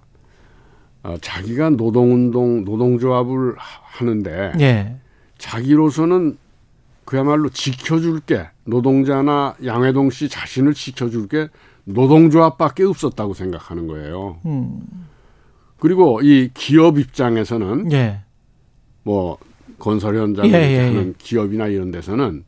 어, 1.02 1.16
자기가 1.20 1.70
노동운동 1.70 2.64
노동조합을 2.64 3.54
하- 3.58 3.80
하는데 3.82 4.52
예. 4.60 4.96
자기로서는 5.38 6.38
그야말로 7.04 7.48
지켜줄게 7.48 8.46
노동자나 8.64 9.56
양회동 9.64 10.10
씨 10.10 10.28
자신을 10.28 10.74
지켜줄게 10.74 11.48
노동조합밖에 11.84 12.84
없었다고 12.84 13.34
생각하는 13.34 13.88
거예요. 13.88 14.38
음. 14.46 14.80
그리고 15.78 16.20
이 16.22 16.50
기업 16.54 16.98
입장에서는 16.98 17.90
예. 17.92 18.20
뭐 19.02 19.36
건설 19.80 20.16
현장에 20.16 20.48
예, 20.52 20.54
예, 20.54 20.78
하는 20.86 21.08
예. 21.08 21.12
기업이나 21.18 21.66
이런 21.66 21.90
데서는 21.90 22.44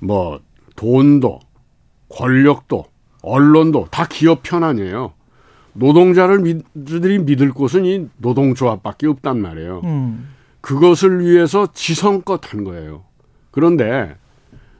뭐 0.00 0.38
돈도 0.76 1.40
권력도 2.10 2.84
언론도 3.22 3.88
다 3.90 4.06
기업 4.06 4.42
편안이에요. 4.42 5.14
노동자를 5.76 6.40
믿들이 6.40 7.18
믿을 7.18 7.52
곳은 7.52 7.84
이 7.84 8.08
노동조합밖에 8.18 9.06
없단 9.06 9.40
말이에요. 9.40 9.80
음. 9.84 10.28
그것을 10.60 11.24
위해서 11.24 11.68
지성껏 11.72 12.52
한 12.52 12.64
거예요. 12.64 13.04
그런데 13.50 14.16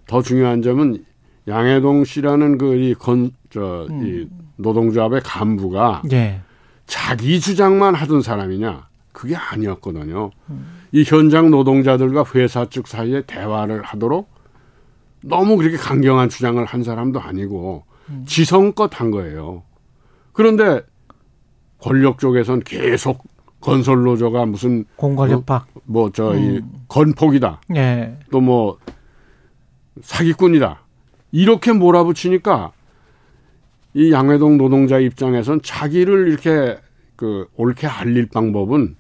더 0.07 0.23
중요한 0.23 0.63
점은 0.63 1.05
양해동 1.49 2.05
씨라는 2.05 2.59
그이건저이 2.59 4.29
노동조합의 4.57 5.21
간부가 5.23 6.03
예. 6.13 6.41
자기 6.87 7.41
주장만 7.41 7.95
하던 7.95 8.23
사람이냐? 8.23 8.89
그게 9.13 9.37
아니었거든요. 9.37 10.31
이 10.93 11.05
현장 11.05 11.51
노동자들과 11.51 12.25
회사 12.35 12.69
측 12.69 12.87
사이에 12.87 13.23
대화를 13.23 13.83
하도록 13.83 14.29
너무 15.23 15.57
그렇게 15.57 15.77
강경한 15.77 16.29
주장을 16.29 16.63
한 16.65 16.83
사람도 16.83 17.21
아니고 17.21 17.85
지성껏 18.27 18.91
한 19.01 19.11
거예요. 19.11 19.63
그런데 20.37 20.83
권력 21.79 22.19
쪽에선 22.19 22.61
계속 22.61 23.25
건설 23.61 24.03
노조가 24.03 24.45
무슨 24.45 24.85
공권력박. 24.97 25.67
뭐저이 25.85 26.61
건폭이다. 26.89 27.63
예. 27.75 28.19
또뭐 28.31 28.77
사기꾼이다. 30.03 30.83
이렇게 31.33 31.73
몰아붙이니까 31.73 32.73
이 33.95 34.13
양회동 34.13 34.59
노동자 34.59 34.99
입장에선 34.99 35.63
자기를 35.63 36.29
이렇게 36.29 36.77
그 37.17 37.49
옳게 37.57 37.87
알릴 37.87 38.29
방법은 38.29 38.95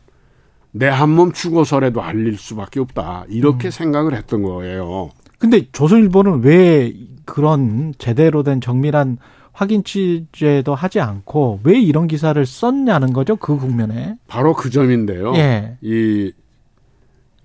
내 0.72 0.88
한몸 0.88 1.32
죽어서라도 1.32 2.00
알릴 2.00 2.38
수밖에 2.38 2.80
없다. 2.80 3.26
이렇게 3.28 3.70
생각을 3.70 4.14
했던 4.14 4.42
거예요. 4.42 5.10
근데 5.38 5.70
조선일보는 5.70 6.44
왜 6.44 6.94
그런 7.26 7.92
제대로 7.98 8.42
된 8.42 8.62
정밀한 8.62 9.18
확인 9.56 9.82
취재도 9.84 10.74
하지 10.74 11.00
않고 11.00 11.60
왜 11.64 11.80
이런 11.80 12.06
기사를 12.08 12.44
썼냐는 12.44 13.14
거죠 13.14 13.36
그 13.36 13.56
국면에. 13.56 14.16
바로 14.28 14.52
그 14.52 14.68
점인데요. 14.68 15.34
예. 15.36 15.78
이 15.80 16.30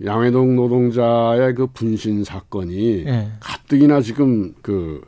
양회동 0.04 0.58
노동자의 0.58 1.56
그 1.56 1.68
분신 1.68 2.26
사건이 2.26 3.06
예. 3.08 3.32
가뜩이나 3.40 4.02
지금 4.02 4.54
그 4.62 5.02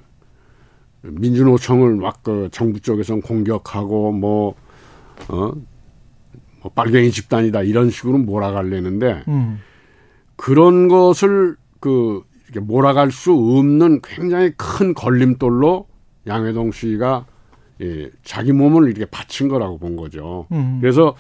민주노총을 1.02 1.98
막 1.98 2.24
그 2.24 2.48
정부 2.54 2.80
쪽에선 2.80 3.22
공격하고 3.22 4.14
뭐, 4.14 4.56
어, 5.28 5.52
뭐 6.62 6.72
빨갱이 6.74 7.12
집단이다 7.12 7.64
이런 7.64 7.90
식으로 7.90 8.18
몰아가려는데 8.20 9.26
음. 9.28 9.60
그런 10.38 10.88
것을 10.88 11.58
그 11.82 12.22
이렇게 12.46 12.62
몰아갈 12.62 13.12
수 13.12 13.34
없는 13.34 14.00
굉장히 14.02 14.54
큰 14.56 14.94
걸림돌로 14.94 15.88
양회동 16.28 16.72
씨가 16.72 17.26
예, 17.82 18.10
자기 18.24 18.52
몸을 18.54 18.88
이렇게 18.90 19.06
바친 19.06 19.48
거라고 19.50 19.78
본 19.80 19.96
거죠. 19.96 20.48
음. 20.52 20.78
그래서 20.82 21.16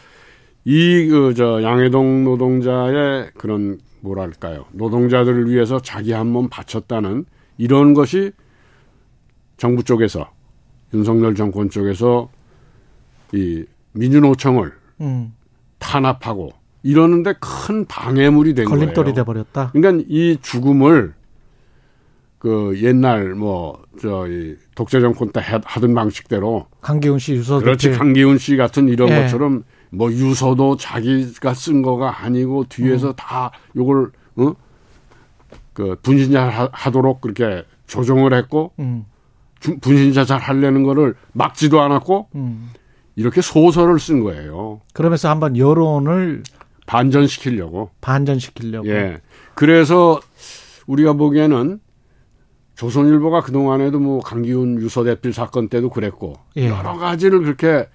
이 0.65 1.07
그 1.09 1.33
저 1.35 1.61
양회동 1.61 2.23
노동자의 2.23 3.31
그런 3.37 3.79
뭐랄까요 4.01 4.65
노동자들을 4.71 5.49
위해서 5.49 5.79
자기 5.79 6.11
한 6.13 6.27
몸 6.27 6.47
바쳤다는 6.49 7.25
이런 7.57 7.93
것이 7.93 8.31
정부 9.57 9.83
쪽에서 9.83 10.29
윤석열 10.93 11.35
정권 11.35 11.69
쪽에서 11.69 12.29
이 13.33 13.65
민주노총을 13.93 14.71
음. 15.01 15.33
탄압하고 15.79 16.51
이러는데 16.83 17.33
큰 17.39 17.85
방해물이 17.85 18.53
된 18.53 18.65
걸림돌이 18.65 18.93
거예요. 19.11 19.15
돼 19.15 19.23
버렸다. 19.23 19.71
그러니까 19.73 20.03
이 20.07 20.37
죽음을 20.41 21.13
그 22.43 22.77
옛날 22.83 23.35
뭐저이 23.35 24.57
독재 24.75 24.99
정권 24.99 25.31
때 25.31 25.39
하- 25.39 25.61
하던 25.63 25.93
방식대로 25.95 26.67
강기훈 26.81 27.17
씨 27.17 27.31
유서 27.35 27.59
그렇지 27.61 27.87
대표. 27.91 27.99
강기훈 27.99 28.37
씨 28.37 28.57
같은 28.57 28.89
이런 28.89 29.07
예. 29.11 29.21
것처럼 29.21 29.63
뭐 29.91 30.11
유서도 30.11 30.75
자기가 30.75 31.53
쓴 31.53 31.81
거가 31.81 32.21
아니고 32.25 32.65
뒤에서 32.67 33.11
음. 33.11 33.13
다 33.15 33.51
요걸 33.77 34.11
어 34.35 34.53
그 35.71 35.95
분신자 36.03 36.49
하- 36.49 36.69
하도록 36.71 37.19
그렇게 37.21 37.63
조정을 37.87 38.33
했고 38.33 38.73
음. 38.77 39.05
주- 39.61 39.79
분신자 39.79 40.25
잘 40.25 40.39
하려는 40.39 40.83
거를 40.83 41.15
막지도 41.31 41.81
않았고 41.81 42.27
음. 42.35 42.69
이렇게 43.15 43.39
소설을 43.41 43.99
쓴 43.99 44.21
거예요. 44.21 44.81
그러면서 44.93 45.29
한번 45.29 45.57
여론을 45.57 46.43
반전시키려고. 46.85 47.89
반전시키려고. 48.01 48.87
예. 48.89 49.21
그래서 49.55 50.19
우리가 50.87 51.13
보기에는 51.13 51.79
조선일보가 52.75 53.41
그동안에도 53.41 53.99
뭐 53.99 54.19
강기훈 54.21 54.79
유서 54.81 55.03
대필 55.03 55.33
사건 55.33 55.69
때도 55.69 55.89
그랬고 55.89 56.33
예. 56.57 56.67
여러 56.69 56.95
가지를 56.97 57.41
그렇게 57.43 57.87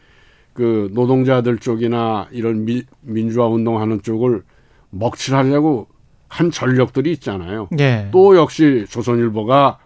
그 0.52 0.88
노동자들 0.92 1.58
쪽이나 1.58 2.28
이런 2.30 2.64
미- 2.64 2.84
민주화 3.00 3.46
운동하는 3.46 4.02
쪽을 4.02 4.42
먹칠하려고 4.90 5.88
한 6.28 6.50
전력들이 6.50 7.10
있잖아요. 7.12 7.68
예. 7.78 8.08
또 8.12 8.36
역시 8.36 8.84
조선일보가 8.88 9.78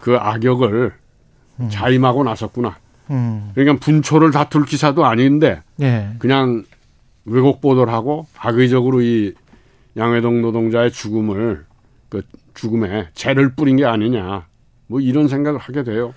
그 0.00 0.16
악역을 0.16 0.92
자임하고 1.68 2.24
나섰구나. 2.24 2.76
음. 3.10 3.50
그러니까 3.54 3.84
분초를 3.84 4.30
다툴 4.30 4.64
기사도 4.64 5.04
아닌데 5.04 5.60
예. 5.80 6.08
그냥 6.18 6.64
왜곡 7.26 7.60
보도를 7.60 7.92
하고 7.92 8.26
악의적으로 8.38 9.02
이 9.02 9.34
양회동 9.96 10.40
노동자의 10.40 10.90
죽음을 10.90 11.64
그 12.08 12.22
죽음에 12.54 13.08
죄를 13.14 13.54
뿌린 13.54 13.76
게 13.76 13.84
아니냐. 13.84 14.46
뭐 14.86 15.00
이런 15.00 15.28
생각을 15.28 15.58
하게 15.60 15.84
돼요. 15.84 16.14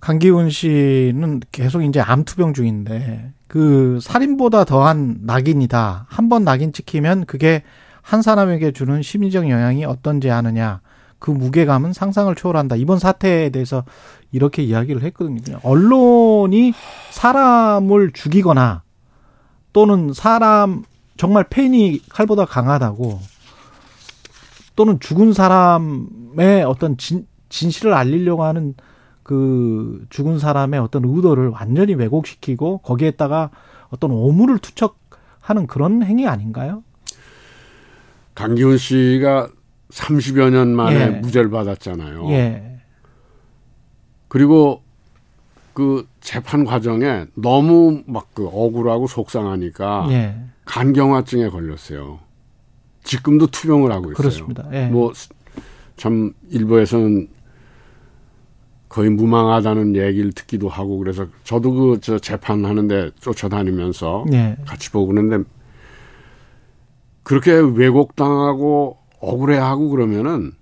강기훈 0.00 0.50
씨는 0.50 1.40
계속 1.50 1.82
이제 1.82 2.00
암투병 2.00 2.54
중인데 2.54 3.32
그 3.48 3.98
살인보다 4.00 4.64
더한 4.64 5.18
낙인이다. 5.22 6.06
한 6.08 6.28
번 6.28 6.44
낙인 6.44 6.72
찍히면 6.72 7.26
그게 7.26 7.62
한 8.02 8.22
사람에게 8.22 8.72
주는 8.72 9.02
심리적 9.02 9.48
영향이 9.50 9.84
어떤지 9.84 10.30
아느냐. 10.30 10.80
그 11.18 11.30
무게감은 11.32 11.92
상상을 11.92 12.32
초월한다. 12.34 12.76
이번 12.76 12.98
사태에 13.00 13.50
대해서 13.50 13.84
이렇게 14.30 14.62
이야기를 14.62 15.02
했거든요. 15.02 15.58
언론이 15.64 16.72
사람을 17.10 18.12
죽이거나 18.12 18.82
또는 19.72 20.12
사람 20.12 20.84
정말 21.16 21.44
팬이 21.50 22.00
칼보다 22.08 22.44
강하다고 22.44 23.18
또는 24.78 25.00
죽은 25.00 25.32
사람의 25.32 26.62
어떤 26.64 26.96
진, 26.98 27.26
진실을 27.48 27.94
알리려고 27.94 28.44
하는 28.44 28.74
그 29.24 30.06
죽은 30.08 30.38
사람의 30.38 30.78
어떤 30.78 31.04
의도를 31.04 31.48
완전히 31.48 31.94
왜곡시키고 31.94 32.78
거기에다가 32.78 33.50
어떤 33.88 34.12
오물을 34.12 34.56
투척하는 34.60 35.66
그런 35.66 36.04
행위 36.04 36.28
아닌가요? 36.28 36.84
강기훈 38.36 38.78
씨가 38.78 39.48
30여 39.90 40.50
년 40.50 40.68
만에 40.76 40.94
예. 40.94 41.06
무죄를 41.06 41.50
받았잖아요. 41.50 42.30
예. 42.30 42.80
그리고 44.28 44.84
그 45.74 46.06
재판 46.20 46.64
과정에 46.64 47.24
너무 47.34 48.04
막 48.06 48.28
그 48.32 48.46
억울하고 48.46 49.08
속상하니까 49.08 50.06
예. 50.10 50.36
간경화증에 50.66 51.48
걸렸어요. 51.48 52.27
지금도 53.08 53.46
투병을 53.46 53.90
하고 53.90 54.04
있어요. 54.12 54.14
그렇습니다. 54.16 54.68
예. 54.72 54.86
뭐참 54.88 56.34
일부에서는 56.50 57.28
거의 58.90 59.08
무망하다는 59.10 59.96
얘기를 59.96 60.32
듣기도 60.32 60.68
하고 60.68 60.98
그래서 60.98 61.26
저도 61.42 61.72
그 61.72 61.98
저 62.02 62.18
재판하는데 62.18 63.12
쫓아다니면서 63.18 64.26
예. 64.34 64.56
같이 64.66 64.90
보고 64.92 65.06
그러는데 65.06 65.48
그렇게 67.22 67.52
왜곡당하고 67.52 68.98
억울해하고 69.20 69.88
그러면은 69.88 70.52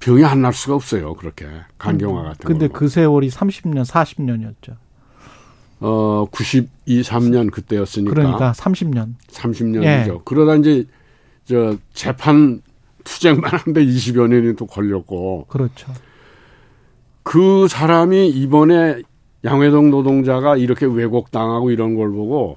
병이 0.00 0.24
안 0.24 0.42
날 0.42 0.52
수가 0.52 0.74
없어요. 0.74 1.14
그렇게 1.14 1.46
간경화 1.78 2.22
같은 2.22 2.38
거. 2.42 2.48
근데 2.48 2.68
그 2.68 2.88
세월이 2.88 3.28
30년, 3.28 3.84
40년이었죠. 3.84 4.76
어 5.80 6.26
92, 6.30 7.02
3년 7.02 7.50
그때였으니까 7.50 8.14
그러니까 8.14 8.52
30년. 8.52 9.14
30년이죠. 9.28 9.84
예. 9.84 10.18
그러다 10.24 10.56
이제 10.56 10.84
저 11.44 11.76
재판 11.92 12.62
투쟁만 13.04 13.50
하는데 13.52 13.84
20여 13.84 14.28
년이 14.28 14.56
또 14.56 14.66
걸렸고 14.66 15.46
그렇죠. 15.48 15.92
그 17.22 17.68
사람이 17.68 18.28
이번에 18.30 19.02
양회동 19.44 19.90
노동자가 19.90 20.56
이렇게 20.56 20.86
왜곡당하고 20.86 21.70
이런 21.70 21.94
걸 21.94 22.10
보고 22.10 22.56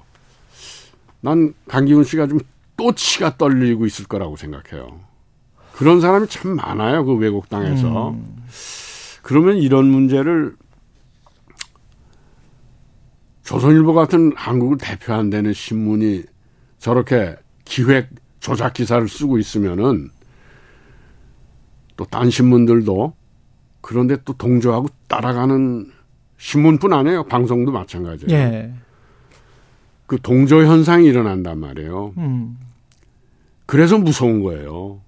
난 1.20 1.54
강기훈 1.68 2.04
씨가 2.04 2.26
좀 2.26 2.40
또 2.80 2.92
치가 2.92 3.36
떨리고 3.36 3.84
있을 3.84 4.06
거라고 4.06 4.36
생각해요. 4.36 5.00
그런 5.74 6.00
사람이 6.00 6.28
참 6.28 6.56
많아요. 6.56 7.04
그 7.04 7.14
왜곡당해서. 7.14 8.12
음. 8.12 8.46
그러면 9.20 9.58
이런 9.58 9.84
문제를 9.84 10.56
조선일보 13.50 13.94
같은 13.94 14.32
한국을 14.36 14.78
대표한다는 14.78 15.52
신문이 15.52 16.22
저렇게 16.78 17.34
기획 17.64 18.08
조작 18.38 18.74
기사를 18.74 19.08
쓰고 19.08 19.38
있으면은 19.38 20.08
또 21.96 22.04
딴 22.04 22.30
신문들도 22.30 23.12
그런데 23.80 24.16
또 24.24 24.34
동조하고 24.34 24.86
따라가는 25.08 25.90
신문뿐 26.38 26.92
아니에요. 26.92 27.24
방송도 27.24 27.72
마찬가지예요. 27.72 28.32
예. 28.40 28.72
그 30.06 30.16
동조 30.22 30.64
현상이 30.64 31.06
일어난단 31.06 31.58
말이에요. 31.58 32.14
음. 32.18 32.56
그래서 33.66 33.98
무서운 33.98 34.44
거예요. 34.44 35.00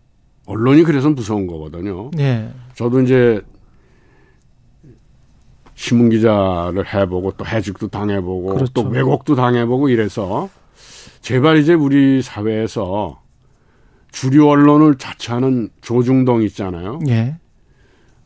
언론이 0.47 0.83
그래서 0.83 1.11
무서운 1.11 1.47
거거든요. 1.47 2.11
예. 2.19 2.51
저도 2.75 3.03
이제 3.03 3.41
신문 5.75 6.11
기자를 6.11 6.93
해보고 6.93 7.33
또 7.33 7.47
해직도 7.47 7.89
당해보고 7.89 8.55
그렇죠. 8.55 8.73
또 8.73 8.83
왜곡도 8.83 9.35
당해보고 9.35 9.89
이래서 9.89 10.49
제발 11.21 11.59
이제 11.59 11.75
우리 11.75 12.23
사회에서 12.23 13.21
주류 14.11 14.49
언론을 14.49 14.97
자처하는 14.99 15.71
조중동 15.81 16.43
있잖아요. 16.43 17.01
예. 17.09 17.37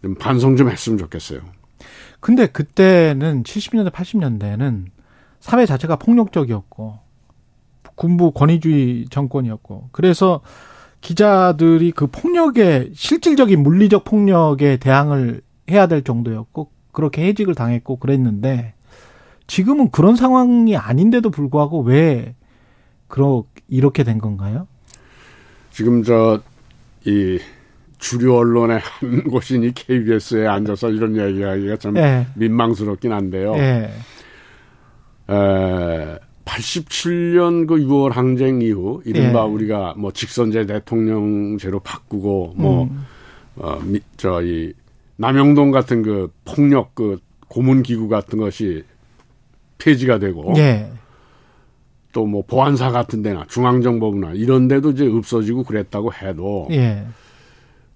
좀 0.02 0.14
반성 0.16 0.56
좀 0.56 0.68
했으면 0.70 0.98
좋겠어요. 0.98 1.40
근데 2.20 2.46
그때는 2.46 3.42
70년대, 3.44 3.90
80년대는 3.90 4.86
사회 5.40 5.64
자체가 5.64 5.96
폭력적이었고 5.96 6.98
군부 7.94 8.32
권위주의 8.32 9.06
정권이었고 9.10 9.90
그래서 9.92 10.40
기자들이 11.00 11.92
그 11.92 12.08
폭력에 12.08 12.90
실질적인 12.94 13.62
물리적 13.62 14.04
폭력에 14.04 14.76
대항을 14.78 15.42
해야 15.70 15.86
될 15.86 16.02
정도였고 16.02 16.70
그렇게 16.96 17.24
해직을 17.26 17.54
당했고 17.54 17.96
그랬는데 17.96 18.74
지금은 19.46 19.90
그런 19.92 20.16
상황이 20.16 20.76
아닌데도 20.76 21.30
불구하고 21.30 21.82
왜 21.82 22.34
그러 23.06 23.44
이렇게 23.68 24.02
된 24.02 24.18
건가요? 24.18 24.66
지금 25.70 26.02
저 26.02 26.40
이 27.06 27.38
주류 27.98 28.36
언론의 28.36 28.80
한 28.80 29.22
곳인 29.24 29.62
이 29.62 29.72
KBS에 29.72 30.46
앉아서 30.46 30.90
이런 30.90 31.16
얘기하기가 31.16 31.76
참 31.76 31.96
예. 31.96 32.26
민망스럽긴 32.34 33.12
한데요. 33.12 33.54
예. 33.56 33.90
에, 35.30 36.18
87년 36.44 37.66
그 37.66 37.76
6월 37.76 38.12
항쟁 38.12 38.60
이후 38.60 39.02
이른바 39.04 39.44
예. 39.44 39.48
우리가 39.48 39.94
뭐 39.96 40.12
직선제 40.12 40.66
대통령제로 40.66 41.80
바꾸고 41.80 42.54
뭐 42.56 42.84
음. 42.84 43.04
어, 43.56 43.78
미, 43.82 44.00
저, 44.16 44.42
이, 44.42 44.72
남영동 45.16 45.70
같은 45.70 46.02
그 46.02 46.32
폭력 46.44 46.94
그 46.94 47.18
고문 47.48 47.82
기구 47.82 48.08
같은 48.08 48.38
것이 48.38 48.84
폐지가 49.78 50.18
되고 50.18 50.52
예. 50.56 50.90
또뭐 52.12 52.44
보안사 52.46 52.90
같은 52.90 53.22
데나 53.22 53.44
중앙정보부나 53.48 54.32
이런 54.32 54.68
데도 54.68 54.92
이제 54.92 55.06
없어지고 55.06 55.64
그랬다고 55.64 56.12
해도 56.14 56.68
예. 56.70 57.06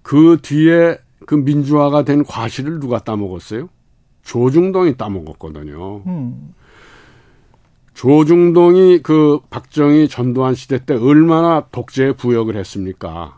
그 0.01 0.37
뒤에 0.41 0.97
그 1.25 1.35
민주화가 1.35 2.03
된 2.03 2.23
과실을 2.23 2.79
누가 2.79 2.99
따먹었어요? 2.99 3.69
조중동이 4.23 4.97
따먹었거든요. 4.97 6.03
음. 6.05 6.53
조중동이 7.93 8.99
그 8.99 9.39
박정희 9.49 10.07
전두환 10.07 10.55
시대 10.55 10.83
때 10.83 10.95
얼마나 10.95 11.67
독재에 11.71 12.13
부역을 12.13 12.55
했습니까? 12.55 13.37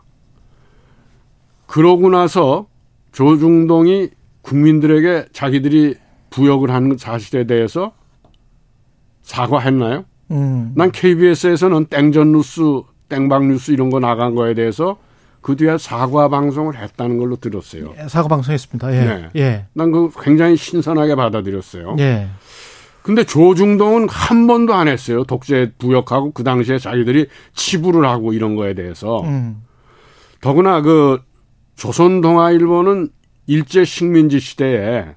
그러고 1.66 2.08
나서 2.08 2.66
조중동이 3.14 4.10
국민들에게 4.42 5.26
자기들이 5.32 5.94
부역을 6.30 6.70
하는 6.70 6.96
사실에 6.98 7.46
대해서 7.46 7.92
사과했나요? 9.22 10.04
음. 10.32 10.72
난 10.74 10.90
KBS에서는 10.90 11.86
땡전 11.86 12.32
뉴스, 12.32 12.60
땡방 13.08 13.48
뉴스 13.48 13.70
이런 13.70 13.88
거 13.90 14.00
나간 14.00 14.34
거에 14.34 14.54
대해서 14.54 14.98
그 15.40 15.56
뒤에 15.56 15.78
사과 15.78 16.28
방송을 16.28 16.76
했다는 16.76 17.18
걸로 17.18 17.36
들었어요. 17.36 17.94
사과 18.08 18.28
방송했습니다. 18.28 18.94
예. 18.94 19.04
네. 19.04 19.28
예. 19.36 19.66
난 19.74 19.92
그 19.92 20.10
굉장히 20.20 20.56
신선하게 20.56 21.14
받아들였어요. 21.14 21.96
예. 22.00 22.28
근데 23.02 23.22
조중동은 23.24 24.08
한 24.08 24.46
번도 24.46 24.74
안 24.74 24.88
했어요. 24.88 25.24
독재 25.24 25.72
부역하고 25.78 26.32
그 26.32 26.42
당시에 26.42 26.78
자기들이 26.78 27.28
치부를 27.54 28.08
하고 28.08 28.32
이런 28.32 28.56
거에 28.56 28.74
대해서. 28.74 29.20
음. 29.20 29.62
더구나 30.40 30.80
그 30.80 31.20
조선 31.76 32.20
동아일보는 32.20 33.08
일제 33.46 33.84
식민지 33.84 34.40
시대에 34.40 35.14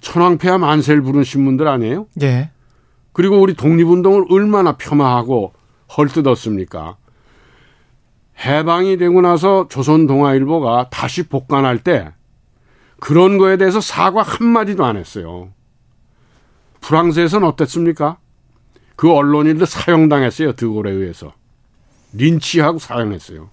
천황폐하 0.00 0.58
만세를 0.58 1.02
부른 1.02 1.24
신문들 1.24 1.68
아니에요? 1.68 2.06
예. 2.22 2.50
그리고 3.12 3.40
우리 3.40 3.54
독립운동을 3.54 4.26
얼마나 4.30 4.76
폄하하고 4.76 5.52
헐뜯었습니까? 5.96 6.96
해방이 8.44 8.96
되고 8.96 9.20
나서 9.20 9.66
조선 9.68 10.06
동아일보가 10.06 10.90
다시 10.90 11.24
복간할 11.24 11.78
때 11.78 12.12
그런 13.00 13.38
거에 13.38 13.56
대해서 13.56 13.80
사과 13.80 14.22
한마디도 14.22 14.84
안 14.84 14.96
했어요. 14.96 15.50
프랑스에서는 16.80 17.46
어땠습니까? 17.46 18.18
그 18.96 19.12
언론인들 19.12 19.66
사형당했어요. 19.66 20.52
드골에 20.52 20.90
의해서. 20.90 21.32
린치하고 22.12 22.78
사형했어요. 22.78 23.50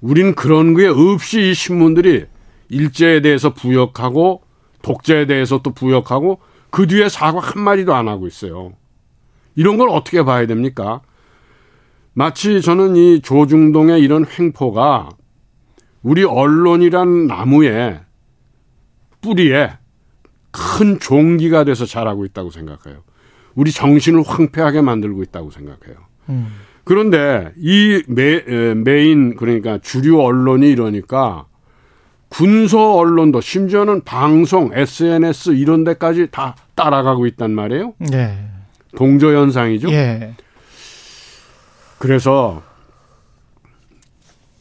우린 0.00 0.34
그런 0.34 0.74
게 0.74 0.86
없이 0.86 1.50
이 1.50 1.54
신문들이 1.54 2.26
일제에 2.68 3.20
대해서 3.20 3.54
부역하고 3.54 4.42
독재에 4.82 5.26
대해서 5.26 5.62
또 5.62 5.72
부역하고 5.72 6.40
그 6.70 6.86
뒤에 6.86 7.08
사과 7.08 7.40
한마디도 7.40 7.94
안 7.94 8.08
하고 8.08 8.26
있어요. 8.26 8.72
이런 9.54 9.78
걸 9.78 9.88
어떻게 9.88 10.22
봐야 10.22 10.46
됩니까? 10.46 11.00
마치 12.12 12.60
저는 12.60 12.96
이 12.96 13.20
조중동의 13.20 14.00
이런 14.00 14.26
횡포가 14.26 15.10
우리 16.02 16.24
언론이란 16.24 17.26
나무에 17.26 18.00
뿌리에 19.20 19.72
큰 20.50 20.98
종기가 20.98 21.64
돼서 21.64 21.84
자라고 21.84 22.24
있다고 22.24 22.50
생각해요. 22.50 23.02
우리 23.54 23.72
정신을 23.72 24.22
황폐하게 24.22 24.82
만들고 24.82 25.22
있다고 25.24 25.50
생각해요. 25.50 25.96
음. 26.28 26.48
그런데 26.86 27.52
이 27.56 28.00
메, 28.06 28.44
에, 28.46 28.74
메인 28.74 29.34
그러니까 29.34 29.78
주류 29.82 30.20
언론이 30.22 30.70
이러니까 30.70 31.46
군소 32.28 32.96
언론도 32.96 33.40
심지어는 33.40 34.02
방송, 34.04 34.70
SNS 34.72 35.50
이런 35.56 35.82
데까지 35.82 36.28
다 36.30 36.54
따라가고 36.76 37.26
있단 37.26 37.50
말이에요. 37.50 37.94
예. 38.12 38.38
동조 38.94 39.34
현상이죠. 39.34 39.90
예. 39.90 40.36
그래서 41.98 42.62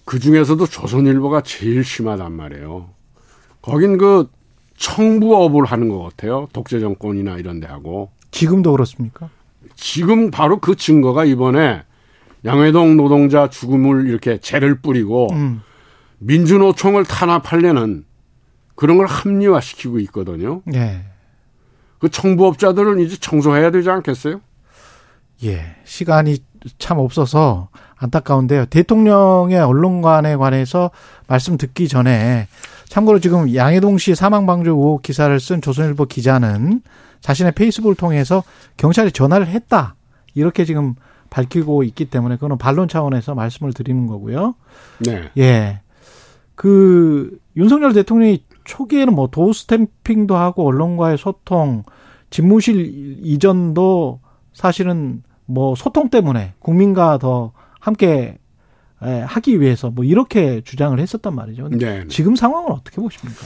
그 0.04 0.18
중에서도 0.18 0.66
조선일보가 0.66 1.42
제일 1.42 1.84
심하단 1.84 2.32
말이에요. 2.32 2.90
거긴 3.62 4.00
그 4.00 4.32
청부업을 4.78 5.66
하는 5.66 5.90
것 5.90 6.02
같아요. 6.02 6.48
독재 6.54 6.80
정권이나 6.80 7.38
이런 7.38 7.60
데 7.60 7.68
하고. 7.68 8.10
지금도 8.32 8.72
그렇습니까? 8.72 9.30
지금 9.76 10.32
바로 10.32 10.60
그 10.60 10.76
증거가 10.76 11.24
이번에 11.24 11.84
양회동 12.46 12.96
노동자 12.96 13.50
죽음을 13.50 14.08
이렇게 14.08 14.38
죄를 14.38 14.76
뿌리고 14.80 15.32
음. 15.34 15.62
민주노총을 16.20 17.06
탄압하려는 17.06 18.06
그런 18.76 18.98
걸 18.98 19.08
합리화시키고 19.08 20.00
있거든요. 20.00 20.62
예. 20.74 21.02
그 22.00 22.10
청부업자들은 22.10 23.00
이제 23.00 23.18
청소해야 23.18 23.72
되지 23.72 23.90
않겠어요? 23.90 24.42
예. 25.44 25.76
시간이 25.86 26.38
참 26.78 27.00
없어서 27.00 27.70
안타까운데요. 27.98 28.66
대통령의 28.66 29.60
언론관에 29.60 30.36
관해서 30.36 30.92
말씀 31.28 31.58
듣기 31.58 31.88
전에 31.88 32.48
참고로 32.90 33.20
지금 33.20 33.54
양해동 33.54 33.98
씨 33.98 34.16
사망 34.16 34.46
방조 34.46 34.72
의혹 34.72 35.02
기사를 35.02 35.38
쓴 35.40 35.62
조선일보 35.62 36.06
기자는 36.06 36.82
자신의 37.22 37.54
페이스북을 37.54 37.96
통해서 37.96 38.44
경찰에 38.78 39.10
전화를 39.10 39.48
했다. 39.48 39.96
이렇게 40.34 40.66
지금 40.66 40.96
밝히고 41.36 41.84
있기 41.84 42.06
때문에 42.06 42.36
그거는 42.36 42.58
반론 42.58 42.88
차원에서 42.88 43.36
말씀을 43.36 43.74
드리는 43.74 44.08
거고요. 44.08 44.56
네. 45.00 45.30
예. 45.38 45.82
그 46.56 47.38
윤석열 47.58 47.92
대통령이 47.92 48.46
초기에는 48.64 49.14
뭐 49.14 49.28
도어 49.28 49.52
스탬핑도 49.52 50.38
하고 50.38 50.66
언론과의 50.66 51.18
소통, 51.18 51.84
집무실 52.30 53.20
이전도 53.22 54.22
사실은 54.54 55.24
뭐 55.46 55.76
소통 55.76 56.10
때문에 56.10 56.54
국민과 56.60 57.18
더 57.18 57.52
함께 57.82 58.38
예, 59.04 59.20
하기 59.20 59.60
위해서 59.60 59.90
뭐 59.92 60.06
이렇게 60.06 60.62
주장을 60.62 60.98
했었단 60.98 61.36
말이죠. 61.36 61.68
네. 61.70 62.08
지금 62.08 62.38
상황은 62.38 62.72
어떻게 62.72 63.02
보십니까? 63.02 63.42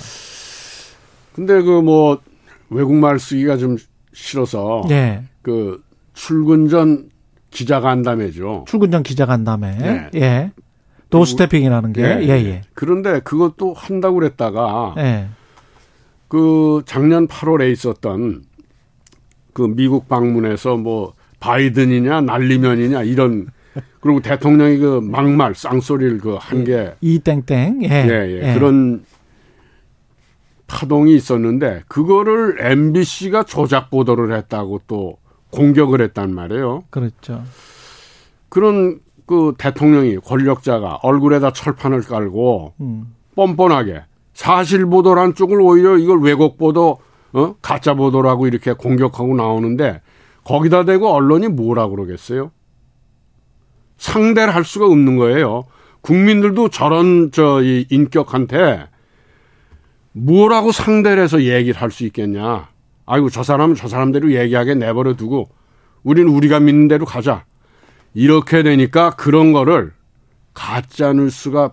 근데 1.34 1.62
그 1.64 1.82
뭐 1.82 2.22
외국말 2.70 3.18
쓰기가 3.18 3.58
좀 3.58 3.78
싫어서 4.14 4.84
네. 4.88 5.24
그 5.42 5.84
출근 6.14 6.70
전 6.70 7.10
기자간담회죠. 7.52 8.66
출근 8.68 8.92
전 8.92 9.04
기자간담회. 9.04 9.78
네. 9.78 10.10
예. 10.16 10.52
도어 11.10 11.26
스태핑이라는 11.26 11.94
게. 11.94 12.02
예, 12.04 12.30
예. 12.30 12.62
그런데 12.76 13.20
그것도 13.22 13.74
한다고 13.74 14.16
그랬다가 14.16 14.94
예. 14.98 15.28
그 16.28 16.84
작년 16.86 17.28
8월에 17.28 17.72
있었던 17.72 18.44
그 19.54 19.64
미국 19.64 20.08
방문에서 20.08 20.78
뭐 20.78 21.14
바이든이냐 21.40 22.22
날리면이냐 22.22 23.02
이런 23.04 23.48
그리고 24.02 24.20
대통령이 24.22 24.78
그 24.78 25.00
막말 25.02 25.56
쌍소리를 25.56 26.20
그 26.20 26.38
한 26.38 26.64
게 26.64 26.94
이땡땡. 27.02 27.84
예. 27.84 27.90
예, 27.90 28.42
예. 28.50 28.54
그런 28.54 29.04
파동이 30.68 31.16
있었는데 31.16 31.82
그거를 31.88 32.58
MBC가 32.60 33.42
조작 33.44 33.90
보도를 33.90 34.36
했다고 34.38 34.82
또 34.86 35.18
공격을 35.52 36.02
했단 36.02 36.34
말이에요. 36.34 36.84
그렇죠. 36.90 37.44
그런 38.50 39.00
그 39.26 39.54
대통령이 39.58 40.18
권력자가 40.18 41.00
얼굴에다 41.04 41.54
철판을 41.54 42.02
깔고 42.02 42.74
음. 42.82 43.14
뻔뻔하게 43.36 44.04
사실 44.34 44.86
보도란 44.86 45.36
쪽을 45.36 45.62
오히려 45.62 45.98
이걸 45.98 46.22
왜곡 46.22 46.58
보도 46.58 46.98
어 47.34 47.56
가짜 47.62 47.94
보도라고 47.94 48.48
이렇게 48.48 48.74
공격하고 48.74 49.36
나오는데 49.36 50.02
거기다 50.44 50.86
대고 50.86 51.10
언론이 51.10 51.50
뭐라 51.50 51.88
그러겠어요? 51.90 52.52
상대를 53.98 54.56
할 54.56 54.64
수가 54.64 54.86
없는 54.88 55.18
거예요. 55.18 55.66
국민들도 56.02 56.70
저런 56.70 57.32
저 57.32 57.62
이 57.62 57.86
인격한테 57.90 58.88
뭐라고 60.14 60.72
상대를 60.72 61.22
해서 61.22 61.44
얘기를 61.44 61.80
할 61.80 61.92
수 61.92 62.06
있겠냐. 62.06 62.69
아이고 63.10 63.32
저 63.32 63.42
사람은 63.42 63.74
저 63.74 63.88
사람대로 63.88 64.32
얘기하게 64.34 64.76
내버려 64.76 65.16
두고 65.16 65.50
우리는 66.04 66.32
우리가 66.32 66.60
믿는 66.60 66.88
대로 66.88 67.06
가자. 67.06 67.44
이렇게 68.14 68.62
되니까 68.62 69.10
그런 69.12 69.52
거를 69.52 69.94
가짜 70.54 71.12
뉴스가 71.12 71.72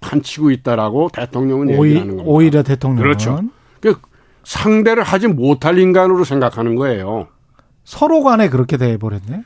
판치고 0.00 0.52
있다라고 0.52 1.10
대통령은 1.12 1.76
오히, 1.76 1.90
얘기하는 1.90 2.16
겁니다. 2.16 2.30
오히려 2.30 2.62
대통령은 2.62 3.02
그렇죠. 3.02 3.40
그 3.80 3.96
상대를 4.44 5.02
하지 5.02 5.26
못할 5.26 5.76
인간으로 5.76 6.22
생각하는 6.22 6.76
거예요. 6.76 7.26
서로 7.82 8.22
간에 8.22 8.48
그렇게 8.48 8.76
돼 8.76 8.96
버렸네. 8.96 9.42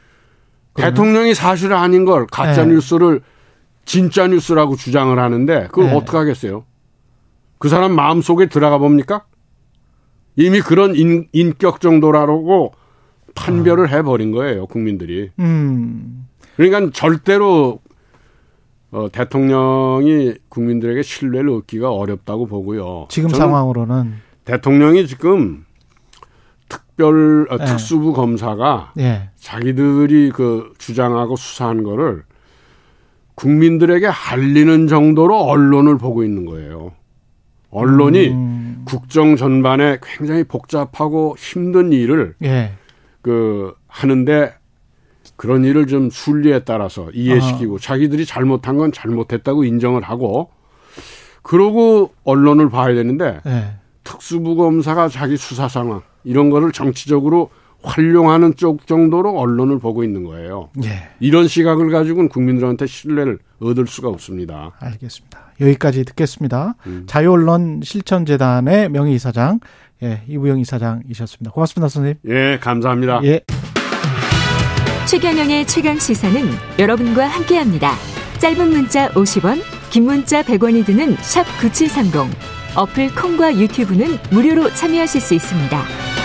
대통령이 0.74 1.34
사실 1.34 1.72
아닌 1.72 2.04
걸 2.04 2.26
가짜 2.26 2.66
네. 2.66 2.74
뉴스를 2.74 3.22
진짜 3.86 4.26
뉴스라고 4.26 4.76
주장을 4.76 5.18
하는데 5.18 5.68
그걸 5.68 5.86
네. 5.86 5.94
어떻게 5.94 6.18
하겠어요? 6.18 6.64
그 7.58 7.70
사람 7.70 7.92
마음 7.92 8.20
속에 8.20 8.46
들어가 8.46 8.76
봅니까? 8.76 9.24
이미 10.36 10.60
그런 10.60 10.94
인, 10.94 11.28
인격 11.32 11.80
정도라고 11.80 12.72
판별을 13.34 13.90
해버린 13.90 14.32
거예요, 14.32 14.66
국민들이. 14.66 15.30
음. 15.38 16.26
그러니까 16.56 16.90
절대로 16.92 17.80
어, 18.90 19.08
대통령이 19.10 20.34
국민들에게 20.48 21.02
신뢰를 21.02 21.50
얻기가 21.50 21.92
어렵다고 21.92 22.46
보고요. 22.46 23.06
지금 23.08 23.28
상황으로는 23.30 24.14
대통령이 24.44 25.06
지금 25.08 25.64
특별 26.68 27.48
어, 27.50 27.56
네. 27.56 27.64
특수부 27.64 28.12
검사가 28.12 28.92
예. 28.98 29.30
자기들이 29.36 30.30
그 30.30 30.72
주장하고 30.78 31.34
수사한 31.34 31.82
거를 31.82 32.22
국민들에게 33.34 34.06
알리는 34.06 34.86
정도로 34.86 35.42
언론을 35.42 35.98
보고 35.98 36.22
있는 36.22 36.46
거예요. 36.46 36.92
언론이 37.74 38.28
음. 38.28 38.82
국정 38.86 39.36
전반에 39.36 39.98
굉장히 40.02 40.44
복잡하고 40.44 41.34
힘든 41.36 41.92
일을 41.92 42.34
예. 42.42 42.72
그 43.20 43.74
하는데 43.88 44.54
그런 45.36 45.64
일을 45.64 45.86
좀 45.86 46.08
순리에 46.08 46.60
따라서 46.60 47.10
이해시키고 47.12 47.78
자기들이 47.80 48.24
잘못한 48.26 48.76
건 48.76 48.92
잘못했다고 48.92 49.64
인정을 49.64 50.02
하고 50.02 50.50
그러고 51.42 52.14
언론을 52.24 52.70
봐야 52.70 52.94
되는데 52.94 53.40
예. 53.46 53.74
특수부 54.04 54.54
검사가 54.54 55.08
자기 55.08 55.36
수사 55.36 55.68
상황 55.68 56.02
이런 56.22 56.50
거를 56.50 56.70
정치적으로 56.70 57.50
활용하는 57.84 58.56
쪽 58.56 58.86
정도로 58.86 59.38
언론을 59.38 59.78
보고 59.78 60.02
있는 60.02 60.24
거예요. 60.24 60.70
예. 60.84 61.08
이런 61.20 61.46
시각을 61.46 61.90
가지고는 61.90 62.28
국민들한테 62.28 62.86
신뢰를 62.86 63.38
얻을 63.60 63.86
수가 63.86 64.08
없습니다. 64.08 64.72
알겠습니다. 64.80 65.52
여기까지 65.60 66.04
듣겠습니다. 66.04 66.74
음. 66.86 67.04
자유언론 67.06 67.80
실천재단의 67.84 68.88
명의이사장, 68.88 69.60
예, 70.02 70.22
이부영 70.26 70.58
이사장이셨습니다. 70.60 71.52
고맙습니다, 71.52 71.88
선생님. 71.88 72.18
예, 72.26 72.58
감사합니다. 72.60 73.20
예. 73.24 73.40
최경영의 75.06 75.66
최강 75.66 75.98
시사는 75.98 76.40
여러분과 76.78 77.26
함께합니다. 77.26 77.92
짧은 78.38 78.70
문자 78.70 79.08
50원, 79.10 79.60
긴 79.90 80.04
문자 80.04 80.42
100원이 80.42 80.84
드는 80.84 81.16
샵 81.20 81.44
9730. 81.60 82.34
어플 82.76 83.14
콩과 83.14 83.56
유튜브는 83.56 84.18
무료로 84.30 84.70
참여하실 84.70 85.20
수 85.20 85.34
있습니다. 85.34 86.23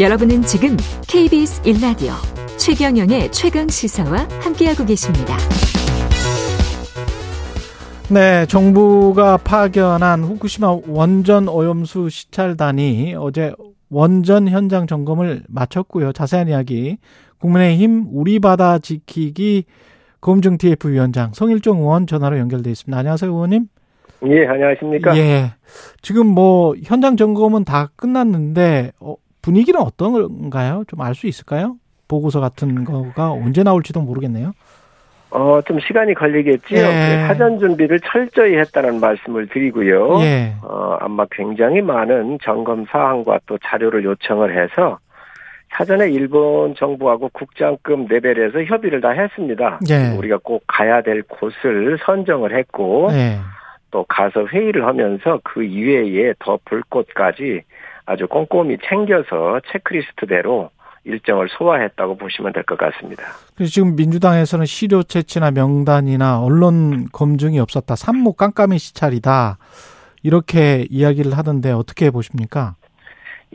여러분은 0.00 0.42
지금 0.42 0.76
KBS 1.08 1.62
1라디오 1.62 2.12
최경영의 2.56 3.32
최강 3.32 3.66
시사와 3.66 4.28
함께하고 4.40 4.84
계십니다. 4.86 5.36
네, 8.08 8.46
정부가 8.46 9.38
파견한 9.38 10.22
후쿠시마 10.22 10.82
원전 10.86 11.48
오염수 11.48 12.10
시찰단이 12.10 13.16
어제 13.18 13.52
원전 13.90 14.46
현장 14.46 14.86
점검을 14.86 15.42
마쳤고요. 15.48 16.12
자세한 16.12 16.46
이야기 16.46 16.98
국민의힘 17.40 18.06
우리 18.12 18.38
바다 18.38 18.78
지키기 18.78 19.64
검증 20.20 20.58
TF 20.58 20.90
위원장 20.92 21.32
성일종 21.34 21.78
의원 21.78 22.06
전화로 22.06 22.38
연결돼 22.38 22.70
있습니다. 22.70 22.96
안녕하세요, 22.96 23.32
의원님. 23.32 23.66
예, 24.28 24.46
안녕하십니까? 24.46 25.16
예. 25.16 25.54
지금 26.02 26.28
뭐 26.28 26.76
현장 26.84 27.16
점검은 27.16 27.64
다 27.64 27.90
끝났는데 27.96 28.92
어, 29.00 29.16
분위기는 29.42 29.80
어떤가요? 29.80 30.84
좀 30.88 31.00
알 31.00 31.14
수 31.14 31.26
있을까요? 31.26 31.76
보고서 32.08 32.40
같은 32.40 32.84
거가 32.84 33.30
언제 33.32 33.62
나올지도 33.62 34.00
모르겠네요. 34.00 34.52
어, 35.30 35.60
좀 35.66 35.78
시간이 35.80 36.14
걸리겠지요. 36.14 36.78
예. 36.78 36.82
네, 36.84 37.26
사전 37.26 37.58
준비를 37.58 38.00
철저히 38.00 38.56
했다는 38.56 38.98
말씀을 39.00 39.46
드리고요. 39.48 40.20
예. 40.22 40.54
어, 40.62 40.96
아마 41.00 41.26
굉장히 41.30 41.82
많은 41.82 42.38
점검 42.42 42.86
사항과 42.86 43.40
또 43.46 43.58
자료를 43.62 44.04
요청을 44.04 44.56
해서 44.56 44.98
사전에 45.76 46.08
일본 46.10 46.74
정부하고 46.76 47.28
국장급 47.34 48.06
레벨에서 48.08 48.62
협의를 48.64 49.02
다 49.02 49.10
했습니다. 49.10 49.80
예. 49.90 50.16
우리가 50.16 50.38
꼭 50.42 50.64
가야 50.66 51.02
될 51.02 51.22
곳을 51.24 51.98
선정을 52.06 52.56
했고 52.56 53.08
예. 53.12 53.36
또 53.90 54.04
가서 54.08 54.46
회의를 54.46 54.86
하면서 54.86 55.38
그 55.44 55.62
이외에 55.62 56.32
더 56.38 56.58
볼 56.64 56.82
곳까지 56.88 57.62
아주 58.08 58.26
꼼꼼히 58.26 58.78
챙겨서 58.88 59.60
체크리스트대로 59.70 60.70
일정을 61.04 61.48
소화했다고 61.50 62.16
보시면 62.16 62.52
될 62.54 62.62
것 62.64 62.78
같습니다. 62.78 63.22
그래서 63.54 63.70
지금 63.70 63.96
민주당에서는 63.96 64.64
시료 64.66 65.02
채취나 65.02 65.50
명단이나 65.50 66.40
언론 66.42 67.08
검증이 67.12 67.58
없었다. 67.60 67.96
산모 67.96 68.32
깜깜이 68.32 68.78
시찰이다. 68.78 69.58
이렇게 70.22 70.86
이야기를 70.90 71.36
하던데 71.36 71.70
어떻게 71.70 72.10
보십니까? 72.10 72.76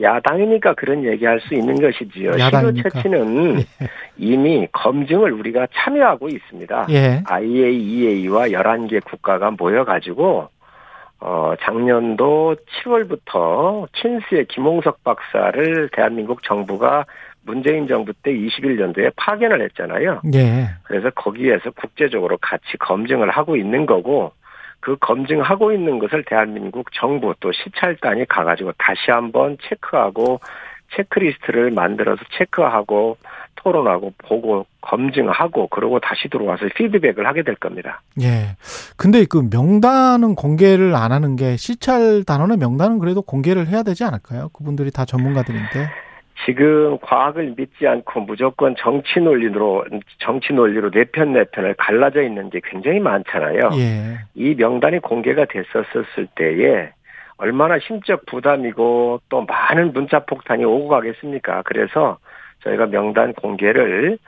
야당이니까 0.00 0.74
그런 0.74 1.04
얘기할 1.04 1.40
수 1.40 1.54
있는 1.54 1.80
것이지요. 1.80 2.32
야당이니까. 2.38 2.90
시료 2.90 3.02
채취는 3.02 3.64
이미 4.18 4.66
검증을 4.72 5.32
우리가 5.32 5.66
참여하고 5.72 6.28
있습니다. 6.28 6.86
예. 6.90 7.22
IAEA와 7.26 8.48
11개 8.48 9.02
국가가 9.04 9.50
모여가지고 9.52 10.48
어, 11.20 11.54
작년도 11.60 12.56
7월부터 12.82 13.88
킨스의 13.92 14.46
김홍석 14.46 15.02
박사를 15.04 15.88
대한민국 15.92 16.42
정부가 16.42 17.06
문재인 17.42 17.86
정부 17.86 18.12
때 18.12 18.32
21년도에 18.32 19.12
파견을 19.16 19.62
했잖아요. 19.62 20.22
예. 20.34 20.68
그래서 20.84 21.10
거기에서 21.10 21.70
국제적으로 21.70 22.38
같이 22.38 22.76
검증을 22.78 23.30
하고 23.30 23.56
있는 23.56 23.86
거고 23.86 24.32
그 24.80 24.96
검증하고 24.96 25.72
있는 25.72 25.98
것을 25.98 26.24
대한민국 26.24 26.92
정부 26.92 27.34
또 27.40 27.52
시찰단이 27.52 28.26
가가지고 28.26 28.72
다시 28.76 29.10
한번 29.10 29.56
체크하고 29.62 30.40
체크리스트를 30.94 31.70
만들어서 31.70 32.22
체크하고 32.36 33.16
토론하고 33.64 34.12
보고 34.18 34.66
검증하고 34.82 35.68
그러고 35.68 35.98
다시 35.98 36.28
들어와서 36.28 36.66
피드백을 36.76 37.26
하게 37.26 37.42
될 37.42 37.54
겁니다. 37.56 38.02
예. 38.20 38.56
근데 38.96 39.24
그 39.28 39.48
명단은 39.50 40.34
공개를 40.34 40.94
안 40.94 41.12
하는 41.12 41.36
게 41.36 41.56
시찰 41.56 42.22
단원의 42.24 42.58
명단은 42.58 42.98
그래도 42.98 43.22
공개를 43.22 43.66
해야 43.66 43.82
되지 43.82 44.04
않을까요? 44.04 44.50
그분들이 44.52 44.90
다 44.90 45.04
전문가들인데. 45.06 45.88
지금 46.44 46.98
과학을 47.00 47.54
믿지 47.56 47.86
않고 47.86 48.20
무조건 48.20 48.74
정치 48.78 49.18
논리로 49.20 49.84
정치 50.18 50.52
논리로 50.52 50.90
내편 50.90 51.32
내편을 51.32 51.74
갈라져 51.78 52.22
있는 52.22 52.50
게 52.50 52.60
굉장히 52.62 53.00
많잖아요. 53.00 53.70
예. 53.78 54.18
이 54.34 54.54
명단이 54.54 54.98
공개가 54.98 55.46
됐었을 55.46 56.26
때에 56.34 56.90
얼마나 57.36 57.78
심적 57.78 58.26
부담이고 58.26 59.20
또 59.28 59.42
많은 59.46 59.92
문자 59.92 60.20
폭탄이 60.20 60.64
오고 60.64 60.88
가겠습니까? 60.88 61.62
그래서 61.64 62.18
저희가 62.64 62.86
명단 62.86 63.32
공개를 63.32 64.18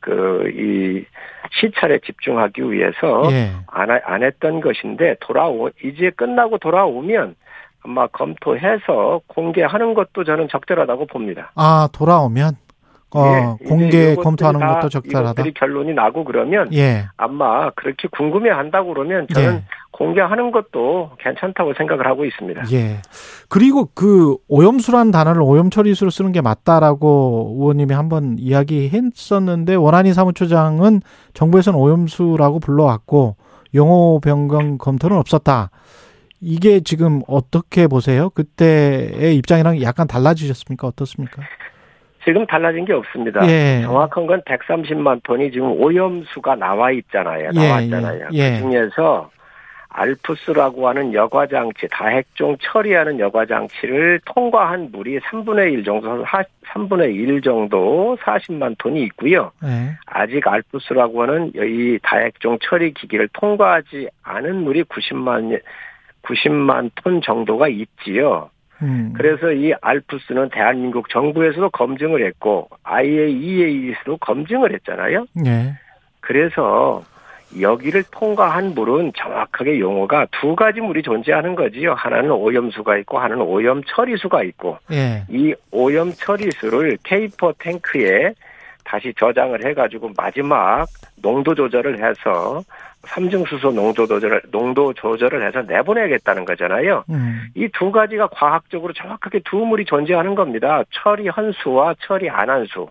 그 0.00 0.52
이 0.54 1.04
시찰에 1.52 1.98
집중하기 2.00 2.70
위해서 2.70 3.22
예. 3.30 3.50
안, 3.68 4.22
했던 4.22 4.60
것인데 4.60 5.16
돌아오 5.20 5.70
이제 5.82 6.10
끝나고 6.10 6.58
돌아오면 6.58 7.36
아마 7.84 8.06
검토해서 8.08 9.20
공개하는 9.28 9.94
것도 9.94 10.24
저는 10.24 10.48
적절하다고 10.50 11.06
봅니다. 11.06 11.52
아, 11.54 11.88
돌아오면 11.92 12.54
어, 13.14 13.56
예, 13.60 13.66
공개 13.66 14.14
검토하는 14.16 14.60
다 14.60 14.74
것도 14.74 14.88
적절하다. 14.88 15.42
이것들이 15.42 15.54
결론이 15.54 15.94
나고 15.94 16.24
그러면 16.24 16.72
예. 16.74 17.06
아마 17.16 17.70
그렇게 17.70 18.08
궁금해 18.08 18.50
한다고 18.50 18.92
그러면 18.92 19.26
저는 19.32 19.54
예. 19.54 19.64
공개하는 19.92 20.50
것도 20.50 21.12
괜찮다고 21.18 21.74
생각을 21.74 22.06
하고 22.06 22.24
있습니다. 22.24 22.64
예. 22.72 23.00
그리고 23.48 23.88
그 23.94 24.36
오염수란 24.48 25.10
단어를 25.10 25.40
오염 25.42 25.70
처리수로 25.70 26.10
쓰는 26.10 26.32
게 26.32 26.40
맞다라고 26.40 27.54
의원님이 27.58 27.94
한번 27.94 28.36
이야기했었는데 28.38 29.76
원한희 29.76 30.12
사무처장은 30.12 31.00
정부에서는 31.32 31.78
오염수라고 31.78 32.58
불러왔고 32.60 33.36
용어 33.74 34.18
변경 34.20 34.78
검토는 34.78 35.16
없었다. 35.16 35.70
이게 36.40 36.80
지금 36.80 37.22
어떻게 37.26 37.86
보세요? 37.86 38.28
그때의 38.30 39.36
입장이랑 39.36 39.80
약간 39.82 40.06
달라지셨습니까? 40.06 40.86
어떻습니까? 40.88 41.42
지금 42.26 42.44
달라진 42.44 42.84
게 42.84 42.92
없습니다. 42.92 43.46
예. 43.48 43.82
정확한 43.82 44.26
건 44.26 44.42
130만 44.42 45.22
톤이 45.22 45.52
지금 45.52 45.70
오염수가 45.80 46.56
나와 46.56 46.90
있잖아요. 46.90 47.50
예, 47.54 47.68
나왔잖아요. 47.68 48.28
예, 48.32 48.38
예. 48.38 48.50
그 48.50 48.58
중에서 48.62 49.30
알프스라고 49.88 50.88
하는 50.88 51.14
여과장치, 51.14 51.86
다핵종 51.88 52.56
처리하는 52.60 53.20
여과장치를 53.20 54.20
통과한 54.24 54.90
물이 54.90 55.20
3분의 55.20 55.72
1 55.72 55.84
정도, 55.84 56.24
3분의 56.24 57.14
1 57.14 57.40
정도 57.42 58.16
40만 58.20 58.74
톤이 58.76 59.00
있고요. 59.04 59.52
예. 59.64 59.92
아직 60.06 60.48
알프스라고 60.48 61.22
하는 61.22 61.52
이 61.54 61.96
다핵종 62.02 62.58
처리 62.60 62.92
기기를 62.92 63.28
통과하지 63.34 64.08
않은 64.24 64.64
물이 64.64 64.82
90만 64.82 65.60
90만 66.22 66.90
톤 66.96 67.22
정도가 67.22 67.68
있지요. 67.68 68.50
음. 68.82 69.12
그래서 69.16 69.52
이 69.52 69.72
알프스는 69.80 70.50
대한민국 70.50 71.08
정부에서도 71.08 71.70
검증을 71.70 72.24
했고 72.26 72.68
IAEA에서도 72.84 74.16
검증을 74.18 74.72
했잖아요. 74.74 75.26
예. 75.46 75.74
그래서 76.20 77.02
여기를 77.60 78.04
통과한 78.10 78.74
물은 78.74 79.12
정확하게 79.16 79.78
용어가 79.78 80.26
두 80.40 80.56
가지 80.56 80.80
물이 80.80 81.02
존재하는 81.02 81.54
거지요. 81.54 81.94
하나는 81.94 82.32
오염수가 82.32 82.98
있고 82.98 83.18
하나는 83.18 83.42
오염 83.44 83.82
처리수가 83.84 84.42
있고 84.44 84.78
예. 84.92 85.24
이 85.28 85.54
오염 85.70 86.12
처리수를 86.12 86.98
케이퍼 87.04 87.54
탱크에 87.58 88.34
다시 88.84 89.12
저장을 89.18 89.64
해가지고 89.64 90.12
마지막 90.16 90.86
농도 91.16 91.54
조절을 91.54 91.98
해서 92.04 92.62
삼중수소 93.06 93.72
농도 93.72 94.06
조절을 94.06 94.42
농도 94.50 94.92
조절을 94.92 95.46
해서 95.46 95.62
내보내겠다는 95.62 96.44
거잖아요. 96.44 97.04
음. 97.10 97.48
이두 97.54 97.92
가지가 97.92 98.28
과학적으로 98.28 98.92
정확하게 98.92 99.40
두 99.44 99.56
물이 99.56 99.84
존재하는 99.84 100.34
겁니다. 100.34 100.82
수와 101.62 101.94
처리 102.00 102.28
안한 102.28 102.66
수. 102.66 102.88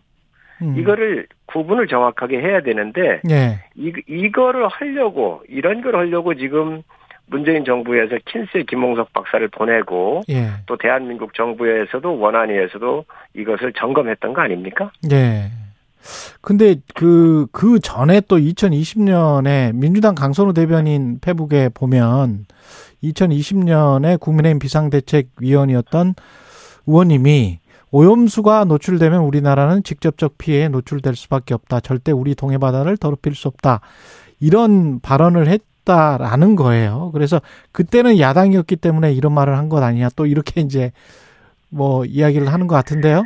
음. 0.61 0.76
이거를 0.78 1.28
구분을 1.47 1.88
정확하게 1.88 2.39
해야 2.39 2.61
되는데 2.61 3.22
예. 3.30 3.59
이, 3.76 3.91
이거를 4.07 4.68
하려고 4.68 5.43
이런 5.49 5.82
걸 5.82 5.95
하려고 5.95 6.34
지금 6.34 6.82
문재인 7.28 7.66
정부에서 7.66 8.18
킨스 8.26 8.63
김홍석 8.70 9.11
박사를 9.13 9.45
보내고 9.49 10.22
예. 10.30 10.47
또 10.66 10.78
대한민국 10.78 11.34
정부에서도 11.34 12.20
원안위에서도 12.20 13.05
이것을 13.34 13.74
점검했던 13.74 14.34
거 14.34 14.41
아닙니까? 14.41 14.91
예. 15.11 15.49
근데 16.41 16.75
그, 16.93 17.47
그 17.51 17.79
전에 17.79 18.21
또 18.27 18.37
2020년에 18.37 19.73
민주당 19.73 20.15
강선우 20.15 20.53
대변인 20.53 21.19
페북에 21.19 21.69
보면 21.69 22.45
2020년에 23.03 24.19
국민의힘 24.19 24.59
비상대책위원이었던 24.59 26.15
의원님이 26.87 27.59
오염수가 27.91 28.65
노출되면 28.65 29.21
우리나라는 29.21 29.83
직접적 29.83 30.37
피해에 30.37 30.67
노출될 30.69 31.15
수밖에 31.15 31.53
없다. 31.53 31.79
절대 31.79 32.11
우리 32.11 32.35
동해 32.35 32.57
바다를 32.57 32.97
더럽힐 32.97 33.35
수 33.35 33.47
없다. 33.47 33.79
이런 34.39 34.99
발언을 34.99 35.47
했다라는 35.47 36.55
거예요. 36.57 37.11
그래서 37.13 37.41
그때는 37.71 38.19
야당이었기 38.19 38.75
때문에 38.77 39.13
이런 39.13 39.33
말을 39.33 39.57
한 39.57 39.69
것 39.69 39.81
아니냐. 39.81 40.09
또 40.15 40.25
이렇게 40.25 40.61
이제 40.61 40.91
뭐 41.69 42.05
이야기를 42.05 42.51
하는 42.51 42.67
것 42.67 42.75
같은데요. 42.75 43.23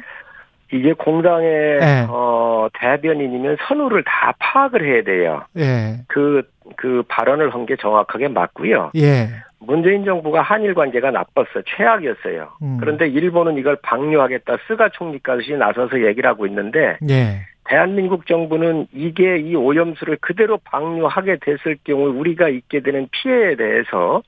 이게 0.72 0.94
공당의 0.94 1.80
네. 1.80 2.06
어, 2.10 2.68
대변인이면 2.80 3.58
선우를 3.68 4.04
다 4.04 4.34
파악을 4.40 4.86
해야 4.86 5.04
돼요. 5.04 5.44
예. 5.58 5.98
그, 6.08 6.44
그 6.78 7.04
발언을 7.08 7.54
한 7.54 7.66
게 7.66 7.76
정확하게 7.76 8.28
맞고요. 8.30 8.92
예. 8.96 9.28
문재인 9.60 10.06
정부가 10.06 10.42
한일 10.42 10.74
관계가 10.74 11.12
나빴어요. 11.12 11.64
최악이었어요. 11.66 12.50
음. 12.62 12.78
그런데 12.80 13.08
일본은 13.08 13.58
이걸 13.58 13.76
방류하겠다. 13.82 14.58
스가 14.68 14.90
총리까지 14.90 15.58
나서서 15.58 16.06
얘기를 16.06 16.30
하고 16.30 16.46
있는데 16.48 16.98
예. 17.10 17.42
대한민국 17.66 18.26
정부는 18.26 18.88
이게 18.94 19.38
이 19.38 19.56
오염수를 19.56 20.18
그대로 20.22 20.58
방류하게 20.64 21.38
됐을 21.42 21.78
경우 21.84 22.08
우리가 22.08 22.50
있게 22.50 22.80
되는 22.80 23.08
피해에 23.12 23.56
대해서 23.56 24.24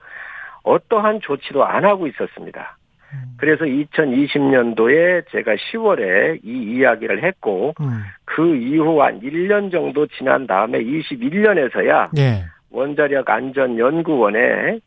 어떠한 0.64 1.22
조치도 1.22 1.66
안 1.66 1.86
하고 1.86 2.06
있었습니다. 2.08 2.78
음. 3.14 3.36
그래서 3.38 3.66
2020년도에 3.66 5.26
제가 5.32 5.54
10월에 5.56 6.40
이 6.44 6.76
이야기를 6.76 7.24
했고 7.24 7.74
음. 7.82 8.04
그 8.26 8.56
이후 8.56 9.02
한 9.02 9.20
1년 9.22 9.72
정도 9.72 10.08
지난 10.08 10.48
다음에 10.48 10.80
21년에서야 10.84 12.10
예. 12.18 12.46
원자력 12.72 13.30
안전 13.30 13.78
연구원에 13.78 14.80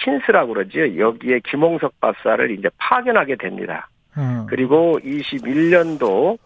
킨스라고 0.00 0.54
그러죠. 0.54 0.96
여기에 0.98 1.40
김홍석 1.44 2.00
박사를 2.00 2.50
이제 2.50 2.68
파견하게 2.78 3.36
됩니다. 3.36 3.88
어. 4.16 4.46
그리고 4.48 4.98
21년도 5.04 6.38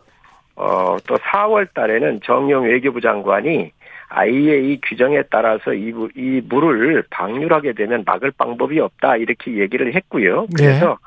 어, 0.56 0.96
또 1.06 1.14
4월 1.16 1.66
달에는 1.74 2.20
정용 2.24 2.64
외교부 2.64 3.00
장관이 3.00 3.72
IAEA 4.10 4.80
규정에 4.82 5.22
따라서 5.30 5.72
이, 5.72 5.90
물- 5.92 6.10
이 6.14 6.42
물을 6.46 7.02
방류하게 7.08 7.72
되면 7.72 8.02
막을 8.04 8.32
방법이 8.36 8.78
없다 8.78 9.16
이렇게 9.16 9.56
얘기를 9.58 9.94
했고요. 9.94 10.46
그래서 10.54 10.98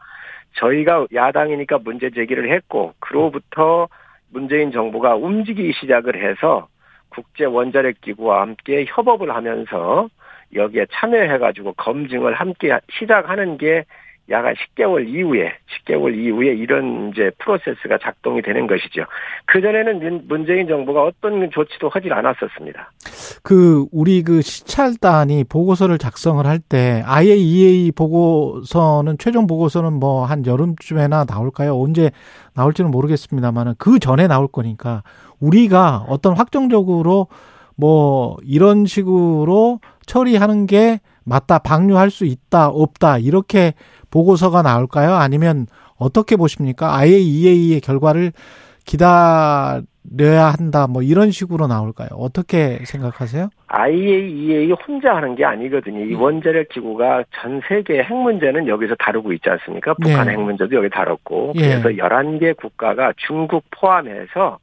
저희가 0.56 1.08
야당이니까 1.14 1.80
문제 1.80 2.10
제기를 2.10 2.52
했고 2.54 2.94
그로부터 3.00 3.88
문재인 4.30 4.72
정부가 4.72 5.16
움직이기 5.16 5.74
시작을 5.74 6.22
해서 6.22 6.68
국제 7.10 7.46
원자력 7.46 8.02
기구와 8.02 8.42
함께 8.42 8.86
협업을 8.88 9.34
하면서 9.34 10.10
여기에 10.54 10.88
참여해 10.92 11.38
가지고 11.38 11.74
검증을 11.74 12.34
함께 12.34 12.78
시작하는 12.92 13.58
게 13.58 13.86
약 14.32 14.44
한 14.46 14.56
10개월 14.56 15.08
이후에 15.08 15.54
10개월 15.86 16.16
이후에 16.18 16.54
이런 16.56 17.12
이제 17.12 17.30
프로세스가 17.40 18.00
작동이 18.02 18.42
되는 18.42 18.66
것이죠. 18.66 19.06
그 19.46 19.62
전에는 19.62 20.28
문재인 20.28 20.68
정부가 20.68 21.04
어떤 21.04 21.50
조치도 21.52 21.90
하질 21.90 22.12
않았었습니다. 22.12 22.92
그 23.44 23.86
우리 23.92 24.24
그 24.24 24.42
시찰단이 24.42 25.44
보고서를 25.44 25.98
작성을 26.00 26.44
할 26.46 26.60
때 26.60 27.04
IAEA 27.06 27.92
보고서는 27.92 29.18
최종 29.20 29.46
보고서는 29.46 29.94
뭐 29.94 30.26
한 30.26 30.46
여름쯤에나 30.46 31.26
나올까요? 31.26 31.80
언제 31.80 32.10
나올지는 32.56 32.90
모르겠습니다만은 32.90 33.76
그 33.78 34.00
전에 34.00 34.28
나올 34.28 34.48
거니까 34.48 35.04
우리가 35.40 36.06
어떤 36.08 36.36
확정적으로 36.36 37.28
뭐 37.76 38.38
이런 38.44 38.86
식으로 38.86 39.80
처리하는 40.08 40.66
게 40.66 41.00
맞다 41.26 41.60
방류할 41.60 42.10
수 42.10 42.26
있다 42.26 42.70
없다 42.70 43.18
이렇게 43.18 43.74
보고서가 44.16 44.62
나올까요? 44.62 45.14
아니면 45.14 45.68
어떻게 45.98 46.38
보십니까? 46.38 46.96
IAEA의 46.96 47.82
결과를 47.82 48.32
기다려야 48.86 50.54
한다 50.58 50.88
뭐 50.88 51.02
이런 51.02 51.32
식으로 51.32 51.68
나올까요? 51.68 52.10
어떻게 52.14 52.80
생각하세요? 52.86 53.50
IAEA 53.68 54.72
혼자 54.88 55.16
하는 55.16 55.36
게 55.36 55.44
아니거든요. 55.44 56.00
이 56.06 56.14
음. 56.14 56.22
원자력 56.22 56.70
기구가 56.70 57.26
전 57.42 57.60
세계 57.68 58.04
핵 58.04 58.14
문제는 58.14 58.68
여기서 58.70 58.96
다루고 59.00 59.34
있지 59.34 59.50
않습니까? 59.50 59.96
북한 59.96 60.28
예. 60.28 60.32
핵 60.32 60.40
문제도 60.40 60.74
여기 60.78 60.90
다뤘고. 60.90 61.54
예. 61.56 61.82
그래서 61.82 61.90
11개 61.90 62.56
국가가 62.56 63.12
중국 63.18 63.66
포함해서 63.72 64.60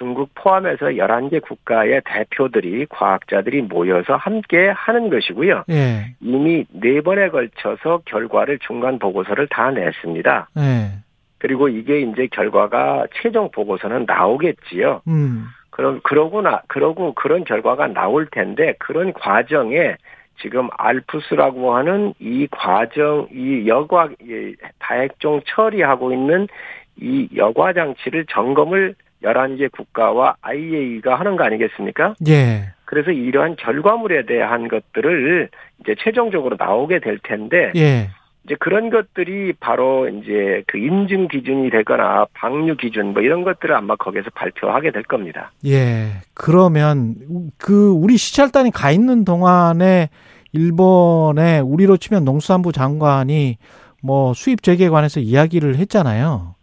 중국 0.00 0.30
포함해서 0.34 0.86
11개 0.86 1.42
국가의 1.42 2.00
대표들이 2.06 2.86
과학자들이 2.86 3.60
모여서 3.60 4.16
함께 4.16 4.70
하는 4.70 5.10
것이고요. 5.10 5.64
예. 5.68 6.14
이미 6.20 6.64
네 6.72 7.02
번에 7.02 7.28
걸쳐서 7.28 8.00
결과를 8.06 8.60
중간 8.60 8.98
보고서를 8.98 9.48
다 9.48 9.70
냈습니다. 9.70 10.48
예. 10.56 10.90
그리고 11.36 11.68
이게 11.68 12.00
이제 12.00 12.28
결과가 12.32 13.08
최종 13.20 13.50
보고서는 13.50 14.06
나오겠지요. 14.06 15.02
음. 15.06 15.44
그럼 15.68 16.00
그러고 16.02 16.40
나 16.40 16.62
그러고 16.66 17.12
그런 17.12 17.44
결과가 17.44 17.88
나올 17.88 18.26
텐데 18.26 18.74
그런 18.78 19.12
과정에 19.12 19.96
지금 20.40 20.68
알프스라고 20.78 21.76
하는 21.76 22.14
이 22.18 22.48
과정 22.50 23.28
이 23.34 23.68
여과 23.68 24.08
이 24.22 24.54
다핵종 24.78 25.42
처리하고 25.44 26.12
있는 26.14 26.48
이 26.96 27.28
여과 27.36 27.74
장치를 27.74 28.24
점검을 28.30 28.94
11개 29.22 29.70
국가와 29.70 30.36
IAEA가 30.42 31.18
하는 31.18 31.36
거 31.36 31.44
아니겠습니까? 31.44 32.14
예. 32.28 32.70
그래서 32.84 33.10
이러한 33.10 33.56
결과물에 33.56 34.26
대한 34.26 34.68
것들을 34.68 35.48
이제 35.80 35.94
최종적으로 36.02 36.56
나오게 36.58 37.00
될 37.00 37.18
텐데 37.22 37.72
예. 37.76 38.08
이제 38.44 38.56
그런 38.58 38.90
것들이 38.90 39.52
바로 39.60 40.08
이제 40.08 40.62
그 40.66 40.78
인증 40.78 41.28
기준이 41.28 41.70
되거나 41.70 42.26
방류 42.32 42.76
기준 42.76 43.12
뭐 43.12 43.22
이런 43.22 43.44
것들을 43.44 43.74
아마 43.74 43.96
거기서 43.96 44.30
발표하게 44.34 44.92
될 44.92 45.02
겁니다. 45.02 45.52
예. 45.66 46.08
그러면 46.34 47.14
그 47.58 47.90
우리 47.90 48.16
시찰단이 48.16 48.70
가 48.70 48.90
있는 48.90 49.24
동안에 49.24 50.08
일본에 50.52 51.60
우리로 51.60 51.96
치면 51.96 52.24
농수산부 52.24 52.72
장관이 52.72 53.58
뭐 54.02 54.32
수입 54.34 54.62
재개에 54.62 54.88
관해서 54.88 55.20
이야기를 55.20 55.76
했잖아요. 55.76 56.54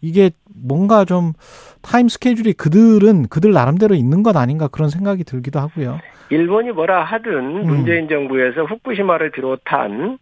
이게 0.00 0.30
뭔가 0.54 1.04
좀 1.04 1.32
타임 1.82 2.08
스케줄이 2.08 2.52
그들은 2.52 3.28
그들 3.28 3.52
나름대로 3.52 3.94
있는 3.94 4.22
것 4.22 4.36
아닌가 4.36 4.68
그런 4.68 4.88
생각이 4.88 5.24
들기도 5.24 5.58
하고요. 5.58 5.98
일본이 6.30 6.70
뭐라 6.72 7.04
하든 7.04 7.32
음. 7.32 7.66
문재인 7.66 8.08
정부에서 8.08 8.64
후쿠시마를 8.64 9.30
비롯한 9.30 10.18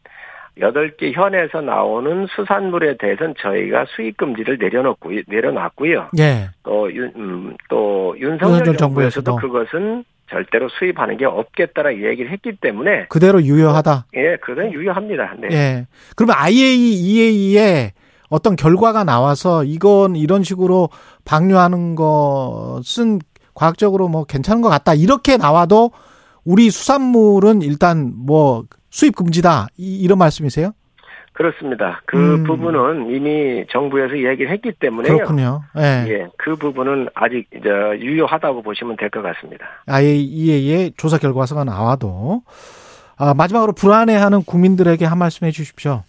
여덟 0.61 0.97
개 0.97 1.13
현에서 1.13 1.61
나오는 1.63 2.27
수산물에 2.27 2.97
대해서는 2.99 3.35
저희가 3.39 3.87
수입 3.97 4.19
금지를 4.19 4.59
내려놓고 4.59 5.11
내려놨고요. 5.27 6.11
예. 6.19 6.51
또, 6.63 6.93
윤, 6.93 7.13
음, 7.17 7.57
또 7.71 8.15
윤석열 8.19 8.59
윤석열 8.59 8.77
정부에서도 8.77 9.25
정부에서도. 9.25 9.37
그것은 9.37 10.05
절대로 10.29 10.69
수입하는 10.69 11.17
게 11.17 11.25
없겠다라 11.25 11.95
얘기를 11.95 12.31
했기 12.31 12.53
때문에 12.57 13.07
그대로 13.09 13.43
유효하다. 13.43 14.07
예, 14.15 14.37
그건 14.37 14.73
유효합니다. 14.73 15.35
네. 15.39 15.49
예. 15.53 15.87
그러면 16.17 16.37
IAEA에 16.39 17.93
어떤 18.33 18.57
결과가 18.57 19.05
나와서 19.05 19.63
이건 19.63 20.17
이런 20.17 20.43
식으로 20.43 20.89
방류하는 21.27 21.95
것은 21.97 23.21
과학적으로 23.55 24.09
뭐 24.09 24.25
괜찮은 24.25 24.63
것 24.63 24.71
같다. 24.71 24.95
이렇게 24.95 25.37
나와도 25.37 25.91
우리 26.45 26.71
수산물은 26.71 27.61
일단 27.61 28.13
뭐 28.17 28.65
수입 28.91 29.15
금지다. 29.17 29.67
이- 29.77 29.99
이런 30.01 30.17
말씀이세요? 30.19 30.73
그렇습니다. 31.35 32.01
그 32.07 32.17
음. 32.17 32.45
부분은 32.45 33.15
이미 33.15 33.65
정부에서 33.71 34.15
얘기를 34.17 34.51
했기 34.51 34.73
때문에요. 34.73 35.15
그렇군요. 35.15 35.63
예. 35.79 36.05
예, 36.09 36.27
그 36.39 36.57
부분은 36.57 37.09
아직 37.15 37.47
이제 37.57 37.69
유효하다고 38.01 38.63
보시면 38.63 38.97
될 38.99 39.09
것 39.11 39.23
같습니다. 39.23 39.67
IAEA의 39.87 40.93
조사 40.97 41.19
결과서가 41.19 41.65
나와도 41.65 42.43
아, 43.17 43.35
마지막으로 43.35 43.73
불안해하는 43.73 44.43
국민들에게 44.45 45.05
한 45.05 45.19
말씀 45.19 45.47
해주십시오. 45.47 46.03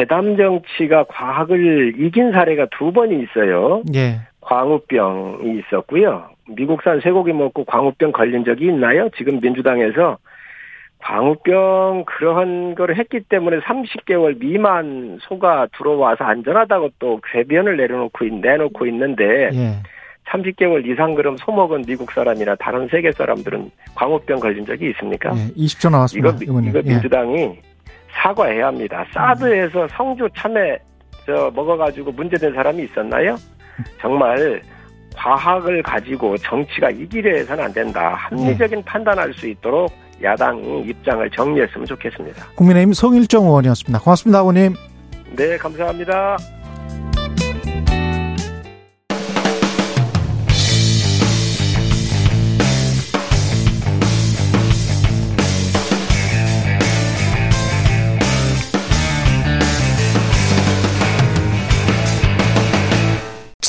괴담 0.00 0.36
정치가 0.38 1.04
과학을 1.04 1.94
이긴 2.00 2.32
사례가 2.32 2.68
두 2.70 2.90
번이 2.90 3.22
있어요. 3.22 3.82
예. 3.94 4.20
광우병이 4.40 5.58
있었고요. 5.60 6.24
미국산 6.48 7.00
쇠고기 7.02 7.34
먹고 7.34 7.64
광우병 7.66 8.12
걸린 8.12 8.42
적이 8.46 8.66
있나요? 8.68 9.10
지금 9.18 9.40
민주당에서 9.40 10.16
광우병 11.00 12.04
그러한 12.06 12.74
거를 12.76 12.96
했기 12.96 13.20
때문에 13.20 13.58
30개월 13.60 14.38
미만 14.38 15.18
소가 15.20 15.66
들어와서 15.76 16.24
안전하다고 16.24 16.90
또 16.98 17.20
궤변을 17.32 17.76
내려놓고 17.76 18.24
있- 18.24 18.32
내놓고 18.40 18.86
있는데 18.86 19.50
예. 19.52 19.72
30개월 20.30 20.86
이상 20.90 21.14
그럼 21.14 21.36
소 21.36 21.52
먹은 21.52 21.82
미국 21.86 22.10
사람이나 22.12 22.54
다른 22.56 22.88
세계 22.88 23.12
사람들은 23.12 23.70
광우병 23.94 24.40
걸린 24.40 24.64
적이 24.64 24.90
있습니까? 24.90 25.30
예. 25.36 25.48
20초 25.62 25.90
나왔습니다. 25.90 26.38
이거. 26.42 26.58
이거 26.60 26.78
예. 26.78 26.82
민주당이 26.88 27.58
사과해야 28.12 28.66
합니다. 28.68 29.04
사드에서 29.12 29.86
성주 29.88 30.28
참외 30.36 30.78
저 31.26 31.50
먹어가지고 31.54 32.12
문제된 32.12 32.54
사람이 32.54 32.84
있었나요? 32.84 33.36
정말 34.00 34.60
과학을 35.16 35.82
가지고 35.82 36.36
정치가 36.38 36.90
이기려 36.90 37.36
해서는 37.36 37.64
안 37.64 37.72
된다. 37.72 38.14
합리적인 38.14 38.82
판단할 38.84 39.32
수 39.34 39.48
있도록 39.48 39.92
야당이 40.22 40.82
입장을 40.82 41.28
정리했으면 41.30 41.86
좋겠습니다. 41.86 42.46
국민의힘 42.54 42.92
송일정 42.92 43.44
의원이었습니다. 43.44 43.98
고맙습니다, 44.00 44.40
의원님. 44.40 44.74
네, 45.36 45.56
감사합니다. 45.56 46.36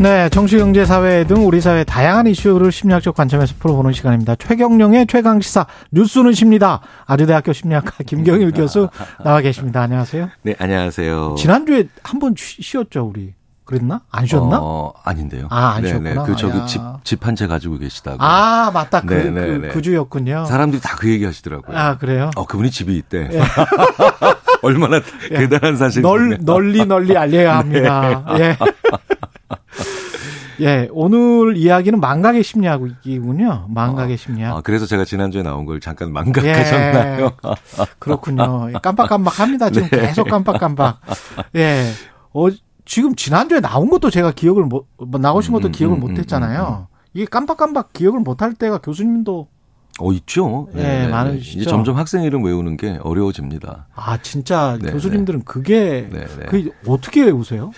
네, 0.00 0.30
정치, 0.30 0.56
경제, 0.56 0.86
사회 0.86 1.24
등 1.24 1.46
우리 1.46 1.60
사회 1.60 1.84
다양한 1.84 2.26
이슈를 2.26 2.72
심리학적 2.72 3.14
관점에서 3.14 3.54
풀어보는 3.58 3.92
시간입니다. 3.92 4.34
최경령의 4.36 5.06
최강 5.06 5.42
시사 5.42 5.66
뉴스는 5.90 6.32
십니다. 6.32 6.80
아주대학교 7.04 7.52
심리학과 7.52 7.92
김경일 8.06 8.52
교수 8.52 8.88
나와 9.22 9.42
계십니다. 9.42 9.82
안녕하세요. 9.82 10.30
네, 10.42 10.54
안녕하세요. 10.58 11.34
지난주에 11.36 11.88
한 12.02 12.18
번 12.18 12.34
쉬었죠, 12.36 13.08
우리. 13.08 13.34
그랬나? 13.64 14.00
안 14.10 14.24
쉬었나? 14.26 14.58
어, 14.60 14.92
아닌데요. 15.04 15.46
아, 15.50 15.74
안 15.76 15.82
네네. 15.82 16.02
쉬었구나. 16.14 16.24
그 16.24 16.36
저기 16.36 16.58
야. 16.58 16.64
집, 16.66 16.80
집 17.04 17.26
한 17.26 17.36
채 17.36 17.46
가지고 17.46 17.76
계시다고. 17.78 18.16
아, 18.20 18.70
맞다. 18.72 19.02
그, 19.02 19.12
네네네. 19.14 19.68
그, 19.68 19.74
그 19.74 19.82
주였군요. 19.82 20.46
사람들이 20.46 20.80
다 20.80 20.96
그 20.96 21.10
얘기 21.10 21.24
하시더라고요. 21.26 21.76
아, 21.76 21.96
그래요? 21.98 22.30
어, 22.36 22.46
그분이 22.46 22.70
집이 22.70 22.96
있대. 22.96 23.28
예. 23.32 23.40
얼마나 24.62 25.00
대단한 25.28 25.76
사실. 25.76 26.00
널, 26.02 26.38
널리 26.40 26.84
널리 26.86 27.16
알려야 27.16 27.58
합니다. 27.58 28.24
예. 28.40 28.56
예, 30.60 30.88
오늘 30.92 31.56
이야기는 31.56 32.00
망각의 32.00 32.42
심리학이군요. 32.42 33.66
망각의 33.70 34.16
심리학. 34.18 34.56
아, 34.56 34.60
그래서 34.60 34.86
제가 34.86 35.04
지난주에 35.04 35.42
나온 35.42 35.64
걸 35.64 35.80
잠깐 35.80 36.12
망각하셨나요? 36.12 37.24
예. 37.24 37.30
그렇군요. 37.98 38.70
깜빡깜빡 38.82 39.40
합니다. 39.40 39.70
지금 39.70 39.88
네. 39.88 40.00
계속 40.08 40.28
깜빡깜빡. 40.28 41.00
예. 41.56 41.90
어, 42.34 42.46
지금 42.84 43.14
지난주에 43.14 43.60
나온 43.60 43.88
것도 43.88 44.10
제가 44.10 44.32
기억을 44.32 44.64
못, 44.64 44.86
뭐 44.98 45.20
나오신 45.20 45.52
것도 45.52 45.68
음, 45.68 45.72
기억을 45.72 45.96
음, 45.96 46.00
못 46.00 46.10
음, 46.10 46.16
했잖아요. 46.18 46.88
이게 47.14 47.24
깜빡깜빡 47.24 47.92
기억을 47.92 48.20
못 48.20 48.42
할 48.42 48.52
때가 48.54 48.78
교수님도 48.78 49.48
어, 50.00 50.12
있죠. 50.12 50.68
예, 50.76 50.82
네네네. 50.82 51.08
많으시죠. 51.08 51.60
이제 51.60 51.68
점점 51.70 51.96
학생 51.96 52.22
이름 52.22 52.44
외우는 52.44 52.76
게 52.76 52.98
어려워집니다. 53.02 53.88
아, 53.94 54.16
진짜 54.22 54.78
네, 54.80 54.92
교수님들은 54.92 55.42
그게, 55.44 56.08
네, 56.10 56.20
네. 56.38 56.46
그게 56.46 56.70
어떻게 56.86 57.22
외우세요? 57.24 57.70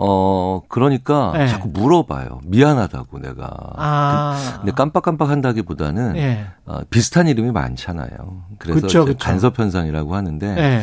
어, 0.00 0.62
그러니까 0.68 1.32
네. 1.34 1.48
자꾸 1.48 1.68
물어봐요. 1.68 2.40
미안하다고 2.44 3.18
내가. 3.18 3.50
아. 3.76 4.58
근데 4.58 4.70
깜빡깜빡 4.72 5.28
한다기보다는 5.28 6.16
예. 6.16 6.46
어, 6.66 6.80
비슷한 6.88 7.26
이름이 7.26 7.50
많잖아요. 7.50 8.44
그래서 8.58 8.80
그쵸, 8.80 9.04
그쵸. 9.04 9.18
간섭 9.18 9.58
현상이라고 9.58 10.14
하는데 10.14 10.46
예. 10.56 10.82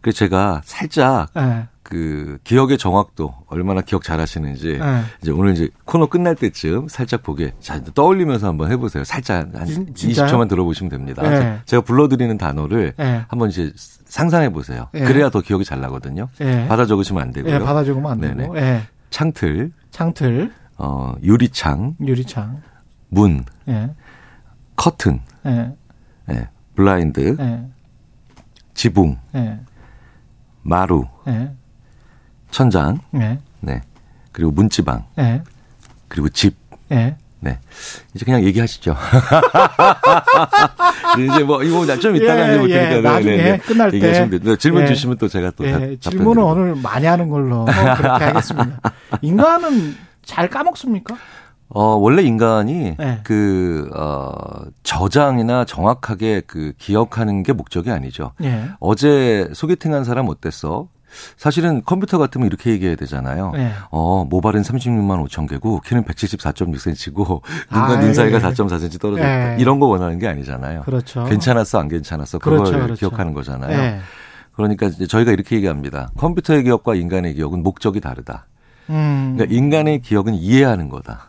그래서 0.00 0.18
제가 0.18 0.62
살짝 0.64 1.30
예. 1.36 1.66
그 1.92 2.38
기억의 2.44 2.78
정확도 2.78 3.34
얼마나 3.48 3.82
기억 3.82 4.02
잘하시는지 4.02 4.78
네. 4.78 5.02
이제 5.20 5.30
오늘 5.30 5.52
이제 5.52 5.68
코너 5.84 6.06
끝날 6.06 6.34
때쯤 6.34 6.88
살짝 6.88 7.22
보게 7.22 7.52
자 7.60 7.82
떠올리면서 7.82 8.48
한번 8.48 8.70
해보세요. 8.70 9.04
살짝 9.04 9.50
한 9.54 9.66
진- 9.66 9.94
진짜요? 9.94 10.26
20초만 10.26 10.48
들어보시면 10.48 10.88
됩니다. 10.90 11.20
네. 11.22 11.60
제가 11.66 11.82
불러드리는 11.82 12.38
단어를 12.38 12.94
네. 12.96 13.24
한번 13.28 13.50
이제 13.50 13.70
상상해 13.76 14.48
보세요. 14.48 14.88
네. 14.94 15.00
그래야 15.04 15.28
더 15.28 15.42
기억이 15.42 15.66
잘 15.66 15.82
나거든요. 15.82 16.28
네. 16.38 16.66
받아 16.66 16.86
적으시면 16.86 17.22
안 17.22 17.30
되고요. 17.30 17.52
예, 17.54 17.58
받아 17.58 17.84
적으면 17.84 18.12
안 18.12 18.20
네네. 18.20 18.36
되고. 18.44 18.56
예. 18.56 18.82
창틀, 19.10 19.70
창틀, 19.90 20.50
어, 20.78 21.14
유리창, 21.22 21.96
유리창. 22.00 22.62
문, 23.10 23.44
예. 23.68 23.90
커튼, 24.76 25.20
블라인드, 26.74 27.36
예. 27.38 27.66
지붕, 28.72 29.18
예. 29.34 29.60
마루, 30.62 31.04
예. 31.28 31.52
천장, 32.52 33.00
예. 33.16 33.38
네. 33.60 33.80
그리고 34.30 34.52
문지방, 34.52 35.04
예. 35.18 35.42
그리고 36.06 36.28
집. 36.28 36.54
예. 36.92 37.16
네. 37.40 37.58
이제 38.14 38.24
그냥 38.24 38.44
얘기하시죠. 38.44 38.94
이제 41.18 41.42
뭐, 41.42 41.64
이거 41.64 41.84
좀 41.96 42.14
이따가 42.14 42.48
예, 42.48 42.54
해볼 42.54 42.70
예. 42.70 42.88
테니까. 42.88 43.10
나중에 43.10 43.58
끝날 43.58 43.90
때. 43.90 43.96
얘기하시면 43.96 44.30
돼요. 44.30 44.40
네, 44.44 44.56
질문 44.56 44.82
예. 44.82 44.86
주시면 44.86 45.18
또 45.18 45.26
제가 45.26 45.50
또 45.56 45.66
예, 45.66 45.72
다, 45.72 45.80
질문은. 46.10 46.40
오늘 46.42 46.76
많이 46.76 47.06
하는 47.06 47.28
걸로 47.28 47.64
그렇게 47.64 48.24
하겠습니다. 48.24 48.78
인간은 49.22 49.96
잘 50.24 50.48
까먹습니까? 50.48 51.16
어, 51.74 51.94
원래 51.96 52.22
인간이 52.22 52.94
네. 52.98 53.20
그, 53.24 53.90
어, 53.96 54.30
저장이나 54.82 55.64
정확하게 55.64 56.42
그 56.46 56.74
기억하는 56.78 57.42
게 57.42 57.54
목적이 57.54 57.90
아니죠. 57.90 58.32
예. 58.44 58.68
어제 58.78 59.48
소개팅 59.54 59.94
한 59.94 60.04
사람 60.04 60.28
어땠어? 60.28 60.88
사실은 61.36 61.82
컴퓨터 61.84 62.18
같으면 62.18 62.46
이렇게 62.46 62.70
얘기해야 62.70 62.96
되잖아요. 62.96 63.52
네. 63.54 63.72
어, 63.90 64.24
모발은 64.24 64.62
36만 64.62 65.26
5천 65.26 65.48
개고 65.48 65.80
키는 65.80 66.04
174.6cm고 66.04 67.42
눈과 67.72 67.86
아, 67.86 68.00
눈 68.00 68.14
사이가 68.14 68.38
예. 68.38 68.42
4.4cm 68.42 69.00
떨어졌다. 69.00 69.54
예. 69.54 69.60
이런 69.60 69.78
거 69.80 69.86
원하는 69.86 70.18
게 70.18 70.28
아니잖아요. 70.28 70.82
그렇죠. 70.82 71.24
괜찮았어, 71.24 71.78
안 71.78 71.88
괜찮았어. 71.88 72.38
그걸 72.38 72.58
그렇죠, 72.58 72.72
그렇죠. 72.78 72.94
기억하는 72.94 73.32
거잖아요. 73.34 73.78
예. 73.78 74.00
그러니까 74.54 74.86
이제 74.86 75.06
저희가 75.06 75.32
이렇게 75.32 75.56
얘기합니다. 75.56 76.10
컴퓨터의 76.18 76.64
기억과 76.64 76.94
인간의 76.94 77.34
기억은 77.34 77.62
목적이 77.62 78.00
다르다. 78.00 78.46
음. 78.90 79.34
그러니까 79.36 79.54
인간의 79.56 80.02
기억은 80.02 80.34
이해하는 80.34 80.88
거다. 80.88 81.28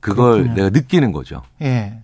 그걸 0.00 0.42
그렇군요. 0.42 0.54
내가 0.54 0.70
느끼는 0.70 1.12
거죠. 1.12 1.42
예. 1.62 2.00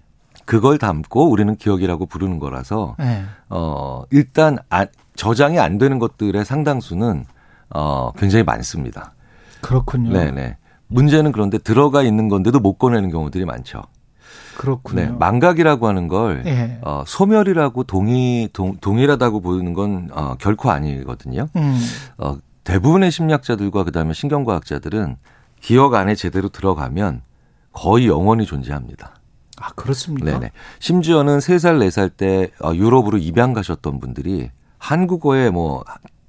그걸 0.47 0.79
담고 0.79 1.29
우리는 1.31 1.55
기억이라고 1.57 2.07
부르는 2.07 2.39
거라서 2.39 2.97
예. 3.01 3.25
어 3.51 4.05
일단 4.11 4.59
아, 4.71 4.87
저장이 5.17 5.59
안 5.59 5.77
되는 5.77 5.99
것들의 5.99 6.45
상당수는 6.45 7.27
어 7.71 8.13
굉장히 8.17 8.45
많습니다. 8.45 9.13
그렇군요. 9.61 10.13
네네. 10.13 10.57
문제는 10.89 11.33
그런데 11.33 11.59
들어가 11.59 12.03
있는 12.03 12.29
건데도 12.29 12.61
못 12.61 12.75
꺼내는 12.75 13.11
경우들이 13.11 13.45
많죠. 13.45 13.83
그렇군요. 14.57 15.03
네, 15.03 15.09
망각이라고 15.11 15.87
하는 15.87 16.09
걸 16.09 16.45
예. 16.47 16.79
어, 16.83 17.05
소멸이라고 17.07 17.85
동의 17.85 18.49
동, 18.53 18.77
동일하다고 18.79 19.41
보는 19.41 19.75
건 19.75 20.09
어, 20.13 20.37
결코 20.39 20.71
아니거든요. 20.71 21.49
음. 21.57 21.79
어, 22.19 22.39
대부분의 22.65 23.11
심리학자들과 23.11 23.85
그다음에 23.85 24.15
신경과학자들은 24.15 25.17
기억 25.61 25.95
안에 25.95 26.15
제대로 26.15 26.49
들어가면 26.49 27.23
거의 27.73 28.07
영원히 28.07 28.47
존재합니다. 28.47 29.16
아, 29.61 29.71
그렇습니까? 29.75 30.33
네네. 30.33 30.51
심지어는 30.81 31.39
3살, 31.39 31.79
4살 31.89 32.11
때 32.17 32.51
어, 32.63 32.73
유럽으로 32.75 33.19
입양 33.19 33.53
가셨던 33.53 34.01
분들이 34.01 34.51
한국어에 34.79 35.51
뭐 35.51 35.83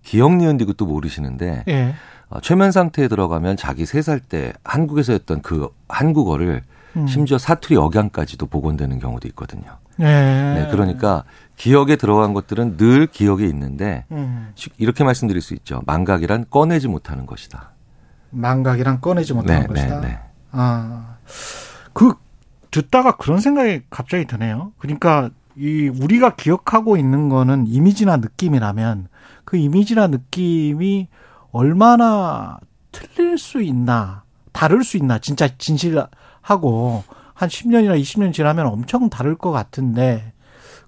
기억 0.04 0.36
니은 0.36 0.58
디귿도 0.58 0.86
모르시는데 0.86 1.64
예. 1.68 1.94
어, 2.30 2.40
최면 2.42 2.72
상태에 2.72 3.08
들어가면 3.08 3.58
자기 3.58 3.84
3살 3.84 4.22
때 4.28 4.54
한국에서 4.64 5.14
했던 5.14 5.42
그 5.42 5.70
한국어를 5.90 6.62
음. 6.96 7.08
심지어 7.08 7.38
사투리 7.38 7.76
억양까지도 7.76 8.46
복원되는 8.48 9.00
경우도 9.00 9.28
있거든요. 9.30 9.78
예. 10.00 10.04
네, 10.06 10.68
그러니까 10.72 11.24
기억에 11.58 11.96
들어간 11.96 12.34
것들은 12.34 12.78
늘 12.78 13.08
기억에 13.08 13.46
있는데 13.46 14.06
음. 14.12 14.52
쉽- 14.56 14.74
이렇게 14.78 15.04
말씀드릴 15.04 15.42
수 15.42 15.54
있죠. 15.56 15.82
망각이란 15.86 16.46
꺼내지 16.50 16.88
못하는 16.88 17.26
것이다. 17.26 17.72
망각이랑 18.30 19.00
꺼내지 19.02 19.34
못하는 19.34 19.62
네, 19.62 19.68
것이다. 19.68 20.00
네, 20.02 20.08
네. 20.08 20.20
아, 20.52 21.18
그 21.94 22.14
듣다가 22.72 23.18
그런 23.18 23.40
생각이 23.40 23.82
갑자기 23.90 24.26
드네요. 24.26 24.72
그러니까 24.78 25.30
이 25.56 25.90
우리가 25.90 26.36
기억하고 26.36 26.98
있는 26.98 27.30
거는 27.30 27.66
이미지나 27.68 28.18
느낌이라면 28.18 29.08
그 29.44 29.58
이미지나 29.58 30.08
느낌이 30.08 31.08
얼마나 31.52 32.60
틀릴 32.92 33.38
수 33.38 33.62
있나, 33.62 34.24
다를 34.52 34.84
수 34.84 34.98
있나, 34.98 35.20
진짜 35.20 35.48
진실하고 35.58 37.04
한 37.34 37.50
10년이나 37.50 38.00
20년 38.00 38.34
지나면 38.34 38.68
엄청 38.68 39.10
다를 39.10 39.36
것 39.36 39.52
같은데 39.52 40.34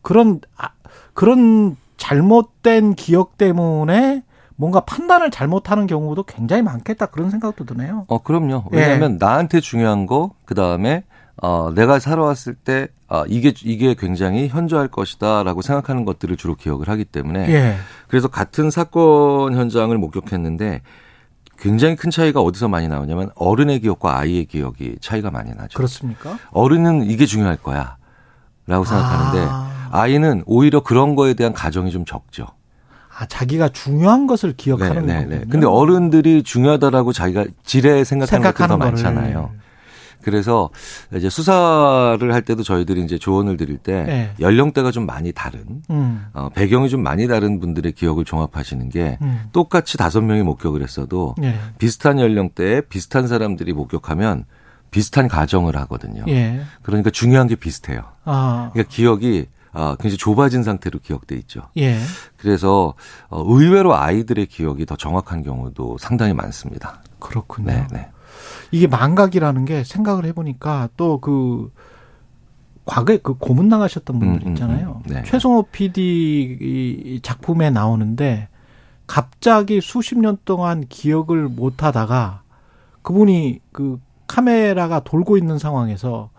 그런 0.02 0.42
아, 0.58 0.70
그런 1.14 1.78
잘못된 1.98 2.96
기억 2.96 3.38
때문에 3.38 4.24
뭔가 4.56 4.82
판단을 4.82 5.32
잘못하는 5.32 5.88
경우도 5.88 6.24
굉장히 6.24 6.62
많겠다 6.64 7.06
그런 7.08 7.30
생각도 7.30 7.66
드네요. 7.66 8.06
어, 8.08 8.22
그럼요. 8.22 8.66
예. 8.74 8.78
왜냐하면 8.78 9.18
나한테 9.18 9.62
중요한 9.62 10.06
거, 10.06 10.32
그 10.46 10.54
다음에 10.54 11.04
어, 11.42 11.72
내가 11.74 12.00
살아왔을 12.00 12.54
때 12.54 12.88
아, 13.08 13.24
이게 13.28 13.54
이게 13.64 13.96
굉장히 13.96 14.48
현저할 14.48 14.88
것이다라고 14.90 15.62
생각하는 15.62 16.06
것들을 16.06 16.36
주로 16.38 16.56
기억을 16.56 16.90
하기 16.90 17.06
때문에 17.06 17.50
예. 17.50 17.76
그래서 18.08 18.28
같은 18.28 18.70
사건 18.70 19.56
현장을 19.56 19.98
목격했는데 19.98 20.82
굉장히 21.58 21.96
큰 21.96 22.10
차이가 22.10 22.42
어디서 22.42 22.68
많이 22.68 22.88
나오냐면 22.88 23.32
어른의 23.36 23.82
기억과 23.82 24.18
아이의 24.20 24.46
기억이 24.46 24.98
차이가 25.02 25.32
많이 25.32 25.52
나죠. 25.52 25.78
그렇습니까? 25.78 26.38
어른은 26.52 27.10
이게 27.10 27.26
중요할 27.26 27.58
거야. 27.58 27.98
라고 28.68 28.86
생각하는데 28.86 29.48
아. 29.92 30.08
이는 30.08 30.44
오히려 30.46 30.82
그런 30.82 31.16
거에 31.16 31.34
대한 31.34 31.54
가정이 31.54 31.90
좀 31.90 32.06
적죠. 32.06 32.46
아, 33.18 33.26
자기가 33.26 33.70
중요한 33.70 34.28
것을 34.28 34.54
기억하는 34.56 35.08
네. 35.08 35.26
네, 35.26 35.40
네. 35.40 35.46
근데 35.50 35.66
어른들이 35.66 36.44
중요하다라고 36.44 37.12
자기가 37.12 37.46
지레 37.64 38.04
생각하는 38.04 38.44
것도 38.52 38.78
거를. 38.78 39.50
그래서 40.22 40.70
이제 41.16 41.30
수사를 41.30 42.34
할 42.34 42.42
때도 42.42 42.64
저희들이 42.64 43.04
이제 43.04 43.18
조언을 43.18 43.58
드릴 43.58 43.78
때 43.78 44.04
네. 44.04 44.34
연령대가 44.40 44.92
좀 44.92 45.06
많이 45.06 45.32
다른 45.32 45.82
음. 45.90 46.26
어, 46.34 46.50
배경이 46.50 46.90
좀 46.90 47.02
많이 47.02 47.28
다른 47.28 47.60
분들의 47.60 47.92
기억을 47.94 48.26
종합하시는 48.26 48.90
게 48.90 49.18
음. 49.22 49.44
똑같이 49.52 49.98
다섯 49.98 50.22
명이 50.22 50.44
목격을 50.44 50.84
했어도 50.84 51.36
예. 51.42 51.60
비슷한 51.78 52.20
연령대에 52.20 52.82
비슷한 52.82 53.28
사람들이 53.28 53.74
목격하면 53.74 54.46
비슷한 54.92 55.28
가정을 55.28 55.76
하거든요. 55.78 56.24
예. 56.28 56.62
그러니까 56.82 57.10
중요한 57.10 57.48
게 57.48 57.56
비슷해요. 57.56 58.02
아. 58.26 58.70
그러니까 58.74 58.94
기억이 58.94 59.48
어, 59.72 59.96
굉장히 59.96 60.18
좁아진 60.18 60.64
상태로 60.64 61.00
기억돼 61.00 61.36
있죠. 61.38 61.62
예. 61.78 62.00
그래서 62.38 62.96
어, 63.30 63.44
의외로 63.46 63.96
아이들의 63.96 64.48
기억이 64.48 64.86
더 64.86 64.96
정확한 64.96 65.44
경우도 65.44 65.98
상당히 66.00 66.34
많습니다. 66.34 67.02
그렇군요. 67.20 67.68
네, 67.68 67.88
네. 67.92 68.10
이게 68.72 68.88
망각이라는 68.88 69.66
게 69.66 69.84
생각을 69.84 70.26
해보니까 70.26 70.90
또그 70.98 71.72
과거에 72.86 73.18
그 73.18 73.36
고문 73.36 73.70
나가셨던 73.70 74.20
분들 74.20 74.42
음, 74.42 74.48
음, 74.48 74.54
있잖아요. 74.54 75.02
음, 75.06 75.14
네. 75.14 75.24
최성호 75.24 75.68
PD 75.72 76.58
이 76.60 77.20
작품에 77.22 77.70
나오는데 77.70 78.48
갑자기 79.06 79.82
수십 79.82 80.18
년 80.18 80.38
동안 80.46 80.86
기억을 80.88 81.48
못 81.48 81.84
하다가 81.84 82.42
그분이 83.02 83.60
그 83.72 84.00
카메라가 84.28 85.02
돌고 85.02 85.38
있는 85.38 85.58
상황에서 85.58 86.30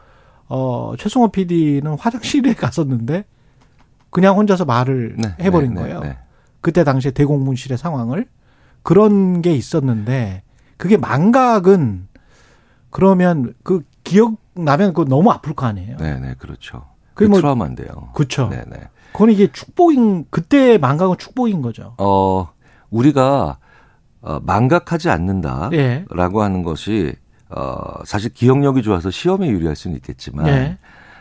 어 0.49 0.95
최성호 0.99 1.29
PD는 1.29 1.97
화장실에 1.99 2.55
갔었는데 2.55 3.25
그냥 4.11 4.37
혼자서 4.37 4.65
말을 4.65 5.17
네, 5.19 5.35
해버린 5.41 5.75
네, 5.75 5.75
네, 5.75 5.81
거예요. 5.83 6.01
네. 6.01 6.19
그때 6.61 6.85
당시에 6.85 7.13
대공문실의 7.13 7.79
상황을 7.79 8.27
그런 8.83 9.41
게 9.43 9.55
있었는데 9.55 10.43
그게 10.77 10.97
망각은 10.97 12.09
그러면 12.91 13.55
그 13.63 13.83
기억 14.05 14.37
나면 14.55 14.93
그 14.93 15.05
너무 15.09 15.31
아플 15.31 15.55
거 15.55 15.67
아니에요. 15.67 15.97
네, 15.99 16.19
네, 16.19 16.35
그렇죠. 16.39 16.85
그 17.15 17.25
뭐- 17.25 17.39
트라우마인데요. 17.41 18.11
그렇죠. 18.15 18.49
네, 18.49 18.63
네. 18.69 18.79
그건 19.13 19.31
이게 19.31 19.51
축복인 19.53 20.27
그때 20.31 20.79
망각은 20.79 21.17
축복인 21.19 21.63
거죠. 21.63 21.95
어, 21.99 22.49
우리가 22.91 23.59
어, 24.23 24.39
망각하지 24.43 25.09
않는다라고 25.11 25.75
예. 25.77 26.05
하는 26.43 26.63
것이 26.63 27.15
어, 27.49 28.05
사실 28.05 28.33
기억력이 28.33 28.83
좋아서 28.83 29.11
시험에 29.11 29.49
유리할 29.49 29.75
수는 29.77 29.97
있겠지만 29.97 30.47
예. 30.49 30.79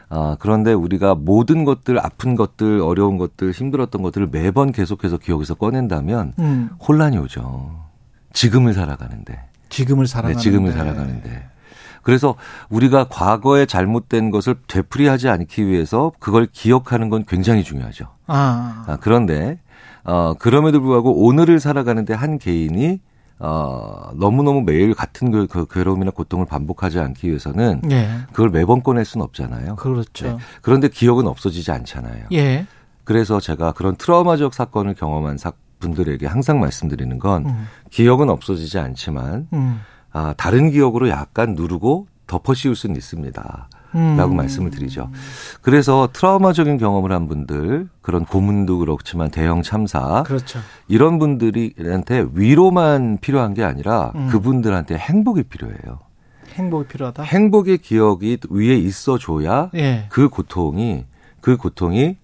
어, 0.10 0.36
그런데 0.40 0.74
우리가 0.74 1.16
모든 1.16 1.66
것들, 1.66 2.00
아픈 2.04 2.36
것들, 2.36 2.82
어려운 2.82 3.18
것들, 3.18 3.52
힘들었던 3.52 4.02
것들을 4.02 4.28
매번 4.32 4.72
계속해서 4.72 5.18
기억에서 5.18 5.54
꺼낸다면 5.56 6.34
음. 6.40 6.70
혼란이 6.86 7.18
오죠. 7.20 7.80
지금을 8.34 8.74
살아가는데. 8.74 9.40
지금을 9.70 10.08
살아가는데. 10.08 10.38
네, 10.38 10.44
지금을 10.44 10.72
살아가는데. 10.74 11.50
그래서 12.04 12.36
우리가 12.70 13.06
과거에 13.10 13.66
잘못된 13.66 14.32
것을 14.32 14.56
되풀이하지 14.68 15.30
않기 15.30 15.68
위해서 15.68 16.12
그걸 16.20 16.48
기억하는 16.52 17.10
건 17.10 17.26
굉장히 17.28 17.64
중요하죠. 17.64 18.08
아. 18.28 18.86
아, 18.88 18.98
그런데 19.02 19.60
어, 20.04 20.34
그럼에도 20.40 20.80
불구하고 20.80 21.26
오늘을 21.26 21.60
살아가는데 21.60 22.14
한 22.14 22.38
개인이 22.38 23.00
어, 23.40 24.12
너무너무 24.16 24.62
매일 24.62 24.94
같은 24.94 25.32
그, 25.32 25.48
그 25.48 25.66
괴로움이나 25.66 26.12
고통을 26.12 26.46
반복하지 26.46 27.00
않기 27.00 27.30
위해서는 27.30 27.82
예. 27.90 28.10
그걸 28.34 28.50
매번 28.50 28.84
꺼낼 28.84 29.06
수는 29.06 29.24
없잖아요. 29.24 29.78
그렇죠. 29.78 30.28
네. 30.28 30.38
그런데 30.62 30.90
기억은 30.90 31.26
없어지지 31.26 31.72
않잖아요. 31.72 32.26
예. 32.34 32.68
그래서 33.06 33.40
제가 33.40 33.72
그런 33.72 33.96
트라우마적 33.96 34.54
사건을 34.54 34.94
경험한 34.94 35.38
사, 35.38 35.54
분들에게 35.80 36.28
항상 36.28 36.60
말씀드리는 36.60 37.18
건 37.20 37.46
음. 37.46 37.68
기억은 37.90 38.30
없어지지 38.30 38.78
않지만 38.78 39.48
음. 39.54 39.80
아, 40.12 40.34
다른 40.38 40.72
기억으로 40.72 41.10
약간 41.10 41.56
누르고 41.56 42.08
덮어 42.28 42.54
씌울 42.54 42.76
수는 42.76 42.96
있습니다. 42.96 43.70
음. 43.96 44.18
라고 44.18 44.36
말씀을 44.36 44.70
드리죠. 44.70 45.10
그래서 45.62 46.10
트라우마적인 46.14 46.78
경험을 46.78 47.12
한 47.12 47.28
분들, 47.28 47.90
그런 48.02 48.24
고문도 48.24 48.78
그렇지만 48.80 49.32
대형 49.32 49.64
참사, 49.64 50.24
그렇죠. 50.24 50.60
이런 50.88 51.18
분들한테 51.18 52.28
위로만 52.34 53.18
필요한 53.20 53.56
게 53.56 53.64
아니라 53.64 54.12
음. 54.16 54.28
그분들한테 54.28 54.96
행복이 54.96 55.44
필요해요. 55.44 56.00
행복이 56.54 56.88
필요하다. 56.88 57.24
행복의 57.24 57.80
기억이 57.80 58.38
위에 58.50 58.76
있어 58.76 59.18
줘야 59.18 59.70
예. 59.76 60.06
그 60.10 60.30
고통이 60.30 61.06
그 61.42 61.58
고통이 61.58 62.18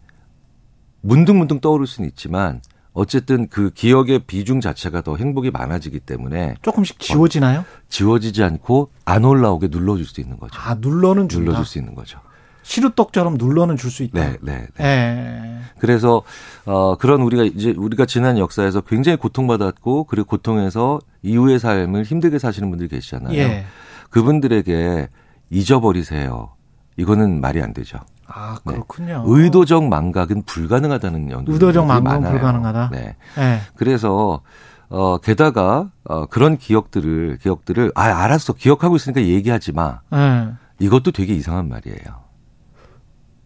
문득문득 1.02 1.62
떠오를 1.62 1.88
수는 1.88 2.10
있지만 2.10 2.62
어쨌든 2.96 3.48
그 3.50 3.72
기억의 3.72 4.20
비중 4.20 4.62
자체가 4.62 5.02
더 5.02 5.18
행복이 5.18 5.52
많아지기 5.52 6.00
때문에 6.00 6.56
조금씩 6.62 6.98
지워지나요? 7.00 7.66
지워지지 7.90 8.42
않고 8.42 8.90
안 9.04 9.26
올라오게 9.26 9.68
눌러줄 9.68 10.06
수 10.06 10.22
있는 10.22 10.40
거죠. 10.40 10.58
아, 10.60 10.76
눌러는 10.80 11.28
준다. 11.28 11.44
눌러줄 11.46 11.66
수 11.66 11.78
있는 11.78 11.94
거죠. 11.94 12.20
시루떡처럼 12.64 13.36
눌러는 13.38 13.76
줄 13.78 13.92
수 13.92 14.02
있다. 14.04 14.18
네, 14.20 14.38
네, 14.42 14.68
네. 14.78 14.84
예. 14.86 15.60
그래서 15.78 16.24
어 16.66 16.96
그런 16.96 17.22
우리가 17.22 17.44
이제 17.44 17.72
우리가 17.78 18.06
지난 18.06 18.38
역사에서 18.40 18.82
굉장히 18.82 19.18
고통받았고 19.18 20.06
그리고 20.06 20.28
고통에서 20.30 21.00
이후의 21.22 21.60
삶을 21.60 22.04
힘들게 22.04 22.40
사시는 22.40 22.70
분들이 22.70 22.88
계시잖아요. 22.90 23.36
예. 23.38 23.66
그분들에게 24.10 25.10
잊어버리세요. 25.52 26.54
이거는 26.98 27.42
말이 27.42 27.62
안 27.62 27.74
되죠. 27.74 28.00
아, 28.28 28.58
네. 28.66 28.74
그렇군요. 28.74 29.24
의도적 29.26 29.88
망각은 29.88 30.44
불가능하다는 30.44 31.30
연구들이 31.32 31.54
의도적 31.54 31.86
망각은 31.86 32.22
많아요. 32.22 32.32
불가능하다. 32.32 32.90
네. 32.92 33.16
예. 33.38 33.62
그래서 33.76 34.42
어 34.90 35.18
게다가 35.18 35.92
어 36.04 36.26
그런 36.26 36.58
기억들을 36.58 37.40
기억들을 37.42 37.92
아 37.96 38.04
알았어 38.04 38.54
기억하고 38.54 38.96
있으니까 38.96 39.22
얘기하지 39.22 39.72
마. 39.74 40.00
예. 40.14 40.50
이것도 40.80 41.12
되게 41.12 41.34
이상한 41.34 41.70
말이에요. 41.70 42.26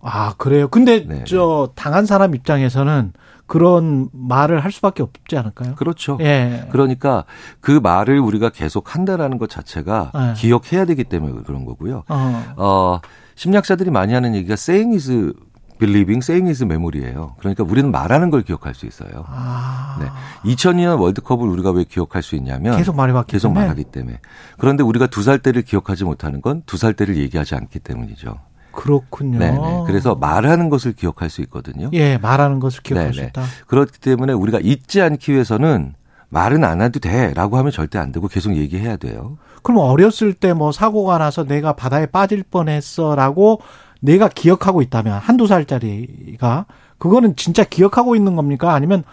아, 0.01 0.33
그래요. 0.37 0.67
근데 0.69 1.05
네, 1.05 1.23
저 1.27 1.71
당한 1.75 2.05
사람 2.05 2.33
입장에서는 2.33 3.13
그런 3.49 4.09
말을 4.13 4.63
할 4.63 4.71
수밖에 4.71 5.03
없지 5.03 5.35
않을까요? 5.37 5.75
그렇죠. 5.75 6.17
예. 6.21 6.67
그러니까 6.71 7.25
그 7.59 7.71
말을 7.71 8.19
우리가 8.19 8.49
계속 8.49 8.95
한다라는 8.95 9.37
것 9.37 9.49
자체가 9.49 10.11
네. 10.13 10.33
기억해야 10.37 10.85
되기 10.85 11.03
때문에 11.03 11.41
그런 11.45 11.65
거고요. 11.65 12.03
어. 12.07 12.53
어, 12.55 12.99
심리학자들이 13.35 13.89
많이 13.91 14.13
하는 14.13 14.35
얘기가 14.35 14.53
saying 14.53 14.95
is 14.95 15.33
believing, 15.79 16.19
saying 16.23 16.49
is 16.49 16.61
memory예요. 16.63 17.35
그러니까 17.39 17.63
우리는 17.63 17.89
말하는 17.89 18.29
걸 18.29 18.41
기억할 18.43 18.75
수 18.75 18.85
있어요. 18.85 19.23
아. 19.27 19.97
네. 19.99 20.51
2002년 20.53 20.99
월드컵을 20.99 21.47
우리가 21.47 21.71
왜 21.71 21.85
기억할 21.85 22.21
수 22.21 22.35
있냐면 22.35 22.75
계속 22.77 22.95
말해봤기 22.97 23.31
계속 23.31 23.47
때문에. 23.49 23.61
말하기 23.65 23.83
때문에. 23.85 24.19
그런데 24.57 24.83
우리가 24.83 25.07
두 25.07 25.23
살 25.23 25.39
때를 25.39 25.61
기억하지 25.63 26.03
못하는 26.03 26.41
건 26.41 26.63
두 26.65 26.77
살 26.77 26.93
때를 26.93 27.17
얘기하지 27.17 27.55
않기 27.55 27.79
때문이죠. 27.79 28.35
그렇군요. 28.71 29.39
네, 29.39 29.51
네. 29.51 29.83
그래서 29.87 30.15
말하는 30.15 30.69
것을 30.69 30.93
기억할 30.93 31.29
수 31.29 31.41
있거든요. 31.41 31.89
예, 31.93 32.17
말하는 32.17 32.59
것을 32.59 32.81
기억할 32.83 33.13
수 33.13 33.17
네네. 33.19 33.29
있다. 33.29 33.43
그렇기 33.67 33.99
때문에 33.99 34.33
우리가 34.33 34.59
잊지 34.61 35.01
않기 35.01 35.33
위해서는 35.33 35.95
말은 36.29 36.63
안 36.63 36.81
해도 36.81 36.99
돼라고 36.99 37.57
하면 37.57 37.71
절대 37.71 37.97
안 37.97 38.11
되고 38.11 38.27
계속 38.27 38.55
얘기해야 38.55 38.97
돼요. 38.97 39.37
그럼 39.63 39.79
어렸을 39.81 40.33
때 40.33 40.53
뭐 40.53 40.71
사고가 40.71 41.17
나서 41.17 41.43
내가 41.43 41.73
바다에 41.73 42.05
빠질 42.05 42.43
뻔했어라고 42.43 43.61
내가 44.01 44.29
기억하고 44.29 44.81
있다면 44.81 45.17
한두 45.19 45.47
살짜리가 45.47 46.65
그거는 46.97 47.35
진짜 47.35 47.63
기억하고 47.63 48.15
있는 48.15 48.35
겁니까? 48.35 48.73
아니면 48.73 49.03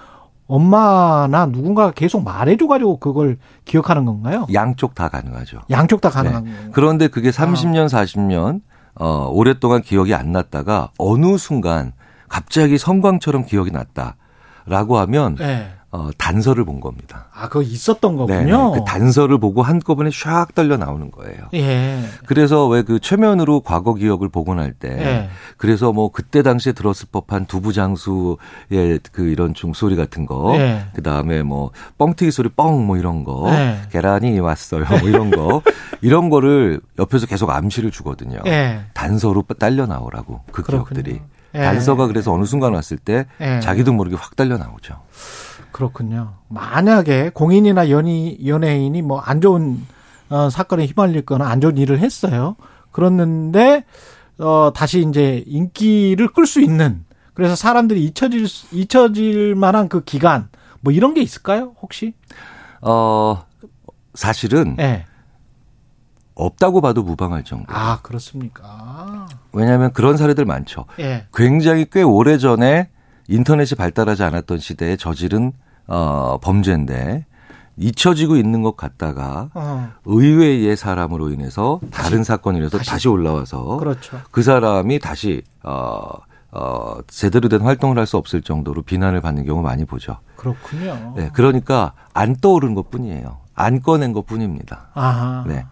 엄마나 0.47 1.47
누군가가 1.47 1.91
계속 1.91 2.23
말해줘가지고 2.23 2.99
그걸 2.99 3.39
기억하는 3.65 4.05
건가요? 4.05 4.47
양쪽 4.53 4.95
다 4.95 5.09
가능하죠. 5.09 5.61
양쪽 5.71 6.01
다 6.01 6.11
가능한 6.11 6.45
네. 6.45 6.51
그런데 6.73 7.09
그게 7.09 7.31
30년, 7.31 7.87
40년 7.89 8.61
어, 8.99 9.29
오랫동안 9.31 9.83
기억이 9.83 10.15
안 10.15 10.33
났다가 10.33 10.91
어느 10.99 11.37
순간 11.39 11.93
갑자기 12.29 12.79
성광처럼 12.79 13.45
기억이 13.45 13.71
났다라고 13.71 14.99
하면 14.99 15.37
네. 15.37 15.76
어, 15.97 16.11
단서를 16.19 16.65
본 16.67 16.81
겁니다. 16.81 17.29
아, 17.33 17.49
그거 17.49 17.63
있었던 17.63 18.13
네, 18.13 18.19
거군요. 18.19 18.73
그 18.73 18.85
단서를 18.85 19.39
보고 19.39 19.63
한꺼번에 19.63 20.11
샥 20.11 20.55
떨려 20.55 20.77
나오는 20.77 21.11
거예요. 21.11 21.49
예. 21.55 22.05
그래서 22.27 22.67
왜 22.67 22.83
그 22.83 23.01
최면으로 23.01 23.61
과거 23.61 23.95
기억을 23.95 24.29
복원할 24.29 24.73
때 24.75 24.91
예. 24.91 25.31
그래서 25.57 25.93
뭐 25.93 26.11
그때 26.13 26.43
당시에 26.43 26.73
들었을 26.75 27.09
법한 27.11 27.47
두부 27.47 27.73
장수의 27.73 29.01
그 29.13 29.23
이런 29.29 29.55
종소리 29.55 29.97
같은 29.97 30.27
거 30.27 30.55
예. 30.57 30.85
그 30.95 31.03
다음에 31.03 31.43
뭐 31.43 31.71
뻥튀기 31.99 32.31
소리 32.31 32.49
뻥 32.51 32.87
뭐 32.87 32.97
이런 32.99 33.25
거 33.25 33.49
예. 33.51 33.79
계란이 33.91 34.39
왔어요 34.39 34.85
뭐 35.01 35.09
이런 35.09 35.31
거 35.31 35.63
이런 36.03 36.29
거를 36.29 36.81
옆에서 36.99 37.27
계속 37.27 37.49
암시를 37.51 37.91
주거든요. 37.91 38.39
예. 38.47 38.81
단서로 38.93 39.45
딸려 39.59 39.87
나오라고 39.87 40.43
그 40.53 40.63
그렇군요. 40.63 40.85
기억들이 41.03 41.21
예. 41.55 41.61
단서가 41.61 42.07
그래서 42.07 42.33
어느 42.33 42.45
순간 42.45 42.75
왔을 42.75 42.99
때 42.99 43.25
예. 43.41 43.61
자기도 43.61 43.93
모르게 43.95 44.15
확 44.17 44.37
딸려 44.37 44.59
나오죠. 44.59 45.01
그렇군요. 45.77 46.33
만약에 46.49 47.31
공인이나 47.35 47.91
연이, 47.91 48.39
연예인이 48.47 49.03
뭐 49.03 49.21
안 49.23 49.43
좋은 49.43 49.85
어, 50.31 50.49
사건에 50.49 50.87
휘말릴 50.87 51.27
거나 51.27 51.47
안 51.49 51.61
좋은 51.61 51.77
일을 51.77 51.99
했어요. 51.99 52.57
그랬는데 52.93 53.85
어, 54.39 54.73
다시 54.75 55.05
이제 55.07 55.45
인기를 55.47 56.29
끌 56.33 56.47
수 56.47 56.63
있는 56.63 57.05
그래서 57.35 57.55
사람들이 57.55 58.03
잊혀질 58.07 58.49
수- 58.49 58.75
잊혀질 58.75 59.55
만한 59.55 59.89
그 59.91 60.03
기간 60.03 60.49
뭐 60.81 60.93
이런 60.95 61.13
게 61.13 61.21
있을까요? 61.21 61.75
혹시? 61.83 62.15
어 62.81 63.45
사실은 64.15 64.77
예. 64.79 65.05
없다고 66.35 66.81
봐도 66.81 67.03
무방할 67.03 67.45
정도. 67.45 67.67
아 67.69 67.99
그렇습니까? 68.03 69.27
왜냐하면 69.53 69.93
그런 69.93 70.17
사례들 70.17 70.45
많죠. 70.47 70.87
예. 70.99 71.27
굉장히 71.35 71.87
꽤 71.93 72.03
오래 72.03 72.39
전에 72.39 72.89
인터넷이 73.29 73.77
발달하지 73.77 74.23
않았던 74.23 74.59
시대에 74.59 74.97
저지른 74.97 75.53
어, 75.87 76.39
범죄인데 76.43 77.27
잊혀지고 77.79 78.37
있는 78.37 78.63
것 78.63 78.77
같다가 78.77 79.51
어. 79.55 79.91
의외의 80.07 80.77
사람으로 80.77 81.31
인해서 81.31 81.81
다른 81.91 82.25
사건으로 82.25 82.63
인해서 82.63 82.79
다시, 82.79 83.09
올라와서 83.09 83.77
그렇죠. 83.77 84.19
그 84.31 84.43
사람이 84.43 84.99
다시 84.99 85.43
어, 85.63 86.09
어, 86.53 86.99
제대로 87.07 87.49
된 87.51 87.61
활동을 87.61 87.99
할 87.99 88.07
수 88.07 88.17
없을 88.17 88.41
정도로 88.41 88.83
비난을 88.83 89.21
받는 89.21 89.45
경우 89.45 89.61
많이 89.63 89.85
보죠. 89.85 90.19
그렇군요. 90.37 91.13
네, 91.17 91.29
그러니까 91.35 91.93
안 92.15 92.35
떠오른 92.37 92.75
것 92.75 92.91
뿐이에요. 92.91 93.39
안 93.55 93.81
꺼낸 93.83 94.13
것 94.13 94.25
뿐입니다. 94.27 94.89
아하. 94.95 95.45
네. 95.47 95.67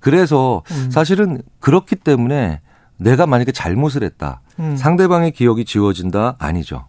그래서 0.00 0.62
음. 0.70 0.90
사실은 0.90 1.42
그렇기 1.60 1.96
때문에 1.96 2.60
내가 2.98 3.26
만약에 3.26 3.50
잘못을 3.52 4.02
했다. 4.04 4.42
음. 4.60 4.76
상대방의 4.76 5.32
기억이 5.32 5.64
지워진다? 5.64 6.36
아니죠. 6.38 6.86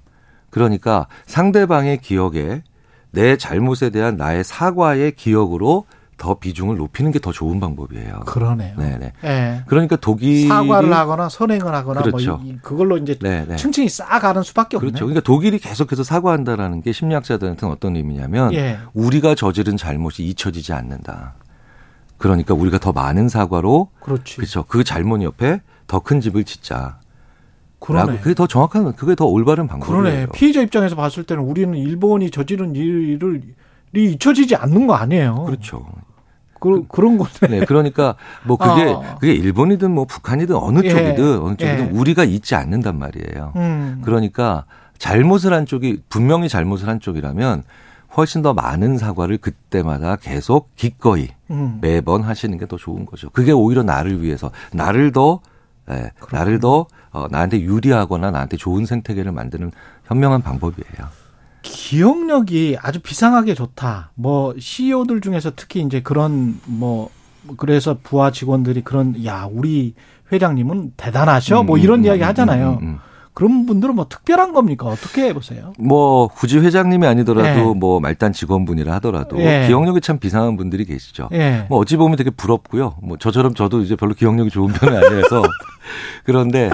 그러니까 0.49 1.07
상대방의 1.25 1.99
기억에 1.99 2.63
내 3.11 3.37
잘못에 3.37 3.89
대한 3.91 4.17
나의 4.17 4.43
사과의 4.43 5.13
기억으로 5.15 5.85
더 6.17 6.33
비중을 6.37 6.75
높이는 6.77 7.11
게 7.13 7.19
더 7.19 7.31
좋은 7.31 7.61
방법이에요. 7.61 8.19
그러네요. 8.25 8.75
네네. 8.77 9.13
예. 9.23 9.63
그러니까 9.67 9.95
독일이 9.95 10.47
사과를 10.47 10.91
하거나 10.93 11.29
선행을 11.29 11.73
하거나 11.73 12.01
그렇죠. 12.01 12.35
뭐 12.37 12.45
이- 12.45 12.57
그걸로 12.61 12.97
이제 12.97 13.17
네네. 13.17 13.55
층층이 13.55 13.87
쌓아가는 13.87 14.43
수밖에 14.43 14.75
없네. 14.75 14.89
그렇죠. 14.91 15.05
그러니까 15.05 15.21
독일이 15.23 15.57
계속해서 15.59 16.03
사과한다라는 16.03 16.81
게 16.81 16.91
심리학자들한테는 16.91 17.73
어떤 17.73 17.95
의미냐면 17.95 18.53
예. 18.53 18.79
우리가 18.93 19.33
저지른 19.35 19.77
잘못이 19.77 20.23
잊혀지지 20.25 20.73
않는다. 20.73 21.35
그러니까 22.17 22.53
우리가 22.53 22.79
더 22.79 22.91
많은 22.91 23.29
사과로 23.29 23.89
그렇지. 24.01 24.35
그렇죠. 24.35 24.63
그 24.63 24.83
잘못 24.83 25.21
옆에 25.23 25.61
더 25.87 26.01
큰 26.01 26.19
집을 26.19 26.43
짓자. 26.43 26.99
그러네. 27.79 28.19
그게 28.19 28.33
더 28.35 28.45
정확한 28.47 28.93
그게 28.93 29.15
더 29.15 29.25
올바른 29.25 29.67
방법이에요. 29.67 30.01
그러네. 30.01 30.25
피해자 30.33 30.61
입장에서 30.61 30.95
봤을 30.95 31.23
때는 31.23 31.43
우리는 31.43 31.73
일본이 31.77 32.29
저지른 32.29 32.75
일을 32.75 33.41
이 33.95 34.03
잊혀지지 34.11 34.55
않는 34.55 34.85
거 34.87 34.93
아니에요. 34.95 35.45
그렇죠. 35.45 35.85
그, 36.59 36.85
그런 36.89 37.17
건데. 37.17 37.47
네, 37.47 37.65
그러니까 37.65 38.15
뭐 38.45 38.57
그게 38.57 38.83
어. 38.83 39.01
그게 39.19 39.33
일본이든 39.33 39.91
뭐 39.91 40.05
북한이든 40.05 40.55
어느 40.55 40.81
예. 40.83 40.89
쪽이든 40.89 41.39
어느 41.41 41.55
쪽이든 41.55 41.87
예. 41.87 41.97
우리가 41.97 42.25
잊지 42.25 42.55
않는단 42.55 42.99
말이에요. 42.99 43.53
음. 43.55 44.01
그러니까 44.03 44.65
잘못을 44.97 45.53
한 45.53 45.65
쪽이 45.65 46.01
분명히 46.09 46.49
잘못을 46.49 46.89
한 46.89 46.99
쪽이라면 46.99 47.63
훨씬 48.17 48.41
더 48.41 48.53
많은 48.53 48.97
사과를 48.97 49.37
그때마다 49.37 50.17
계속 50.17 50.75
기꺼이 50.75 51.29
음. 51.49 51.77
매번 51.81 52.23
하시는 52.23 52.57
게 52.57 52.65
더 52.65 52.75
좋은 52.75 53.05
거죠. 53.05 53.29
그게 53.29 53.53
오히려 53.53 53.81
나를 53.83 54.21
위해서 54.21 54.51
나를 54.73 55.13
더 55.13 55.39
예, 55.91 56.11
나를 56.31 56.59
더 56.59 56.87
어, 57.11 57.27
나한테 57.29 57.61
유리하거나 57.61 58.31
나한테 58.31 58.57
좋은 58.57 58.85
생태계를 58.85 59.31
만드는 59.31 59.71
현명한 60.05 60.41
방법이에요. 60.41 61.09
기억력이 61.61 62.77
아주 62.81 62.99
비상하게 63.01 63.53
좋다. 63.53 64.11
뭐 64.15 64.53
CEO들 64.57 65.21
중에서 65.21 65.51
특히 65.55 65.81
이제 65.81 66.01
그런 66.01 66.59
뭐 66.65 67.09
그래서 67.57 67.97
부하 68.01 68.31
직원들이 68.31 68.83
그런 68.83 69.25
야 69.25 69.47
우리 69.49 69.95
회장님은 70.31 70.93
대단하셔 70.97 71.63
뭐 71.63 71.77
음, 71.77 71.81
이런 71.81 71.99
음, 71.99 72.05
이야기 72.05 72.21
음, 72.21 72.27
하잖아요. 72.27 72.77
음, 72.81 72.87
음. 72.87 72.99
그런 73.33 73.65
분들은 73.65 73.95
뭐 73.95 74.07
특별한 74.09 74.53
겁니까? 74.53 74.87
어떻게 74.87 75.31
보세요? 75.33 75.73
뭐 75.77 76.27
굳이 76.27 76.59
회장님이 76.59 77.07
아니더라도 77.07 77.69
예. 77.69 77.73
뭐 77.73 77.99
말단 77.99 78.33
직원분이라 78.33 78.93
하더라도 78.95 79.39
예. 79.39 79.65
기억력이 79.67 80.01
참 80.01 80.19
비상한 80.19 80.57
분들이 80.57 80.85
계시죠. 80.85 81.29
예. 81.33 81.65
뭐 81.69 81.79
어찌 81.79 81.95
보면 81.95 82.17
되게 82.17 82.29
부럽고요. 82.29 82.95
뭐 83.01 83.17
저처럼 83.17 83.53
저도 83.53 83.81
이제 83.81 83.95
별로 83.95 84.13
기억력이 84.13 84.49
좋은 84.49 84.73
편은 84.73 84.97
아니라서 84.97 85.43
그런데 86.25 86.69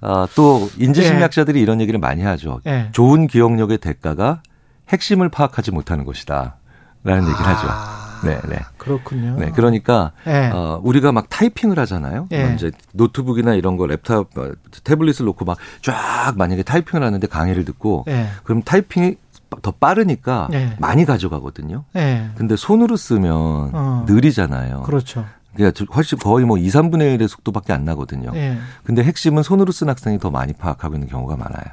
아, 0.00 0.26
또 0.34 0.68
인지심리학자들이 0.78 1.60
이런 1.60 1.80
얘기를 1.80 1.98
많이 1.98 2.22
하죠. 2.22 2.60
예. 2.66 2.88
좋은 2.92 3.26
기억력의 3.26 3.78
대가가 3.78 4.42
핵심을 4.88 5.28
파악하지 5.28 5.70
못하는 5.70 6.04
것이다. 6.04 6.56
라는 7.04 7.22
얘기를 7.28 7.46
하죠. 7.46 8.01
네, 8.24 8.40
네. 8.48 8.58
그렇군요. 8.76 9.36
네, 9.38 9.50
그러니까 9.50 10.12
예. 10.26 10.50
어, 10.52 10.80
우리가 10.82 11.12
막 11.12 11.28
타이핑을 11.28 11.78
하잖아요. 11.80 12.28
예. 12.32 12.44
뭐 12.44 12.54
이제 12.54 12.70
노트북이나 12.92 13.54
이런 13.54 13.76
거 13.76 13.84
랩탑, 13.86 14.38
어, 14.38 14.52
태블릿을 14.84 15.24
놓고 15.26 15.44
막 15.44 15.58
쫙 15.82 16.34
만약에 16.36 16.62
타이핑을 16.62 17.04
하는데 17.04 17.26
강의를 17.26 17.64
듣고 17.64 18.04
예. 18.08 18.26
그럼 18.44 18.62
타이핑이 18.62 19.16
더 19.60 19.70
빠르니까 19.70 20.48
예. 20.52 20.76
많이 20.78 21.04
가져가거든요. 21.04 21.84
예. 21.96 22.30
근데 22.36 22.56
손으로 22.56 22.96
쓰면 22.96 23.70
어. 23.74 24.04
느리잖아요. 24.08 24.82
그렇죠. 24.82 25.24
그러니까 25.54 25.84
훨씬 25.94 26.18
거의 26.18 26.46
뭐 26.46 26.56
2, 26.56 26.66
3분의 26.68 27.18
1의 27.18 27.28
속도밖에 27.28 27.72
안 27.74 27.84
나거든요. 27.84 28.30
예. 28.34 28.56
근데 28.84 29.02
핵심은 29.02 29.42
손으로 29.42 29.70
쓴 29.72 29.88
학생이 29.90 30.18
더 30.18 30.30
많이 30.30 30.52
파악하고 30.54 30.94
있는 30.94 31.08
경우가 31.08 31.36
많아요. 31.36 31.64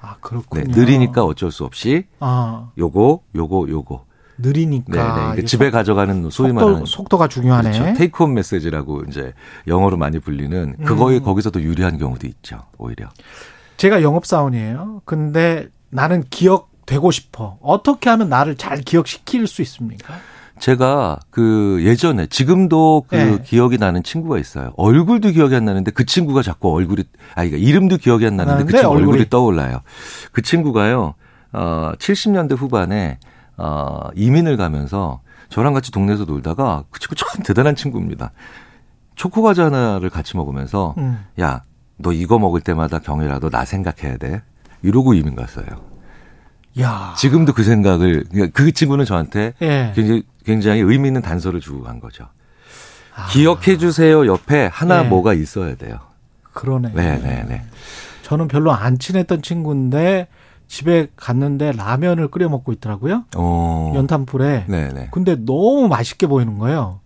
아, 0.00 0.14
네, 0.14 0.18
그렇군요. 0.20 0.64
느리니까 0.68 1.24
어쩔 1.24 1.52
수 1.52 1.64
없이 1.64 2.06
아, 2.18 2.70
요거, 2.78 3.20
요거, 3.36 3.66
요거. 3.68 4.04
느리니까. 4.42 5.32
네, 5.34 5.40
네. 5.42 5.44
집에 5.46 5.66
속- 5.66 5.72
가져가는 5.72 6.22
소위 6.30 6.48
속도, 6.50 6.54
말하는 6.54 6.84
속도가 6.86 7.28
중요하네. 7.28 7.70
그렇죠. 7.78 7.94
테이크홈 7.98 8.34
메시지라고 8.34 9.04
이제 9.08 9.32
영어로 9.66 9.96
많이 9.96 10.18
불리는 10.18 10.76
그거에 10.84 11.18
음. 11.18 11.22
거기서 11.22 11.50
더 11.50 11.60
유리한 11.60 11.98
경우도 11.98 12.26
있죠. 12.26 12.60
오히려. 12.78 13.08
제가 13.76 14.02
영업 14.02 14.26
사원이에요. 14.26 15.02
근데 15.04 15.68
나는 15.90 16.22
기억되고 16.30 17.10
싶어. 17.10 17.58
어떻게 17.62 18.10
하면 18.10 18.28
나를 18.28 18.56
잘 18.56 18.78
기억시킬 18.80 19.46
수 19.46 19.62
있습니까? 19.62 20.14
제가 20.58 21.18
그 21.30 21.78
예전에 21.82 22.26
지금도 22.26 23.04
그 23.08 23.14
네. 23.16 23.38
기억이 23.42 23.78
나는 23.78 24.02
친구가 24.02 24.38
있어요. 24.38 24.72
얼굴도 24.76 25.30
기억이 25.30 25.56
안 25.56 25.64
나는데 25.64 25.90
그 25.90 26.04
친구가 26.04 26.42
자꾸 26.42 26.70
얼굴이 26.74 27.04
아 27.30 27.36
그러니까 27.46 27.56
이름도 27.56 27.96
기억이 27.96 28.26
안 28.26 28.36
나는데 28.36 28.64
그 28.64 28.72
나는데 28.72 28.78
친구 28.78 28.92
얼굴이, 28.94 29.10
얼굴이. 29.12 29.30
떠올라요. 29.30 29.80
그 30.32 30.42
친구가요. 30.42 31.14
어 31.52 31.92
70년대 31.98 32.58
후반에 32.58 33.18
어 33.60 34.08
이민을 34.14 34.56
가면서 34.56 35.20
저랑 35.50 35.74
같이 35.74 35.90
동네에서 35.92 36.24
놀다가 36.24 36.84
그 36.90 36.98
친구 36.98 37.14
참 37.14 37.42
대단한 37.42 37.76
친구입니다. 37.76 38.32
초코 39.16 39.42
과자 39.42 39.66
하나를 39.66 40.08
같이 40.08 40.36
먹으면서 40.36 40.94
음. 40.96 41.24
야, 41.40 41.64
너 41.98 42.12
이거 42.12 42.38
먹을 42.38 42.60
때마다 42.60 43.00
경이라도 43.00 43.50
나 43.50 43.64
생각해야 43.64 44.16
돼. 44.16 44.42
이러고 44.82 45.12
이민 45.12 45.34
갔어요. 45.34 45.66
야. 46.80 47.14
지금도 47.18 47.52
그 47.52 47.62
생각을 47.62 48.24
그러니까 48.30 48.52
그 48.54 48.72
친구는 48.72 49.04
저한테 49.04 49.52
예. 49.60 49.92
굉장히 49.94 50.22
굉장히 50.44 50.80
의미 50.80 51.08
있는 51.08 51.20
단서를 51.20 51.60
주고 51.60 51.82
간 51.82 52.00
거죠. 52.00 52.28
기억해 53.32 53.76
주세요 53.76 54.26
옆에 54.26 54.66
하나 54.72 55.04
예. 55.04 55.08
뭐가 55.08 55.34
있어야 55.34 55.74
돼요. 55.74 55.98
그러네. 56.52 56.92
네, 56.94 57.18
네, 57.18 57.44
네. 57.46 57.64
저는 58.22 58.48
별로 58.48 58.72
안 58.72 58.98
친했던 58.98 59.42
친구인데 59.42 60.28
집에 60.70 61.08
갔는데 61.16 61.72
라면을 61.72 62.28
끓여 62.28 62.48
먹고 62.48 62.72
있더라고요. 62.72 63.24
어. 63.36 63.92
연탄불에. 63.96 64.66
네, 64.68 64.88
네. 64.94 65.08
근데 65.10 65.34
너무 65.34 65.88
맛있게 65.88 66.28
보이는 66.28 66.58
거예요. 66.58 67.00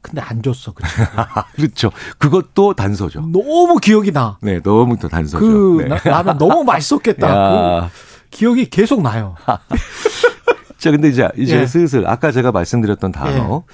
근데 0.00 0.22
안 0.22 0.42
줬어. 0.42 0.72
그. 0.72 0.82
그렇죠. 1.54 1.90
그것도 2.16 2.72
단서죠. 2.72 3.20
너무 3.26 3.76
기억이 3.76 4.10
나. 4.10 4.38
네, 4.40 4.60
너무 4.62 4.96
또 4.98 5.08
단서죠. 5.08 5.38
그 5.38 5.82
네. 5.82 5.88
나- 5.88 6.00
라면 6.02 6.38
너무 6.38 6.64
맛있었겠다. 6.64 7.28
야. 7.28 7.90
그 7.90 8.28
기억이 8.30 8.70
계속 8.70 9.02
나요. 9.02 9.34
자, 10.78 10.90
근데 10.90 11.08
이제 11.10 11.28
이제 11.36 11.60
예. 11.60 11.66
슬슬 11.66 12.08
아까 12.08 12.32
제가 12.32 12.52
말씀드렸던 12.52 13.12
단어. 13.12 13.64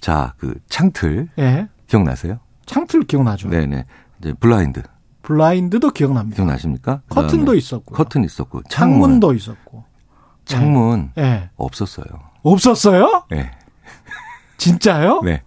자, 0.00 0.34
그 0.36 0.54
창틀 0.68 1.28
예. 1.38 1.68
기억나세요? 1.86 2.40
창틀 2.66 3.04
기억나죠. 3.04 3.50
네, 3.50 3.66
네. 3.66 3.86
이제 4.20 4.32
블라인드 4.40 4.82
블라인드도 5.26 5.90
기억납니다. 5.90 6.36
기억나십니까? 6.36 7.00
커튼도 7.08 7.56
있었고. 7.56 7.94
커튼 7.96 8.22
있었고 8.22 8.62
창문 8.68 9.00
창문도 9.00 9.34
있었고. 9.34 9.84
창문 10.44 11.10
예. 11.18 11.50
없었어요. 11.56 12.06
없었어요? 12.44 13.24
네. 13.30 13.50
진짜요? 14.56 15.22
네. 15.24 15.42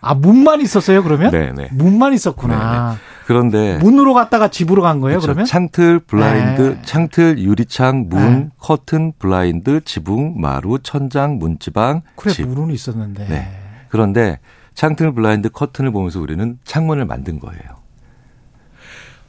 아, 0.00 0.14
문만 0.14 0.60
있었어요, 0.60 1.02
그러면? 1.02 1.32
네, 1.32 1.52
네. 1.52 1.68
문만 1.72 2.12
있었구나. 2.12 2.96
그런데 3.26 3.78
문으로 3.78 4.14
갔다가 4.14 4.46
집으로 4.48 4.82
간 4.82 5.00
거예요, 5.00 5.18
그렇죠. 5.18 5.26
그러면? 5.26 5.44
창틀, 5.44 5.98
블라인드, 6.00 6.62
네. 6.62 6.82
창틀, 6.82 7.38
유리창, 7.40 8.06
문, 8.08 8.40
네. 8.44 8.48
커튼, 8.58 9.12
블라인드, 9.18 9.80
지붕, 9.84 10.40
마루, 10.40 10.78
천장, 10.80 11.38
문지방, 11.38 12.02
그래, 12.14 12.32
집. 12.32 12.46
문은 12.46 12.72
있었는데. 12.72 13.26
네. 13.26 13.48
그런데 13.88 14.38
창틀, 14.74 15.14
블라인드, 15.14 15.50
커튼을 15.50 15.90
보면서 15.90 16.20
우리는 16.20 16.58
창문을 16.64 17.06
만든 17.06 17.40
거예요. 17.40 17.81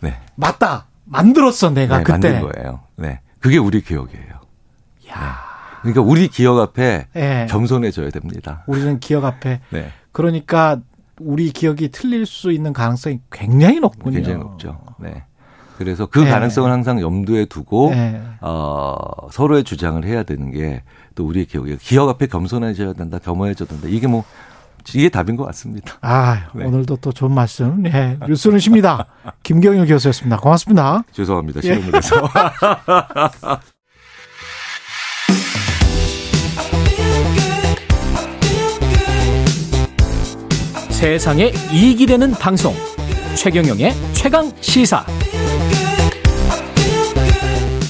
네. 0.04 0.20
맞다. 0.36 0.86
만들었어, 1.06 1.72
내가 1.72 1.98
네, 2.00 2.04
그때. 2.04 2.30
만든 2.32 2.52
거예요. 2.52 2.80
네. 2.96 3.20
그게 3.40 3.58
우리 3.58 3.82
기억이에요. 3.82 4.34
야. 5.12 5.38
그러니까 5.82 6.02
우리 6.02 6.28
기억 6.28 6.60
앞에 6.60 7.08
예. 7.16 7.48
겸손해져야 7.50 8.10
됩니다. 8.10 8.64
우리는 8.68 9.00
기억 9.00 9.26
앞에. 9.26 9.60
네. 9.72 9.92
그러니까 10.12 10.80
우리 11.20 11.52
기억이 11.52 11.90
틀릴 11.92 12.26
수 12.26 12.52
있는 12.52 12.74
가능성이 12.74 13.20
굉장히 13.32 13.80
높군요. 13.80 14.16
굉장히 14.16 14.40
높죠. 14.40 14.80
네. 14.98 15.24
그래서 15.78 16.06
그 16.06 16.20
네. 16.20 16.30
가능성을 16.30 16.72
항상 16.72 17.02
염두에 17.02 17.46
두고 17.46 17.90
네. 17.92 18.22
어, 18.42 18.96
서로의 19.32 19.64
주장을 19.64 20.04
해야 20.06 20.24
되는 20.24 20.52
게 20.52 20.84
또 21.16 21.26
우리의 21.26 21.46
기억이에요. 21.46 21.78
기억 21.80 22.10
앞에 22.10 22.28
겸손해져야 22.28 22.94
된다, 22.94 23.20
겸허해져야 23.20 23.68
된다. 23.68 23.88
이게 23.88 24.08
뭐 24.08 24.24
이게 24.94 25.10
답인 25.10 25.36
것 25.36 25.46
같습니다. 25.46 25.96
아, 26.02 26.48
네. 26.56 26.66
오늘도 26.66 26.98
또 26.98 27.12
좋은 27.12 27.32
말씀. 27.32 27.86
예. 27.86 28.18
뉴스는 28.28 28.60
쉽니다. 28.60 29.06
김경일 29.44 29.86
교수였습니다. 29.88 30.38
고맙습니다. 30.38 31.04
죄송합니다. 31.12 31.60
예. 31.64 31.76
실험을 31.76 31.96
해서. 31.96 32.30
세상에 40.90 41.52
이익이 41.74 42.06
되는 42.06 42.32
방송 42.32 42.74
최경영의 43.36 43.94
최강 44.14 44.52
시사 44.62 45.06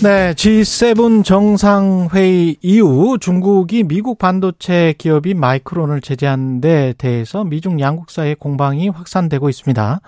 네, 0.04 0.34
G7 0.34 1.24
정상회의 1.24 2.58
이후 2.62 3.18
중국이 3.18 3.84
미국 3.84 4.20
반도체 4.20 4.94
기업인 4.98 5.40
마이크론을 5.40 6.02
제재한 6.02 6.60
데 6.60 6.94
대해서 6.98 7.46
미중 7.46 7.80
양국 7.80 8.12
사이의 8.12 8.36
공방이 8.36 8.90
확산되고 8.90 9.48
있습니다. 9.48 10.02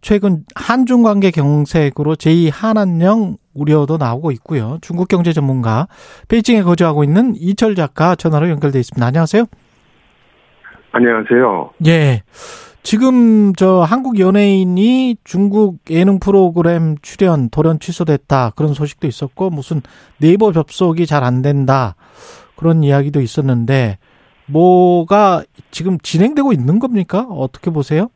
최근 0.00 0.44
한중 0.54 1.02
관계 1.02 1.30
경색으로 1.30 2.14
제2한한령 2.14 3.36
우려도 3.52 3.98
나오고 3.98 4.30
있고요. 4.30 4.78
중국 4.80 5.08
경제 5.08 5.34
전문가 5.34 5.88
베이징에 6.28 6.62
거주하고 6.62 7.04
있는 7.04 7.34
이철 7.36 7.74
작가 7.74 8.14
전화로 8.14 8.48
연결돼 8.48 8.78
있습니다. 8.78 9.06
안녕하세요. 9.06 9.44
안녕하세요. 10.92 11.70
예. 11.84 12.22
지금 12.82 13.52
저 13.54 13.82
한국 13.82 14.18
연예인이 14.18 15.16
중국 15.24 15.78
예능 15.90 16.18
프로그램 16.18 16.96
출연 17.02 17.50
돌연 17.50 17.80
취소됐다 17.80 18.52
그런 18.56 18.72
소식도 18.72 19.06
있었고 19.06 19.50
무슨 19.50 19.82
네이버 20.18 20.52
접속이 20.52 21.06
잘 21.06 21.22
안 21.24 21.42
된다 21.42 21.96
그런 22.56 22.82
이야기도 22.82 23.20
있었는데 23.20 23.98
뭐가 24.46 25.42
지금 25.70 25.98
진행되고 25.98 26.52
있는 26.52 26.78
겁니까? 26.78 27.26
어떻게 27.28 27.70
보세요? 27.70 28.08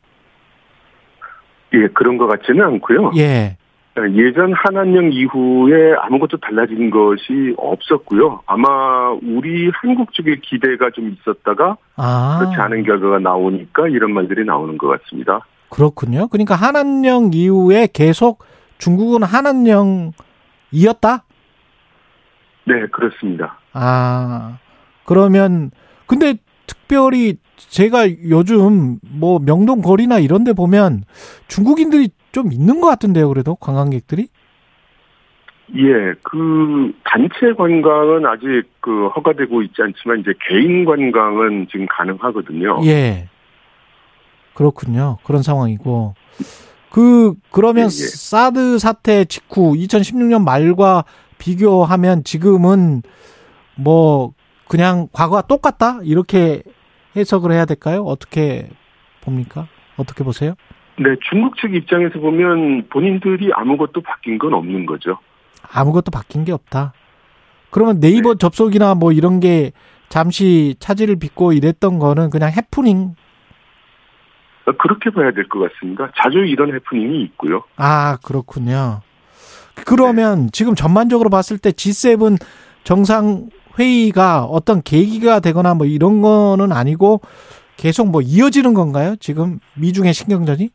예, 1.73 1.87
그런 1.93 2.17
것 2.17 2.27
같지는 2.27 2.63
않고요. 2.63 3.11
예. 3.17 3.57
예전 3.95 4.53
한한령 4.53 5.11
이후에 5.11 5.93
아무것도 6.01 6.37
달라진 6.37 6.89
것이 6.89 7.53
없었고요. 7.57 8.41
아마 8.47 9.11
우리 9.21 9.69
한국 9.73 10.13
쪽의 10.13 10.41
기대가 10.41 10.89
좀 10.89 11.13
있었다가 11.13 11.77
아. 11.95 12.39
그렇지 12.39 12.55
않은 12.57 12.83
결과가 12.83 13.19
나오니까 13.19 13.87
이런 13.89 14.13
말들이 14.13 14.45
나오는 14.45 14.77
것 14.77 14.87
같습니다. 14.87 15.41
그렇군요. 15.69 16.27
그러니까 16.27 16.55
한한령 16.55 17.31
이후에 17.33 17.87
계속 17.93 18.43
중국은 18.79 19.23
한한령이었다? 19.23 20.13
네, 22.65 22.87
그렇습니다. 22.91 23.59
아, 23.73 24.57
그러면, 25.05 25.71
근데 26.05 26.35
특별히 26.65 27.37
제가 27.55 28.07
요즘 28.29 28.99
뭐 29.01 29.39
명동 29.39 29.81
거리나 29.81 30.19
이런 30.19 30.43
데 30.43 30.53
보면 30.53 31.03
중국인들이 31.47 32.09
좀 32.33 32.51
있는 32.51 32.81
것 32.81 32.87
같은데요, 32.87 33.29
그래도 33.29 33.55
관광객들이? 33.55 34.27
예, 35.75 36.13
그 36.23 36.91
단체 37.05 37.53
관광은 37.57 38.25
아직 38.25 38.63
그 38.81 39.07
허가되고 39.07 39.61
있지 39.61 39.81
않지만 39.81 40.19
이제 40.19 40.33
개인 40.49 40.83
관광은 40.83 41.67
지금 41.71 41.85
가능하거든요. 41.89 42.81
예. 42.85 43.29
그렇군요. 44.53 45.19
그런 45.23 45.41
상황이고. 45.41 46.15
그 46.89 47.33
그러면 47.49 47.83
예, 47.83 47.85
예. 47.85 47.89
사드 47.89 48.77
사태 48.77 49.25
직후 49.25 49.73
2016년 49.73 50.43
말과 50.43 51.05
비교하면 51.37 52.23
지금은 52.23 53.01
뭐 53.75 54.33
그냥 54.67 55.07
과거와 55.11 55.43
똑같다 55.43 55.99
이렇게 56.03 56.61
해석을 57.15 57.51
해야 57.51 57.65
될까요? 57.65 58.03
어떻게 58.03 58.69
봅니까? 59.21 59.67
어떻게 59.97 60.23
보세요? 60.23 60.55
네, 60.99 61.15
중국 61.29 61.57
측 61.57 61.73
입장에서 61.73 62.19
보면 62.19 62.87
본인들이 62.89 63.51
아무것도 63.53 64.01
바뀐 64.01 64.37
건 64.37 64.53
없는 64.53 64.85
거죠. 64.85 65.17
아무것도 65.71 66.11
바뀐 66.11 66.45
게 66.45 66.51
없다. 66.51 66.93
그러면 67.71 67.99
네이버 67.99 68.35
접속이나 68.35 68.93
뭐 68.93 69.11
이런 69.11 69.39
게 69.39 69.71
잠시 70.09 70.75
차질을 70.79 71.15
빚고 71.15 71.53
이랬던 71.53 71.97
거는 71.97 72.29
그냥 72.29 72.51
해프닝. 72.51 73.15
어, 74.65 74.71
그렇게 74.77 75.09
봐야 75.09 75.31
될 75.31 75.47
것 75.49 75.59
같습니다. 75.73 76.11
자주 76.21 76.39
이런 76.39 76.73
해프닝이 76.75 77.23
있고요. 77.23 77.63
아, 77.77 78.17
그렇군요. 78.23 79.01
그러면 79.85 80.49
지금 80.53 80.75
전반적으로 80.75 81.29
봤을 81.31 81.57
때 81.57 81.71
G7 81.71 82.37
정상 82.83 83.49
회의가 83.79 84.43
어떤 84.43 84.83
계기가 84.83 85.39
되거나 85.39 85.73
뭐 85.73 85.87
이런 85.87 86.21
거는 86.21 86.71
아니고 86.71 87.21
계속 87.75 88.09
뭐 88.11 88.21
이어지는 88.21 88.75
건가요? 88.75 89.15
지금 89.19 89.57
미중의 89.75 90.13
신경전이? 90.13 90.69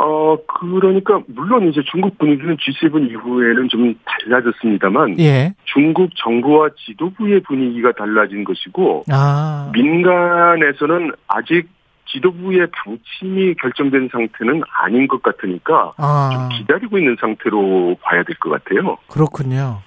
어, 0.00 0.36
그러니까, 0.46 1.20
물론 1.26 1.68
이제 1.68 1.82
중국 1.90 2.16
분위기는 2.18 2.56
G7 2.56 3.10
이후에는 3.10 3.68
좀 3.68 3.94
달라졌습니다만, 4.04 5.18
예. 5.18 5.54
중국 5.64 6.10
정부와 6.14 6.68
지도부의 6.86 7.40
분위기가 7.40 7.90
달라진 7.92 8.44
것이고, 8.44 9.04
아. 9.10 9.70
민간에서는 9.74 11.10
아직 11.26 11.68
지도부의 12.06 12.68
방침이 12.72 13.54
결정된 13.54 14.08
상태는 14.12 14.62
아닌 14.82 15.08
것 15.08 15.20
같으니까, 15.20 15.92
아. 15.96 16.30
좀 16.32 16.58
기다리고 16.58 16.96
있는 16.98 17.16
상태로 17.20 17.96
봐야 18.00 18.22
될 18.22 18.36
것 18.36 18.50
같아요. 18.50 18.98
그렇군요. 19.08 19.80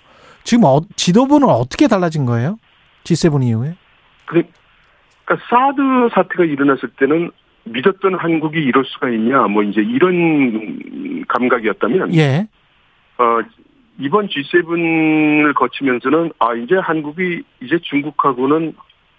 지금 0.44 0.66
어, 0.66 0.82
지도부는 0.98 1.48
어떻게 1.48 1.88
달라진 1.88 2.26
거예요? 2.26 2.58
G7 3.06 3.44
이후에? 3.44 3.76
그러니까 4.26 4.52
사드 5.50 6.10
사태가 6.14 6.44
일어났을 6.44 6.90
때는 6.98 7.32
믿었던 7.64 8.16
한국이 8.16 8.60
이럴 8.60 8.84
수가 8.86 9.10
있냐, 9.10 9.48
뭐 9.48 9.64
이제 9.64 9.82
이런 9.82 11.24
감각이었다면, 11.28 12.16
예. 12.16 12.48
어, 13.18 13.40
이번 14.00 14.28
G7을 14.28 15.54
거치면서는 15.54 16.32
아 16.40 16.56
이제 16.56 16.76
한국이 16.76 17.44
이제 17.62 17.78
중국하고는 17.84 18.74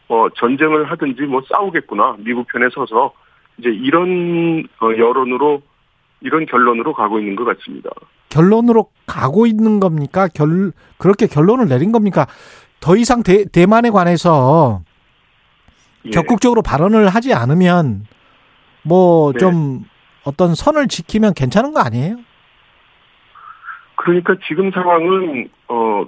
어, 0.09 0.27
전쟁을 0.37 0.91
하든지 0.91 1.23
뭐 1.23 1.43
싸우겠구나 1.49 2.17
미국 2.19 2.47
편에 2.49 2.67
서서 2.75 3.13
이제 3.59 3.69
이런 3.71 4.67
어, 4.81 4.91
여론으로 4.91 5.63
이런 6.21 6.47
결론으로 6.47 6.93
가고 6.95 7.19
있는 7.21 7.37
것 7.37 7.45
같습니다. 7.45 7.91
결론으로 8.29 8.89
가고 9.07 9.47
있는 9.47 9.79
겁니까? 9.79 10.27
결 10.29 10.73
그렇게 10.99 11.27
결론을 11.27 11.69
내린 11.69 11.93
겁니까? 11.93 12.27
더 12.81 12.97
이상 12.97 13.23
대, 13.23 13.45
대만에 13.45 13.91
관해서 13.91 14.83
예. 16.07 16.11
적극적으로 16.11 16.63
발언을 16.63 17.09
하지 17.09 17.33
않으면 17.33 18.05
뭐 18.83 19.33
네. 19.33 19.39
좀 19.39 19.85
어떤 20.25 20.55
선을 20.55 20.89
지키면 20.89 21.35
괜찮은 21.35 21.73
거 21.73 21.81
아니에요? 21.81 22.17
그러니까 23.97 24.35
지금 24.47 24.71
상황은 24.73 25.49
어, 25.69 26.05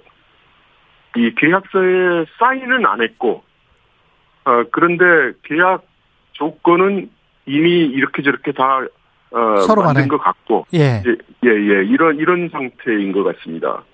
이 1.16 1.32
계약서에 1.36 2.26
사인은 2.38 2.86
안 2.86 3.02
했고, 3.02 3.44
어, 4.44 4.64
그런데 4.72 5.36
계약 5.44 5.84
조건은 6.32 7.10
이미 7.46 7.70
이렇게 7.86 8.22
저렇게 8.22 8.52
다 8.52 8.80
어, 9.30 9.60
서로 9.60 9.82
만든. 9.82 10.08
것 10.08 10.18
같고, 10.18 10.66
예. 10.74 11.02
예, 11.06 11.16
예, 11.44 11.48
예, 11.48 11.84
이런 11.84 12.16
이런 12.16 12.48
상태인 12.50 13.12
것 13.12 13.22
같습니다. 13.24 13.84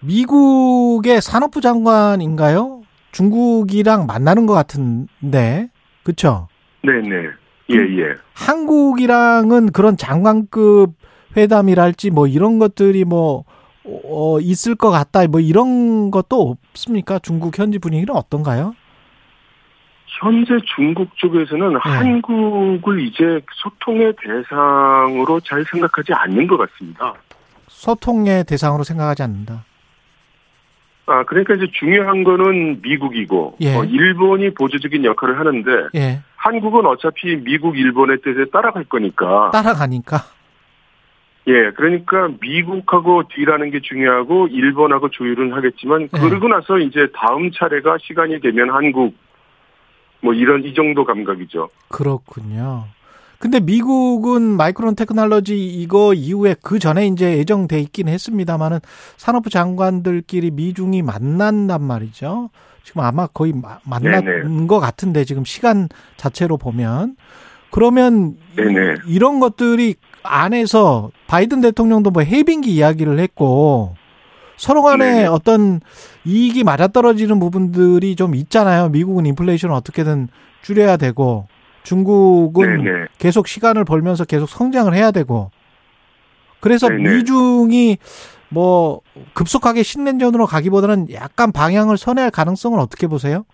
미국의 0.00 1.20
산업부 1.20 1.60
장관인가요? 1.60 2.82
중국이랑 3.12 4.06
만나는 4.06 4.46
것 4.46 4.52
같은데, 4.52 5.68
그쵸? 6.02 6.48
네네, 6.82 7.30
예, 7.70 7.76
예. 7.76 8.14
한국이랑은 8.34 9.72
그런 9.72 9.96
장관급 9.96 10.92
회담이랄지 11.36 12.10
뭐 12.10 12.26
이런 12.26 12.58
것들이 12.58 13.04
뭐, 13.04 13.44
어, 13.84 14.38
있을 14.40 14.74
것 14.74 14.90
같다, 14.90 15.26
뭐 15.26 15.40
이런 15.40 16.10
것도 16.10 16.56
없습니까? 16.70 17.18
중국 17.18 17.58
현지 17.58 17.78
분위기는 17.78 18.14
어떤가요? 18.14 18.74
현재 20.20 20.54
중국 20.76 21.08
쪽에서는 21.16 21.72
네. 21.72 21.78
한국을 21.82 23.00
이제 23.00 23.40
소통의 23.52 24.14
대상으로 24.22 25.40
잘 25.40 25.64
생각하지 25.70 26.12
않는 26.12 26.46
것 26.46 26.56
같습니다. 26.56 27.14
소통의 27.68 28.44
대상으로 28.44 28.84
생각하지 28.84 29.24
않는다. 29.24 29.64
아, 31.06 31.24
그러니까 31.24 31.54
이제 31.54 31.66
중요한 31.72 32.24
거는 32.24 32.80
미국이고, 32.82 33.56
예. 33.60 33.76
어, 33.76 33.84
일본이 33.84 34.54
보조적인 34.54 35.04
역할을 35.04 35.38
하는데, 35.38 35.70
예. 35.94 36.20
한국은 36.36 36.86
어차피 36.86 37.36
미국, 37.36 37.78
일본의 37.78 38.22
뜻에 38.22 38.50
따라갈 38.50 38.84
거니까. 38.84 39.50
따라가니까. 39.52 40.18
예, 41.46 41.70
그러니까 41.72 42.30
미국하고 42.40 43.24
뒤라는 43.28 43.70
게 43.70 43.80
중요하고, 43.80 44.48
일본하고 44.48 45.10
조율은 45.10 45.52
하겠지만, 45.52 46.08
네. 46.10 46.20
그러고 46.20 46.48
나서 46.48 46.78
이제 46.78 47.08
다음 47.14 47.50
차례가 47.52 47.98
시간이 48.00 48.40
되면 48.40 48.70
한국, 48.70 49.14
뭐 50.22 50.32
이런, 50.32 50.64
이 50.64 50.72
정도 50.72 51.04
감각이죠. 51.04 51.68
그렇군요. 51.90 52.84
근데 53.38 53.60
미국은 53.60 54.42
마이크론 54.42 54.94
테크놀로지 54.96 55.66
이거 55.66 56.14
이후에 56.14 56.56
그 56.62 56.78
전에 56.78 57.06
이제 57.06 57.36
예정돼 57.38 57.80
있긴 57.80 58.08
했습니다만은 58.08 58.80
산업부 59.16 59.50
장관들끼리 59.50 60.50
미중이 60.52 61.02
만난단 61.02 61.82
말이죠. 61.82 62.50
지금 62.84 63.02
아마 63.02 63.26
거의 63.26 63.52
마- 63.52 63.78
만난 63.84 64.24
네네. 64.24 64.66
것 64.66 64.78
같은데 64.80 65.24
지금 65.24 65.44
시간 65.44 65.88
자체로 66.16 66.56
보면 66.56 67.16
그러면 67.70 68.36
네네. 68.56 68.94
이런 69.08 69.40
것들이 69.40 69.96
안에서 70.22 71.10
바이든 71.26 71.60
대통령도 71.60 72.10
뭐 72.10 72.22
해빙기 72.22 72.70
이야기를 72.74 73.18
했고 73.18 73.94
서로 74.56 74.82
간에 74.82 75.04
네네. 75.10 75.26
어떤 75.26 75.80
이익이 76.24 76.62
맞아떨어지는 76.64 77.40
부분들이 77.40 78.16
좀 78.16 78.34
있잖아요. 78.34 78.88
미국은 78.90 79.26
인플레이션을 79.26 79.74
어떻게든 79.74 80.28
줄여야 80.62 80.96
되고 80.96 81.46
중국은 81.84 82.82
네네. 82.84 83.06
계속 83.18 83.46
시간을 83.46 83.84
벌면서 83.84 84.24
계속 84.24 84.48
성장을 84.48 84.92
해야 84.92 85.10
되고 85.12 85.50
그래서 86.60 86.88
네네. 86.88 87.02
미중이 87.02 87.98
뭐 88.48 89.00
급속하게 89.34 89.82
신냉전으로 89.82 90.46
가기보다는 90.46 91.06
약간 91.12 91.52
방향을 91.52 91.96
선회할 91.96 92.30
가능성은 92.30 92.78
어떻게 92.78 93.06
보세요? 93.06 93.44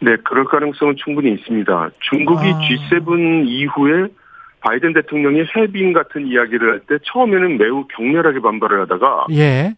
네, 0.00 0.16
그럴 0.24 0.44
가능성은 0.44 0.96
충분히 1.02 1.32
있습니다. 1.32 1.90
중국이 2.10 2.44
아. 2.46 2.58
G7 2.60 3.46
이후에 3.48 4.08
바이든 4.60 4.92
대통령이 4.94 5.44
해빙 5.56 5.92
같은 5.92 6.26
이야기를 6.26 6.72
할 6.72 6.80
때 6.88 6.96
처음에는 7.04 7.56
매우 7.58 7.86
격렬하게 7.88 8.40
반발을 8.40 8.80
하다가 8.82 9.26
예. 9.32 9.74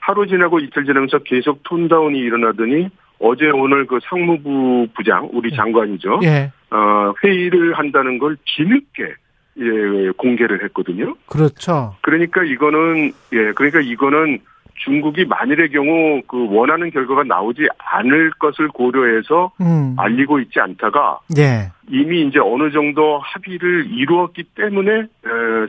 하루 0.00 0.26
지나고 0.26 0.60
이틀 0.60 0.84
지나면서 0.86 1.18
계속 1.18 1.62
톤다운이 1.64 2.18
일어나더니 2.18 2.88
어제 3.18 3.46
오늘 3.50 3.86
그 3.86 3.98
상무부 4.08 4.88
부장 4.94 5.28
우리 5.32 5.54
장관이죠. 5.54 6.20
예. 6.22 6.52
어, 6.70 7.12
회의를 7.22 7.74
한다는 7.74 8.18
걸 8.18 8.36
뒤늦게 8.44 9.14
예, 9.60 10.10
공개를 10.16 10.62
했거든요. 10.64 11.14
그렇죠. 11.26 11.96
그러니까 12.02 12.44
이거는 12.44 13.12
예, 13.32 13.52
그러니까 13.52 13.80
이거는 13.80 14.38
중국이 14.84 15.24
만일의 15.24 15.70
경우 15.70 16.22
그 16.28 16.46
원하는 16.50 16.90
결과가 16.90 17.24
나오지 17.24 17.66
않을 17.78 18.30
것을 18.38 18.68
고려해서 18.68 19.50
음. 19.60 19.96
알리고 19.98 20.38
있지 20.40 20.60
않다가 20.60 21.18
예. 21.36 21.72
이미 21.90 22.22
이제 22.26 22.38
어느 22.38 22.70
정도 22.70 23.18
합의를 23.18 23.90
이루었기 23.90 24.44
때문에 24.54 24.92
에, 25.00 25.06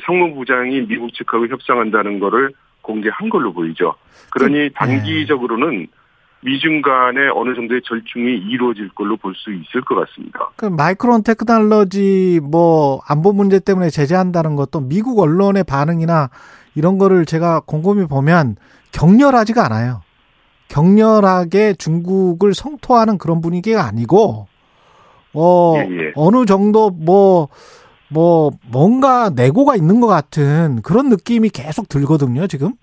상무부장이 0.05 0.85
미국 0.87 1.13
측하고 1.15 1.47
협상한다는 1.47 2.19
거를 2.19 2.51
공개한 2.81 3.29
걸로 3.29 3.51
보이죠. 3.51 3.95
그러니 4.31 4.69
단기적으로는 4.75 5.87
미중 6.41 6.81
간에 6.81 7.27
어느 7.35 7.53
정도의 7.55 7.81
절충이 7.85 8.25
이루어질 8.49 8.89
걸로 8.95 9.17
볼 9.17 9.33
수 9.35 9.51
있을 9.51 9.81
것 9.81 9.95
같습니다. 9.95 10.49
그 10.55 10.65
마이크론 10.65 11.23
테크놀로지 11.23 12.39
뭐 12.43 13.01
안보 13.07 13.33
문제 13.33 13.59
때문에 13.59 13.89
제재한다는 13.89 14.55
것도 14.55 14.81
미국 14.81 15.19
언론의 15.19 15.63
반응이나 15.65 16.29
이런 16.75 16.97
거를 16.97 17.25
제가 17.25 17.61
곰곰이 17.65 18.07
보면 18.07 18.55
격렬하지가 18.91 19.65
않아요. 19.65 20.01
격렬하게 20.69 21.73
중국을 21.73 22.53
성토하는 22.53 23.17
그런 23.17 23.41
분위기가 23.41 23.85
아니고 23.85 24.47
어 25.33 25.73
예, 25.77 25.81
예. 25.81 26.11
어느 26.15 26.45
정도 26.45 26.89
뭐뭐 26.89 28.51
뭔가 28.71 29.29
내고가 29.29 29.75
있는 29.75 29.99
것 29.99 30.07
같은 30.07 30.81
그런 30.83 31.09
느낌이 31.09 31.49
계속 31.49 31.89
들거든요, 31.89 32.47
지금. 32.47 32.73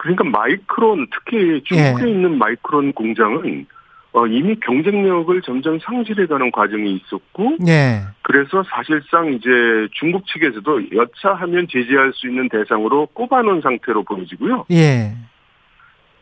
그러니까 0.00 0.24
마이크론 0.24 1.08
특히 1.12 1.62
중국에 1.64 2.06
예. 2.06 2.10
있는 2.10 2.38
마이크론 2.38 2.94
공장은 2.94 3.66
어, 4.12 4.26
이미 4.26 4.56
경쟁력을 4.58 5.42
점점 5.42 5.78
상실해가는 5.78 6.50
과정이 6.52 6.94
있었고 6.96 7.58
예. 7.68 8.00
그래서 8.22 8.64
사실상 8.70 9.34
이제 9.34 9.50
중국 9.92 10.26
측에서도 10.26 10.92
여차하면 10.96 11.68
제재할 11.70 12.12
수 12.14 12.26
있는 12.26 12.48
대상으로 12.48 13.08
꼽아놓은 13.12 13.60
상태로 13.60 14.04
보여지고요. 14.04 14.64
예. 14.72 15.12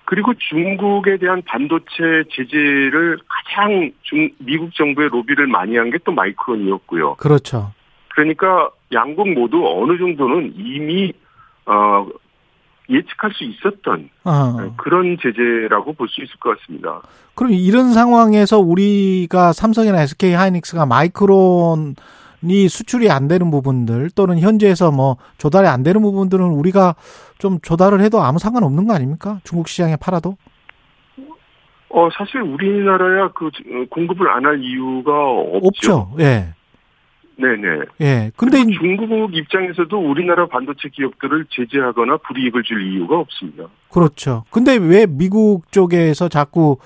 그리고 0.06 0.32
중국에 0.34 1.18
대한 1.18 1.40
반도체 1.46 2.24
제재를 2.32 3.18
가장 3.28 3.92
중, 4.02 4.28
미국 4.38 4.74
정부의 4.74 5.08
로비를 5.10 5.46
많이 5.46 5.76
한 5.76 5.90
게 5.90 5.98
또 5.98 6.10
마이크론이었고요. 6.12 7.14
그렇죠. 7.14 7.72
그러니까 8.08 8.70
양국 8.92 9.28
모두 9.32 9.62
어느 9.66 9.96
정도는 9.98 10.54
이미 10.56 11.12
어, 11.66 12.06
예측할 12.90 13.30
수 13.34 13.44
있었던 13.44 14.08
어. 14.24 14.74
그런 14.76 15.16
제재라고 15.20 15.92
볼 15.92 16.08
수 16.08 16.22
있을 16.22 16.36
것 16.40 16.58
같습니다. 16.58 17.02
그럼 17.34 17.52
이런 17.52 17.92
상황에서 17.92 18.58
우리가 18.58 19.52
삼성이나 19.52 20.02
SK 20.02 20.32
하이닉스가 20.32 20.86
마이크론이 20.86 22.68
수출이 22.68 23.10
안 23.10 23.28
되는 23.28 23.50
부분들 23.50 24.10
또는 24.14 24.38
현지에서 24.38 24.90
뭐 24.90 25.16
조달이 25.36 25.66
안 25.68 25.82
되는 25.82 26.00
부분들은 26.00 26.44
우리가 26.46 26.94
좀 27.38 27.58
조달을 27.60 28.00
해도 28.00 28.22
아무 28.22 28.38
상관없는 28.38 28.86
거 28.86 28.94
아닙니까? 28.94 29.40
중국 29.44 29.68
시장에 29.68 29.96
팔아도? 29.96 30.36
어, 31.90 32.08
사실 32.16 32.40
우리나라야 32.42 33.30
그 33.34 33.46
어, 33.46 33.84
공급을 33.90 34.28
안 34.30 34.44
할 34.44 34.62
이유가 34.62 35.12
없죠. 35.12 35.66
없죠. 35.66 36.10
예. 36.20 36.54
네네. 37.40 37.84
예. 38.00 38.30
근데 38.36 38.58
중국 38.66 39.34
입장에서도 39.34 39.96
우리나라 39.96 40.46
반도체 40.48 40.88
기업들을 40.92 41.46
제재하거나 41.50 42.16
불이익을 42.26 42.64
줄 42.64 42.82
이유가 42.92 43.18
없습니다. 43.20 43.64
그렇죠. 43.92 44.44
근데 44.50 44.76
왜 44.76 45.06
미국 45.06 45.70
쪽에서 45.70 46.28
자꾸 46.28 46.78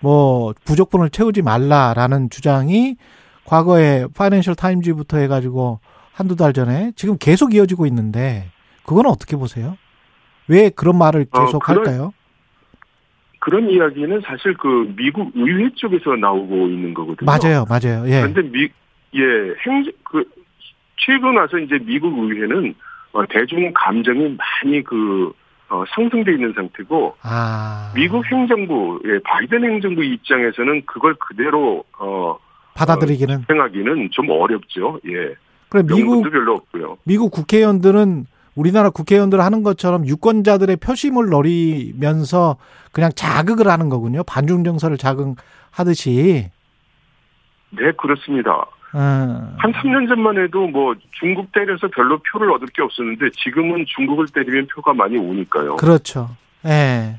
뭐 0.00 0.52
부족분을 0.64 1.10
채우지 1.10 1.42
말라라는 1.42 2.28
주장이 2.30 2.96
과거에 3.44 4.06
파이낸셜 4.16 4.56
타임즈부터 4.56 5.18
해가지고 5.18 5.78
한두 6.12 6.34
달 6.34 6.52
전에 6.52 6.92
지금 6.96 7.16
계속 7.16 7.54
이어지고 7.54 7.86
있는데 7.86 8.50
그건 8.84 9.06
어떻게 9.06 9.36
보세요? 9.36 9.76
왜 10.48 10.70
그런 10.70 10.98
말을 10.98 11.26
어, 11.30 11.44
계속 11.46 11.60
그런- 11.62 11.78
할까요? 11.86 12.12
그런 13.38 13.70
이야기는 13.70 14.20
사실 14.26 14.54
그 14.58 14.92
미국 14.96 15.30
의회 15.34 15.70
쪽에서 15.76 16.14
나오고 16.16 16.66
있는 16.66 16.92
거거든요. 16.92 17.24
맞아요, 17.24 17.64
맞아요. 17.68 18.04
예. 18.06 18.20
그런데 18.20 18.42
미, 18.42 18.68
예, 19.14 19.20
행, 19.20 19.84
그, 20.04 20.24
최근 20.96 21.36
와서 21.36 21.58
이제 21.58 21.78
미국 21.78 22.18
의회는 22.18 22.74
어, 23.12 23.26
대중 23.26 23.72
감정이 23.74 24.36
많이 24.36 24.82
그, 24.84 25.32
어, 25.68 25.84
상승돼 25.94 26.32
있는 26.32 26.52
상태고, 26.54 27.16
아, 27.22 27.92
미국 27.94 28.24
행정부, 28.26 29.00
예, 29.04 29.18
바이든 29.24 29.64
행정부 29.64 30.04
입장에서는 30.04 30.84
그걸 30.86 31.14
그대로, 31.14 31.84
어, 31.98 32.38
받아들이기는. 32.74 33.44
수행하기는 33.46 34.10
좀 34.12 34.30
어렵죠. 34.30 35.00
예. 35.06 35.34
그래 35.68 35.82
미국 35.86 36.22
별로 36.30 36.54
없고요. 36.54 36.98
미국 37.04 37.30
국회의원들은 37.30 38.26
우리나라 38.54 38.90
국회의원들 38.90 39.40
하는 39.40 39.62
것처럼 39.62 40.06
유권자들의 40.06 40.76
표심을 40.76 41.28
노리면서 41.28 42.56
그냥 42.92 43.10
자극을 43.14 43.68
하는 43.68 43.88
거군요. 43.88 44.22
반중 44.24 44.64
정서를 44.64 44.98
자극하듯이. 44.98 46.50
네, 47.70 47.92
그렇습니다. 47.96 48.66
어, 48.92 49.54
한 49.58 49.72
3년 49.72 50.08
전만 50.08 50.36
해도 50.42 50.66
뭐 50.66 50.94
중국 51.12 51.52
때려서 51.52 51.88
별로 51.88 52.18
표를 52.18 52.50
얻을 52.52 52.66
게 52.68 52.82
없었는데 52.82 53.30
지금은 53.42 53.84
중국을 53.86 54.26
때리면 54.28 54.66
표가 54.74 54.94
많이 54.94 55.16
오니까요. 55.16 55.76
그렇죠. 55.76 56.30
예. 56.66 57.16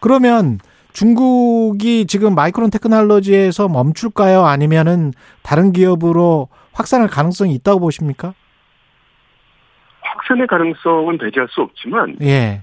그러면 0.00 0.58
중국이 0.92 2.06
지금 2.06 2.34
마이크론 2.34 2.70
테크놀로지에서 2.70 3.68
멈출까요? 3.68 4.44
아니면은 4.44 5.12
다른 5.42 5.72
기업으로 5.72 6.48
확산할 6.72 7.08
가능성이 7.08 7.54
있다고 7.54 7.80
보십니까? 7.80 8.34
확산의 10.00 10.46
가능성은 10.46 11.18
배제할 11.18 11.48
수 11.50 11.60
없지만 11.62 12.16
예. 12.22 12.62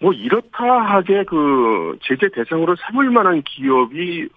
뭐 0.00 0.12
이렇다 0.12 0.64
하게 0.64 1.24
그 1.24 1.96
제재 2.02 2.28
대상으로 2.34 2.74
삼을 2.76 3.10
만한 3.10 3.42
기업이 3.42 4.28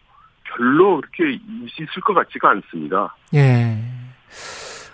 별로 0.56 1.02
그렇게 1.02 1.34
있을 1.34 2.02
것 2.06 2.14
같지가 2.14 2.50
않습니다. 2.50 3.16
예. 3.34 3.78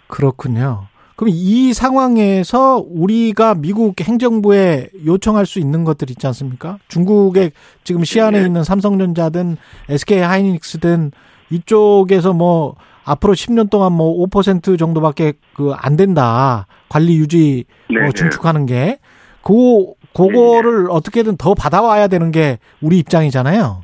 그렇군요. 0.07 0.87
그럼 1.15 1.29
이 1.33 1.73
상황에서 1.73 2.83
우리가 2.89 3.53
미국 3.55 3.99
행정부에 4.01 4.89
요청할 5.05 5.45
수 5.45 5.59
있는 5.59 5.83
것들 5.83 6.09
있지 6.09 6.25
않습니까? 6.27 6.79
중국의 6.87 7.51
지금 7.83 8.03
시안에 8.03 8.39
네. 8.39 8.45
있는 8.47 8.63
삼성전자든 8.63 9.57
SK 9.89 10.19
하이닉스든 10.19 11.11
이쪽에서 11.51 12.33
뭐 12.33 12.75
앞으로 13.03 13.33
10년 13.33 13.69
동안 13.69 13.93
뭐 13.93 14.25
5% 14.27 14.79
정도밖에 14.79 15.33
그 15.53 15.73
안 15.77 15.95
된다. 15.95 16.65
관리 16.89 17.17
유지 17.17 17.65
네, 17.89 17.99
뭐 17.99 18.05
네. 18.07 18.11
중축하는 18.13 18.65
게. 18.65 18.99
그 19.43 19.93
그거를 20.13 20.89
어떻게든 20.91 21.37
더 21.37 21.53
받아와야 21.53 22.07
되는 22.07 22.31
게 22.31 22.57
우리 22.81 22.99
입장이잖아요. 22.99 23.83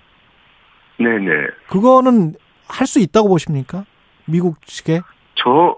네네. 0.99 1.47
그거는 1.69 2.35
할 2.67 2.85
수 2.87 2.99
있다고 2.99 3.29
보십니까? 3.29 3.85
미국 4.25 4.65
측에 4.65 5.01
저 5.35 5.75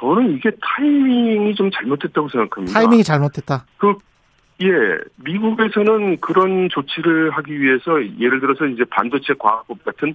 저는 0.00 0.34
이게 0.36 0.50
타이밍이 0.60 1.54
좀 1.54 1.70
잘못됐다고 1.70 2.28
생각합니다. 2.28 2.78
타이밍이 2.78 3.04
잘못됐다. 3.04 3.66
그 3.76 3.94
예, 4.60 4.66
미국에서는 5.16 6.20
그런 6.20 6.68
조치를 6.70 7.30
하기 7.30 7.60
위해서 7.60 7.92
예를 8.18 8.40
들어서 8.40 8.66
이제 8.66 8.84
반도체 8.90 9.34
과학법 9.38 9.84
같은 9.84 10.14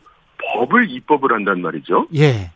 법을 0.54 0.92
입법을 0.92 1.32
한단 1.32 1.62
말이죠. 1.62 2.08
예. 2.16 2.52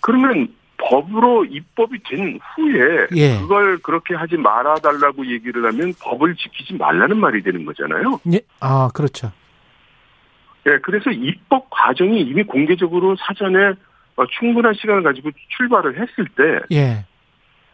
그러면 0.00 0.48
법으로 0.78 1.44
입법이 1.44 1.98
된 2.04 2.38
후에 2.56 3.06
예. 3.16 3.38
그걸 3.40 3.78
그렇게 3.78 4.14
하지 4.14 4.36
말아 4.36 4.76
달라고 4.76 5.26
얘기를 5.26 5.64
하면 5.66 5.92
법을 6.00 6.36
지키지 6.36 6.74
말라는 6.74 7.18
말이 7.18 7.42
되는 7.42 7.64
거잖아요. 7.66 8.20
예. 8.32 8.40
아, 8.60 8.88
그렇죠. 8.94 9.32
예, 10.66 10.78
그래서 10.82 11.10
입법 11.10 11.68
과정이 11.70 12.20
이미 12.20 12.42
공개적으로 12.44 13.16
사전에 13.16 13.74
어, 14.16 14.26
충분한 14.38 14.74
시간을 14.74 15.02
가지고 15.02 15.30
출발을 15.56 16.00
했을 16.00 16.26
때 16.36 16.60
예. 16.72 17.04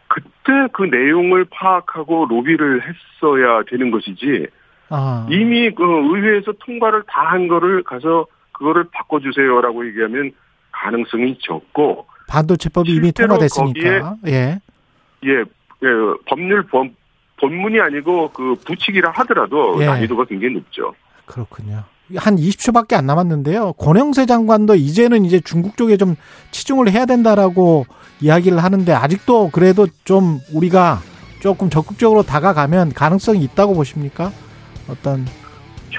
그때 0.07 0.67
그 0.71 0.83
내용을 0.83 1.45
파악하고 1.49 2.27
로비를 2.29 2.81
했어야 2.83 3.63
되는 3.63 3.89
것이지 3.91 4.47
아. 4.89 5.27
이미 5.29 5.71
그 5.71 5.83
의회에서 5.83 6.53
통과를 6.59 7.03
다 7.07 7.25
한 7.31 7.47
거를 7.47 7.83
가서 7.83 8.27
그거를 8.51 8.85
바꿔주세요라고 8.93 9.87
얘기하면 9.87 10.31
가능성이 10.71 11.37
적고 11.41 12.05
반도체법이 12.27 12.91
이미 12.91 13.11
통과됐으니까. 13.11 14.15
예. 14.27 14.59
예, 15.25 15.31
예, 15.39 15.87
법률 16.27 16.63
본, 16.63 16.95
본문이 17.39 17.79
아니고 17.81 18.31
그 18.31 18.55
부칙이라 18.65 19.11
하더라도 19.11 19.81
예. 19.81 19.85
난이도가 19.87 20.25
굉장히 20.25 20.53
높죠. 20.55 20.93
그렇군요. 21.25 21.83
한 22.15 22.35
20초밖에 22.35 22.93
안 22.93 23.05
남았는데요. 23.05 23.73
권영세 23.73 24.25
장관도 24.25 24.75
이제는 24.75 25.25
이제 25.25 25.39
중국 25.39 25.75
쪽에 25.77 25.97
좀 25.97 26.15
치중을 26.51 26.91
해야 26.91 27.05
된다라고 27.05 27.85
이야기를 28.21 28.63
하는데 28.63 28.93
아직도 28.93 29.49
그래도 29.51 29.87
좀 30.03 30.39
우리가 30.53 31.01
조금 31.39 31.69
적극적으로 31.69 32.23
다가가면 32.23 32.93
가능성이 32.93 33.43
있다고 33.43 33.73
보십니까? 33.73 34.31
어떤 34.87 35.25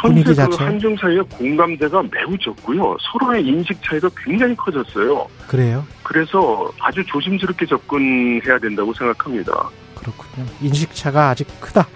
분위기 0.00 0.24
그 0.24 0.34
자체 0.34 0.62
한중 0.62 0.96
사이의 0.96 1.22
공감대가 1.24 2.02
매우 2.02 2.36
적고요. 2.38 2.96
서로의 3.00 3.44
인식 3.44 3.78
차이가 3.82 4.08
굉장히 4.16 4.54
커졌어요. 4.56 5.26
그래요? 5.48 5.84
그래서 6.02 6.70
아주 6.80 7.04
조심스럽게 7.06 7.66
접근해야 7.66 8.58
된다고 8.60 8.92
생각합니다. 8.94 9.70
그렇군요. 9.94 10.46
인식차가 10.60 11.30
아직 11.30 11.48
크다. 11.60 11.88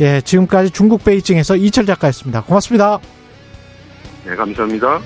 예, 0.00 0.20
지금까지 0.20 0.70
중국 0.70 1.04
베이징에서 1.04 1.56
이철 1.56 1.86
작가였습니다. 1.86 2.42
고맙습니다. 2.42 2.98
네, 4.24 4.34
감사합니다. 4.36 5.00